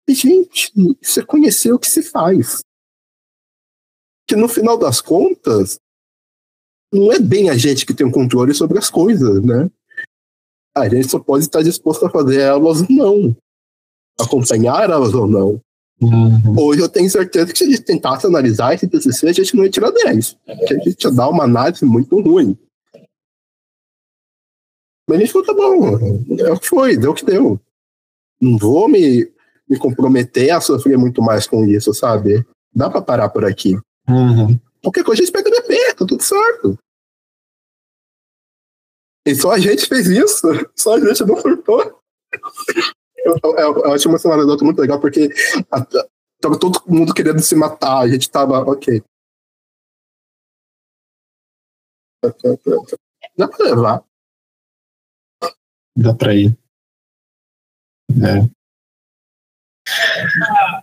E, 0.06 0.14
gente, 0.14 0.72
isso 1.00 1.20
é 1.20 1.24
conhecer 1.24 1.72
o 1.72 1.78
que 1.78 1.88
se 1.88 2.02
faz. 2.02 2.62
Que 4.26 4.36
no 4.36 4.48
final 4.48 4.76
das 4.76 5.00
contas, 5.00 5.78
não 6.92 7.12
é 7.12 7.18
bem 7.18 7.48
a 7.48 7.56
gente 7.56 7.86
que 7.86 7.94
tem 7.94 8.06
o 8.06 8.12
controle 8.12 8.54
sobre 8.54 8.78
as 8.78 8.90
coisas, 8.90 9.42
né? 9.42 9.70
A 10.76 10.88
gente 10.88 11.08
só 11.08 11.18
pode 11.18 11.44
estar 11.44 11.62
disposto 11.62 12.04
a 12.04 12.10
fazer 12.10 12.40
elas 12.40 12.82
ou 12.82 12.86
não. 12.90 13.36
Acompanhar 14.20 14.90
elas 14.90 15.14
ou 15.14 15.26
não. 15.26 15.60
Uhum. 16.00 16.58
Hoje 16.58 16.80
eu 16.80 16.88
tenho 16.88 17.08
certeza 17.08 17.52
que 17.52 17.58
se 17.58 17.64
a 17.64 17.68
gente 17.68 17.82
tentasse 17.82 18.26
analisar 18.26 18.74
esse 18.74 18.86
TCC, 18.86 19.28
a 19.28 19.32
gente 19.32 19.56
não 19.56 19.64
ia 19.64 19.70
tirar 19.70 19.90
10. 19.90 20.36
Porque 20.44 20.74
a 20.74 20.78
gente 20.78 21.02
ia 21.02 21.10
dar 21.10 21.28
uma 21.28 21.44
análise 21.44 21.84
muito 21.84 22.20
ruim. 22.20 22.58
Mas 25.08 25.18
a 25.18 25.20
gente 25.20 25.32
falou, 25.32 25.46
tá 25.46 25.54
bom, 25.54 26.38
é 26.38 26.52
o 26.52 26.58
que 26.58 26.68
foi, 26.68 26.96
deu 26.96 27.10
o 27.10 27.14
que 27.14 27.24
deu. 27.24 27.60
Não 28.40 28.56
vou 28.56 28.88
me, 28.88 29.30
me 29.68 29.78
comprometer 29.78 30.50
a 30.50 30.60
sofrer 30.60 30.96
muito 30.96 31.22
mais 31.22 31.46
com 31.46 31.64
isso, 31.64 31.92
sabe? 31.92 32.44
Dá 32.74 32.90
pra 32.90 33.02
parar 33.02 33.28
por 33.28 33.44
aqui. 33.44 33.76
Uhum. 34.08 34.58
Qualquer 34.82 35.04
coisa 35.04 35.22
a 35.22 35.24
gente 35.24 35.32
pega 35.32 35.50
DP, 35.50 35.94
tá 35.94 36.06
tudo 36.06 36.22
certo. 36.22 36.78
E 39.26 39.34
só 39.34 39.52
a 39.52 39.58
gente 39.58 39.86
fez 39.86 40.06
isso, 40.06 40.46
só 40.76 40.94
a 40.94 41.00
gente 41.00 41.24
não 41.24 41.36
surtou. 41.36 42.00
Eu, 43.24 43.38
eu, 43.42 43.92
acho 43.92 44.08
uma 44.08 44.34
anedota 44.34 44.64
muito 44.64 44.80
legal 44.80 45.00
porque 45.00 45.30
a, 45.70 45.86
tava 46.40 46.58
todo 46.58 46.82
mundo 46.86 47.14
querendo 47.14 47.40
se 47.40 47.54
matar, 47.54 48.00
a 48.00 48.08
gente 48.08 48.30
tava, 48.30 48.58
ok. 48.60 49.02
Dá 53.36 53.48
pra 53.48 53.64
levar. 53.64 54.04
Dá 55.96 56.12
pra 56.14 56.34
ir. 56.34 56.56
É. 58.10 58.48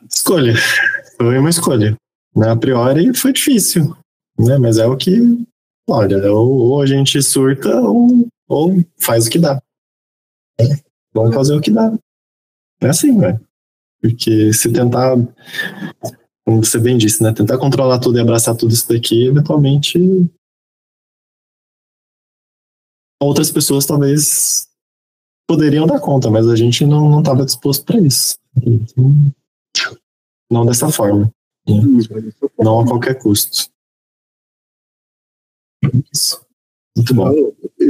Escolha. 0.10 0.54
Foi 1.18 1.38
uma 1.38 1.50
escolha. 1.50 1.98
Né? 2.36 2.50
A 2.50 2.56
priori 2.56 3.14
foi 3.14 3.34
difícil. 3.34 3.96
Né? 4.40 4.58
Mas 4.58 4.78
é 4.78 4.86
o 4.86 4.98
que. 4.98 5.12
Olha, 5.90 6.32
ou, 6.32 6.50
ou 6.50 6.82
a 6.82 6.86
gente 6.86 7.22
surta 7.22 7.70
ou, 7.82 8.28
ou 8.48 8.72
faz 9.00 9.28
o 9.28 9.30
que 9.30 9.40
dá. 9.40 9.62
É. 10.60 10.64
Vamos 11.14 11.36
fazer 11.36 11.56
o 11.56 11.62
que 11.62 11.72
dá. 11.72 11.92
É 12.82 12.90
assim, 12.90 13.20
velho. 13.20 13.40
Porque 14.02 14.54
se 14.54 14.72
tentar, 14.72 15.16
como 16.46 16.64
você 16.64 16.80
bem 16.80 16.98
disse, 16.98 17.22
né? 17.22 17.34
Tentar 17.34 17.58
controlar 17.58 18.00
tudo 18.00 18.18
e 18.18 18.22
abraçar 18.22 18.56
tudo 18.56 18.74
isso 18.74 18.88
daqui, 18.88 19.28
eventualmente. 19.28 20.00
Outras 23.22 23.52
pessoas 23.52 23.86
talvez 23.86 24.71
poderiam 25.48 25.86
dar 25.86 26.00
conta, 26.00 26.30
mas 26.30 26.48
a 26.48 26.56
gente 26.56 26.86
não 26.86 27.20
estava 27.20 27.46
disposto 27.46 27.86
para 27.86 28.00
isso. 28.00 28.38
Então, 28.58 29.14
não 30.50 30.66
dessa 30.66 30.90
forma. 30.90 31.32
Não 32.58 32.80
a 32.80 32.88
qualquer 32.88 33.22
custo. 33.22 33.70
Isso. 36.14 36.46
Muito 36.96 37.14
bom. 37.14 37.34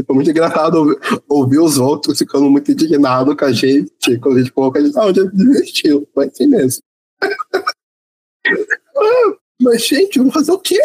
Foi 0.05 0.15
muito 0.15 0.29
engraçado 0.29 0.99
ouvir, 1.27 1.59
os 1.59 1.77
outros 1.77 2.17
ficando 2.17 2.49
muito 2.49 2.71
indignados 2.71 3.35
com 3.35 3.45
a 3.45 3.51
gente. 3.51 4.17
Quando 4.19 4.37
a 4.37 4.41
gente 4.41 4.53
que 4.53 4.77
a 4.77 4.81
gente 4.81 4.99
ah, 4.99 5.13
já 5.13 5.23
desistiu. 5.23 6.07
Foi 6.13 6.27
assim 6.27 6.47
mesmo. 6.47 6.83
ah, 7.21 9.37
mas, 9.61 9.85
gente, 9.85 10.19
vamos 10.19 10.33
fazer 10.33 10.51
o 10.51 10.59
quê? 10.59 10.79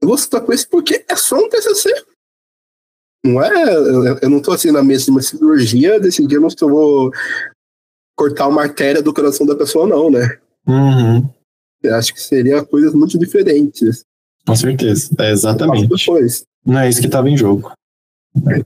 Eu 0.00 0.08
vou 0.08 0.18
citar 0.18 0.40
com 0.40 0.52
isso 0.52 0.68
porque 0.68 1.04
é 1.08 1.16
só 1.16 1.36
um 1.36 1.48
TCC. 1.48 1.90
Não 3.24 3.42
é? 3.42 3.74
Eu, 4.22 4.28
não 4.28 4.42
tô 4.42 4.50
assim 4.52 4.72
na 4.72 4.82
mesa 4.82 5.04
de 5.04 5.10
uma 5.12 5.22
cirurgia 5.22 6.00
decidindo 6.00 6.50
se 6.50 6.56
eu 6.60 6.68
vou 6.68 7.12
cortar 8.16 8.48
uma 8.48 8.62
artéria 8.62 9.02
do 9.02 9.14
coração 9.14 9.46
da 9.46 9.54
pessoa, 9.54 9.86
não, 9.86 10.10
né? 10.10 10.38
Uhum. 10.66 11.28
Eu 11.82 11.94
acho 11.96 12.12
que 12.12 12.20
seria 12.20 12.64
coisas 12.64 12.92
muito 12.94 13.18
diferentes. 13.18 14.04
Com 14.46 14.56
certeza. 14.56 15.14
É 15.18 15.30
exatamente. 15.30 15.86
Depois. 15.86 16.44
Não 16.64 16.78
é 16.78 16.88
isso 16.88 17.00
que 17.00 17.06
estava 17.06 17.28
em 17.28 17.36
jogo. 17.36 17.72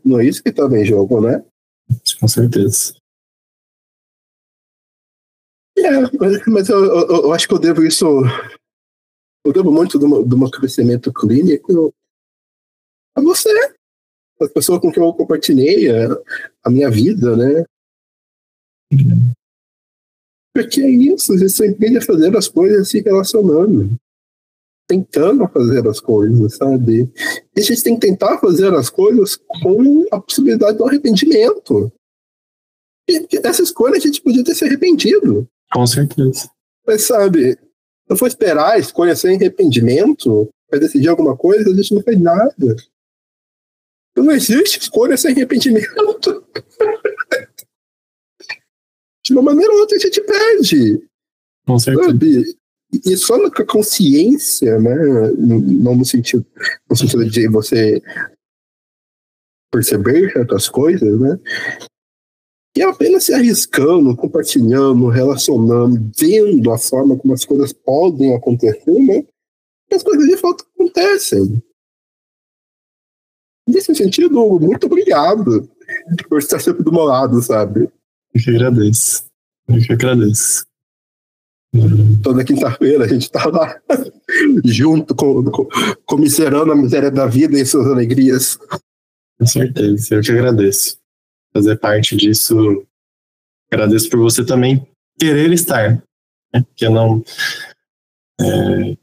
Não 0.05 0.21
é 0.21 0.25
isso 0.25 0.43
que 0.43 0.51
estava 0.51 0.79
em 0.79 0.85
jogo, 0.85 1.21
né? 1.21 1.45
Com 2.21 2.29
certeza. 2.29 2.95
É, 5.79 5.91
mas, 6.19 6.47
mas 6.47 6.69
eu, 6.69 6.85
eu, 6.85 7.09
eu, 7.09 7.33
acho 7.33 7.47
que 7.47 7.55
eu 7.55 7.59
devo 7.59 7.85
isso. 7.85 8.07
Eu 9.45 9.53
devo 9.53 9.71
muito 9.71 9.99
do, 9.99 10.25
do 10.25 10.39
meu 10.39 10.51
crescimento 10.51 11.13
clínico 11.13 11.95
a 13.15 13.21
você. 13.21 13.76
A 14.41 14.49
pessoa 14.49 14.81
com 14.81 14.93
quem 14.93 15.03
eu 15.03 15.13
compartilhei 15.13 15.91
a, 15.91 16.09
a 16.65 16.71
minha 16.71 16.91
vida, 16.91 17.37
né? 17.37 17.65
Porque 20.55 20.81
é 20.81 20.89
isso, 20.89 21.33
a 21.35 21.37
gente 21.37 21.51
só 21.51 21.67
aprende 21.67 21.99
a 21.99 22.03
fazer 22.03 22.37
as 22.37 22.49
coisas 22.49 22.89
se 22.89 23.01
relacionando. 23.01 23.95
Tentando 24.89 25.49
fazer 25.49 25.87
as 25.87 26.01
coisas, 26.01 26.57
sabe? 26.57 27.13
E 27.55 27.61
a 27.61 27.63
gente 27.63 27.83
tem 27.83 27.99
que 27.99 28.07
tentar 28.07 28.39
fazer 28.39 28.73
as 28.73 28.89
coisas 28.89 29.37
com 29.37 30.07
a 30.13 30.21
possibilidade 30.21 30.79
do 30.79 30.87
arrependimento. 30.87 31.93
E 33.09 33.27
essa 33.43 33.63
escolha 33.63 33.97
a 33.97 34.01
gente 34.01 34.23
podia 34.23 34.45
ter 34.45 34.55
se 34.55 34.65
arrependido. 34.65 35.47
Com 35.73 35.87
certeza. 35.87 36.49
Mas 36.87 37.03
sabe, 37.03 37.59
não 38.09 38.17
for 38.17 38.29
esperar 38.29 38.75
a 38.75 38.79
escolha 38.79 39.17
sem 39.17 39.37
arrependimento 39.37 40.49
para 40.69 40.79
decidir 40.79 41.09
alguma 41.09 41.37
coisa, 41.37 41.71
a 41.71 41.75
gente 41.75 41.95
não 41.95 42.03
faz 42.03 42.21
nada. 42.21 42.77
Não 44.17 44.31
existe 44.33 44.81
escolha 44.81 45.17
sem 45.17 45.33
arrependimento. 45.33 46.45
De 49.25 49.33
uma 49.33 49.43
maneira 49.43 49.73
ou 49.73 49.81
outra 49.81 49.97
a 49.97 50.01
gente 50.01 50.21
perde. 50.21 51.03
Com 51.67 51.79
certeza. 51.79 52.09
Sabe? 52.09 52.57
E 53.05 53.17
só 53.17 53.39
com 53.51 53.63
a 53.63 53.67
consciência, 53.67 54.79
né? 54.79 54.95
Não 55.37 55.97
no 55.97 56.05
sentido, 56.05 56.47
no 56.89 56.97
sentido 56.97 57.29
de 57.29 57.49
você 57.49 58.01
perceber 59.73 60.33
certas 60.33 60.69
coisas, 60.69 61.21
né? 61.21 61.39
E 62.77 62.83
apenas 62.83 63.25
se 63.25 63.35
arriscando, 63.35 64.15
compartilhando, 64.15 65.09
relacionando, 65.09 66.11
vendo 66.17 66.71
a 66.71 66.79
forma 66.79 67.17
como 67.17 67.35
as 67.35 67.45
coisas 67.45 67.73
podem 67.73 68.35
acontecer, 68.35 68.99
né? 69.01 69.27
As 69.93 70.03
coisas 70.03 70.27
de 70.27 70.37
fato 70.37 70.65
acontecem. 70.75 71.63
Nesse 73.67 73.95
sentido, 73.95 74.59
muito 74.61 74.87
obrigado. 74.87 75.69
por 76.29 76.39
estar 76.39 76.61
sempre 76.61 76.83
do 76.85 76.93
meu 76.93 77.05
lado, 77.05 77.41
sabe? 77.43 77.91
Eu 78.35 78.43
que 78.43 78.51
agradeço. 78.51 79.25
Eu 79.69 79.81
que 79.81 79.93
agradeço. 79.93 80.65
Toda 82.23 82.45
quinta-feira 82.45 83.05
a 83.05 83.09
gente 83.09 83.31
tá 83.31 83.47
lá 83.47 83.79
junto, 84.65 85.15
com, 85.15 85.45
com, 85.45 85.69
comiserando 86.07 86.73
a 86.73 86.77
miséria 86.77 87.11
da 87.11 87.27
vida 87.27 87.59
e 87.59 87.67
suas 87.67 87.87
alegrias. 87.87 88.59
Com 89.39 89.47
certeza, 89.47 90.15
eu 90.15 90.23
que 90.23 90.31
agradeço. 90.31 90.99
Fazer 91.53 91.77
parte 91.77 92.17
disso. 92.17 92.87
Agradeço 93.71 94.09
por 94.09 94.21
você 94.21 94.45
também 94.45 94.87
querer 95.19 95.53
estar. 95.53 96.03
Né? 96.53 96.63
Porque 96.63 96.89
não. 96.89 97.23
É... 98.41 98.97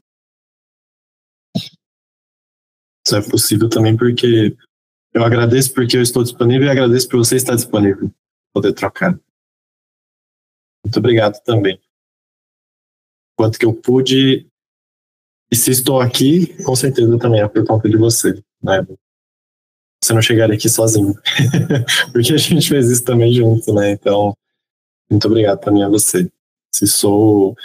Isso 3.06 3.16
é 3.16 3.22
possível 3.22 3.68
também 3.68 3.96
porque 3.96 4.56
eu 5.12 5.24
agradeço 5.24 5.72
porque 5.74 5.96
eu 5.96 6.02
estou 6.02 6.22
disponível 6.22 6.66
e 6.66 6.70
agradeço 6.70 7.08
por 7.08 7.18
você 7.18 7.36
estar 7.36 7.54
disponível. 7.54 8.10
Poder 8.52 8.72
trocar. 8.72 9.18
Muito 10.84 10.98
obrigado 10.98 11.40
também. 11.44 11.80
Quanto 13.36 13.58
que 13.58 13.64
eu 13.64 13.74
pude. 13.74 14.46
E 15.50 15.56
se 15.56 15.70
estou 15.70 16.00
aqui, 16.00 16.54
com 16.64 16.74
certeza 16.74 17.18
também 17.18 17.40
é 17.40 17.48
por 17.48 17.64
conta 17.66 17.88
de 17.88 17.96
você. 17.96 18.42
Né? 18.62 18.86
Você 20.02 20.12
não 20.12 20.22
chegaria 20.22 20.54
aqui 20.54 20.68
sozinho. 20.68 21.14
porque 22.12 22.32
a 22.32 22.36
gente 22.36 22.68
fez 22.68 22.90
isso 22.90 23.04
também 23.04 23.32
junto, 23.32 23.72
né? 23.72 23.92
Então, 23.92 24.36
muito 25.08 25.26
obrigado 25.28 25.60
também 25.60 25.82
a 25.82 25.88
você. 25.88 26.30
Se 26.74 26.86
sou 26.86 27.56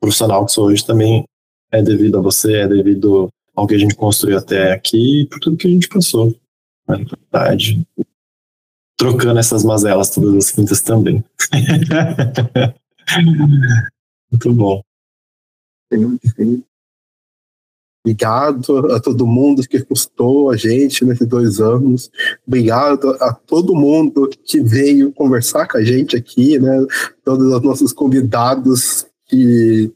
profissional 0.00 0.46
que 0.46 0.52
sou 0.52 0.66
hoje, 0.66 0.84
também 0.84 1.24
é 1.70 1.82
devido 1.82 2.18
a 2.18 2.22
você, 2.22 2.60
é 2.60 2.68
devido 2.68 3.30
ao 3.54 3.66
que 3.66 3.74
a 3.74 3.78
gente 3.78 3.94
construiu 3.94 4.38
até 4.38 4.72
aqui 4.72 5.22
e 5.22 5.26
por 5.26 5.38
tudo 5.38 5.56
que 5.56 5.66
a 5.66 5.70
gente 5.70 5.88
passou. 5.88 6.34
Na 6.86 6.96
verdade. 6.96 7.86
Trocando 8.96 9.40
essas 9.40 9.64
mazelas 9.64 10.10
todas 10.10 10.34
as 10.34 10.50
quintas 10.50 10.80
também. 10.80 11.24
Muito 14.30 14.52
bom. 14.52 14.82
Obrigado 18.06 18.92
a 18.92 19.00
todo 19.00 19.26
mundo 19.26 19.62
que 19.62 19.82
custou 19.82 20.50
a 20.50 20.56
gente 20.56 21.04
nesses 21.04 21.26
dois 21.26 21.58
anos. 21.58 22.10
Obrigado 22.46 23.10
a 23.20 23.32
todo 23.32 23.74
mundo 23.74 24.28
que 24.44 24.60
veio 24.60 25.12
conversar 25.12 25.66
com 25.66 25.78
a 25.78 25.82
gente 25.82 26.14
aqui, 26.14 26.58
né? 26.58 26.86
Todos 27.24 27.52
os 27.52 27.62
nossos 27.62 27.92
convidados 27.92 29.06
que 29.26 29.90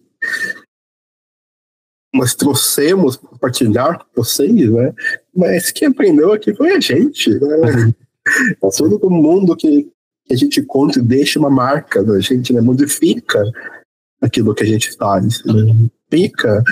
nós 2.13 2.35
trouxemos 2.35 3.17
para 3.17 3.29
compartilhar 3.31 3.99
com 3.99 4.23
vocês, 4.23 4.71
né? 4.71 4.95
Mas 5.35 5.71
quem 5.71 5.89
aprendeu 5.89 6.33
aqui 6.33 6.55
foi 6.55 6.75
a 6.75 6.81
gente, 6.81 7.31
né? 7.31 7.93
Todo 8.77 9.11
mundo 9.11 9.57
que 9.57 9.91
a 10.31 10.35
gente 10.35 10.63
conta 10.63 10.99
e 10.99 11.03
deixa 11.03 11.39
uma 11.39 11.51
marca 11.51 12.03
da 12.03 12.19
gente, 12.21 12.53
né? 12.53 12.61
Modifica 12.61 13.43
aquilo 14.21 14.55
que 14.55 14.63
a 14.63 14.67
gente 14.67 14.97
faz, 14.97 15.45
né? 15.45 15.55
modifica 16.11 16.63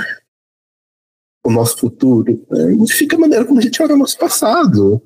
o 1.45 1.51
nosso 1.51 1.79
futuro, 1.79 2.45
né? 2.51 2.67
modifica 2.75 3.17
a 3.17 3.21
maneira 3.21 3.45
como 3.45 3.61
a 3.61 3.63
gente 3.63 3.81
olha 3.83 3.95
o 3.95 3.99
nosso 3.99 4.19
passado. 4.19 5.01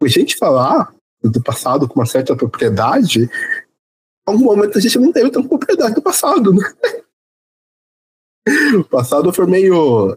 A 0.00 0.08
gente 0.08 0.36
falar 0.36 0.94
do 1.22 1.42
passado 1.42 1.88
com 1.88 1.98
uma 1.98 2.06
certa 2.06 2.36
propriedade, 2.36 3.24
em 3.24 3.30
algum 4.24 4.44
momento 4.44 4.78
a 4.78 4.80
gente 4.80 4.98
não 4.98 5.12
teve 5.12 5.30
tanta 5.30 5.48
propriedade 5.48 5.94
do 5.94 6.02
passado, 6.02 6.52
né? 6.54 6.62
O 8.78 8.84
passado 8.84 9.32
foi 9.32 9.46
meio 9.46 10.16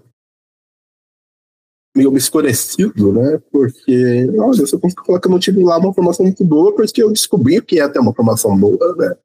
meio 1.95 2.09
obscurecido, 2.09 3.13
né? 3.13 3.41
Porque, 3.51 4.29
olha, 4.39 4.61
você 4.61 4.77
consegue 4.77 5.05
falar 5.05 5.19
que 5.19 5.27
eu 5.27 5.31
não 5.31 5.39
tive 5.39 5.63
lá 5.63 5.77
uma 5.77 5.93
formação 5.93 6.25
muito 6.25 6.43
boa, 6.43 6.73
porque 6.73 7.03
eu 7.03 7.11
descobri 7.11 7.59
o 7.59 7.63
que 7.63 7.79
é 7.79 7.89
ter 7.89 7.99
uma 7.99 8.13
formação 8.13 8.57
boa, 8.57 8.95
né? 8.95 9.15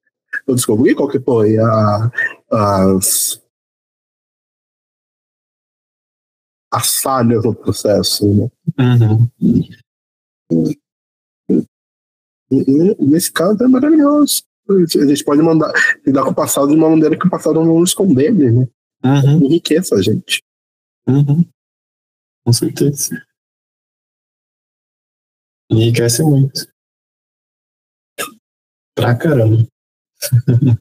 Eu 0.47 0.55
descobri 0.55 0.95
qual 0.95 1.09
que 1.09 1.21
foi 1.21 1.57
a, 1.59 2.11
as, 2.51 3.41
as 6.73 7.01
falhas 7.01 7.45
no 7.45 7.55
processo, 7.55 8.27
né? 8.35 8.51
Uhum. 8.79 9.29
Nesse 12.99 13.33
caso 13.33 13.63
é 13.63 13.69
maravilhoso. 13.69 14.43
A 14.69 15.07
gente 15.07 15.25
pode 15.25 15.41
mandar 15.43 15.73
lidar 16.05 16.25
com 16.25 16.31
o 16.31 16.35
passado 16.35 16.69
de 16.69 16.75
uma 16.75 16.91
maneira 16.91 17.17
que 17.17 17.27
o 17.27 17.31
passado 17.31 17.65
não 17.65 17.79
nos 17.79 17.95
condene, 17.95 18.51
né? 18.51 18.69
Uhum. 19.07 19.45
Enriqueça 19.45 19.95
a 19.95 20.03
gente. 20.03 20.43
Uhum. 21.09 21.45
Com 22.45 22.53
certeza. 22.53 23.25
Enriquece 25.71 26.23
muito. 26.23 26.67
Pra 28.97 29.17
caramba. 29.17 29.67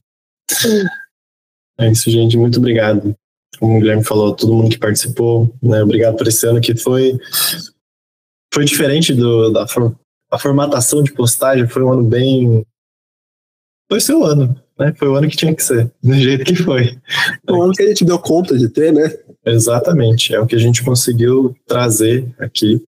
é 1.78 1.90
isso, 1.90 2.10
gente. 2.10 2.36
Muito 2.36 2.58
obrigado. 2.58 3.14
Como 3.58 3.76
o 3.76 3.80
Guilherme 3.80 4.04
falou, 4.04 4.34
todo 4.34 4.54
mundo 4.54 4.70
que 4.70 4.78
participou, 4.78 5.54
né? 5.62 5.82
Obrigado 5.82 6.16
por 6.16 6.26
esse 6.26 6.46
ano 6.46 6.60
que 6.60 6.76
foi 6.76 7.18
foi 8.52 8.64
diferente 8.64 9.14
do, 9.14 9.50
da 9.50 9.66
a 10.30 10.38
formatação 10.38 11.02
de 11.02 11.12
postagem. 11.12 11.68
Foi 11.68 11.82
um 11.82 11.92
ano 11.92 12.02
bem. 12.02 12.66
Foi 13.88 14.00
seu 14.00 14.24
ano, 14.24 14.60
né? 14.78 14.92
Foi 14.98 15.08
o 15.08 15.14
ano 15.14 15.28
que 15.28 15.36
tinha 15.36 15.54
que 15.54 15.62
ser, 15.62 15.90
do 16.02 16.14
jeito 16.14 16.44
que 16.44 16.56
foi. 16.56 16.98
O 17.48 17.62
ano 17.62 17.72
que 17.72 17.82
a 17.82 17.88
gente 17.88 18.04
deu 18.04 18.18
conta 18.18 18.56
de 18.56 18.68
ter, 18.68 18.92
né? 18.92 19.16
Exatamente, 19.44 20.34
é 20.34 20.40
o 20.40 20.46
que 20.46 20.56
a 20.56 20.58
gente 20.58 20.84
conseguiu 20.84 21.56
trazer 21.66 22.34
aqui. 22.38 22.82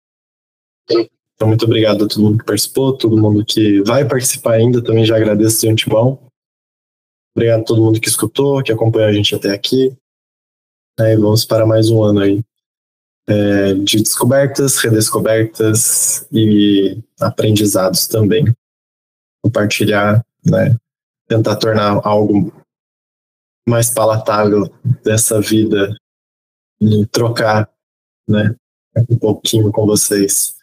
Então, 0.90 1.46
muito 1.46 1.64
obrigado 1.64 2.04
a 2.04 2.08
todo 2.08 2.22
mundo 2.22 2.38
que 2.38 2.44
participou, 2.44 2.96
todo 2.96 3.16
mundo 3.16 3.44
que 3.44 3.80
vai 3.82 4.04
participar 4.04 4.54
ainda, 4.54 4.82
também 4.82 5.04
já 5.04 5.16
agradeço 5.16 5.60
de 5.60 5.68
antemão. 5.68 6.18
Obrigado 7.36 7.60
a 7.60 7.64
todo 7.64 7.82
mundo 7.82 8.00
que 8.00 8.08
escutou, 8.08 8.62
que 8.62 8.72
acompanhou 8.72 9.08
a 9.08 9.12
gente 9.12 9.34
até 9.34 9.52
aqui. 9.52 9.96
É, 10.98 11.16
vamos 11.16 11.44
para 11.44 11.64
mais 11.64 11.90
um 11.90 12.02
ano 12.02 12.20
aí 12.20 12.42
é, 13.28 13.74
de 13.74 13.98
descobertas, 13.98 14.78
redescobertas 14.78 16.26
e 16.32 16.98
aprendizados 17.20 18.08
também. 18.08 18.52
Compartilhar, 19.44 20.24
né, 20.44 20.76
tentar 21.28 21.56
tornar 21.56 22.00
algo 22.04 22.52
mais 23.68 23.90
palatável 23.90 24.64
dessa 25.04 25.40
vida 25.40 25.94
e 26.80 27.06
trocar, 27.06 27.70
né, 28.26 28.56
um 29.08 29.18
pouquinho 29.18 29.70
com 29.70 29.84
vocês 29.84 30.56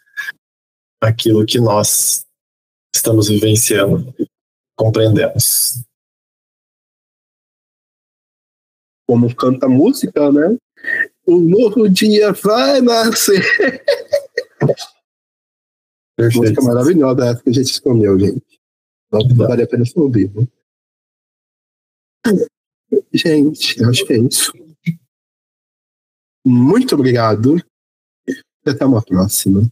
aquilo 1.00 1.46
que 1.46 1.60
nós 1.60 2.26
estamos 2.94 3.28
vivenciando, 3.28 4.12
compreendemos. 4.76 5.84
Como 9.08 9.34
canta 9.36 9.66
a 9.66 9.68
música, 9.68 10.32
né? 10.32 10.56
Um 11.26 11.38
novo 11.38 11.88
dia 11.88 12.32
vai 12.32 12.80
nascer. 12.80 13.40
Perfeito. 16.16 16.38
Música 16.38 16.62
maravilhosa 16.62 17.26
essa 17.26 17.42
que 17.42 17.50
a 17.50 17.52
gente 17.52 17.70
escolheu, 17.70 18.18
gente. 18.18 18.60
Vale 19.10 19.62
a 19.62 19.66
pena 19.66 19.84
ser 19.84 20.00
ouvido. 20.00 20.48
Gente, 23.12 23.84
acho 23.84 24.04
que 24.04 24.12
é 24.12 24.18
isso. 24.18 24.52
Muito 26.44 26.94
obrigado. 26.94 27.56
E 28.28 28.70
até 28.70 28.84
uma 28.84 29.02
próxima. 29.02 29.68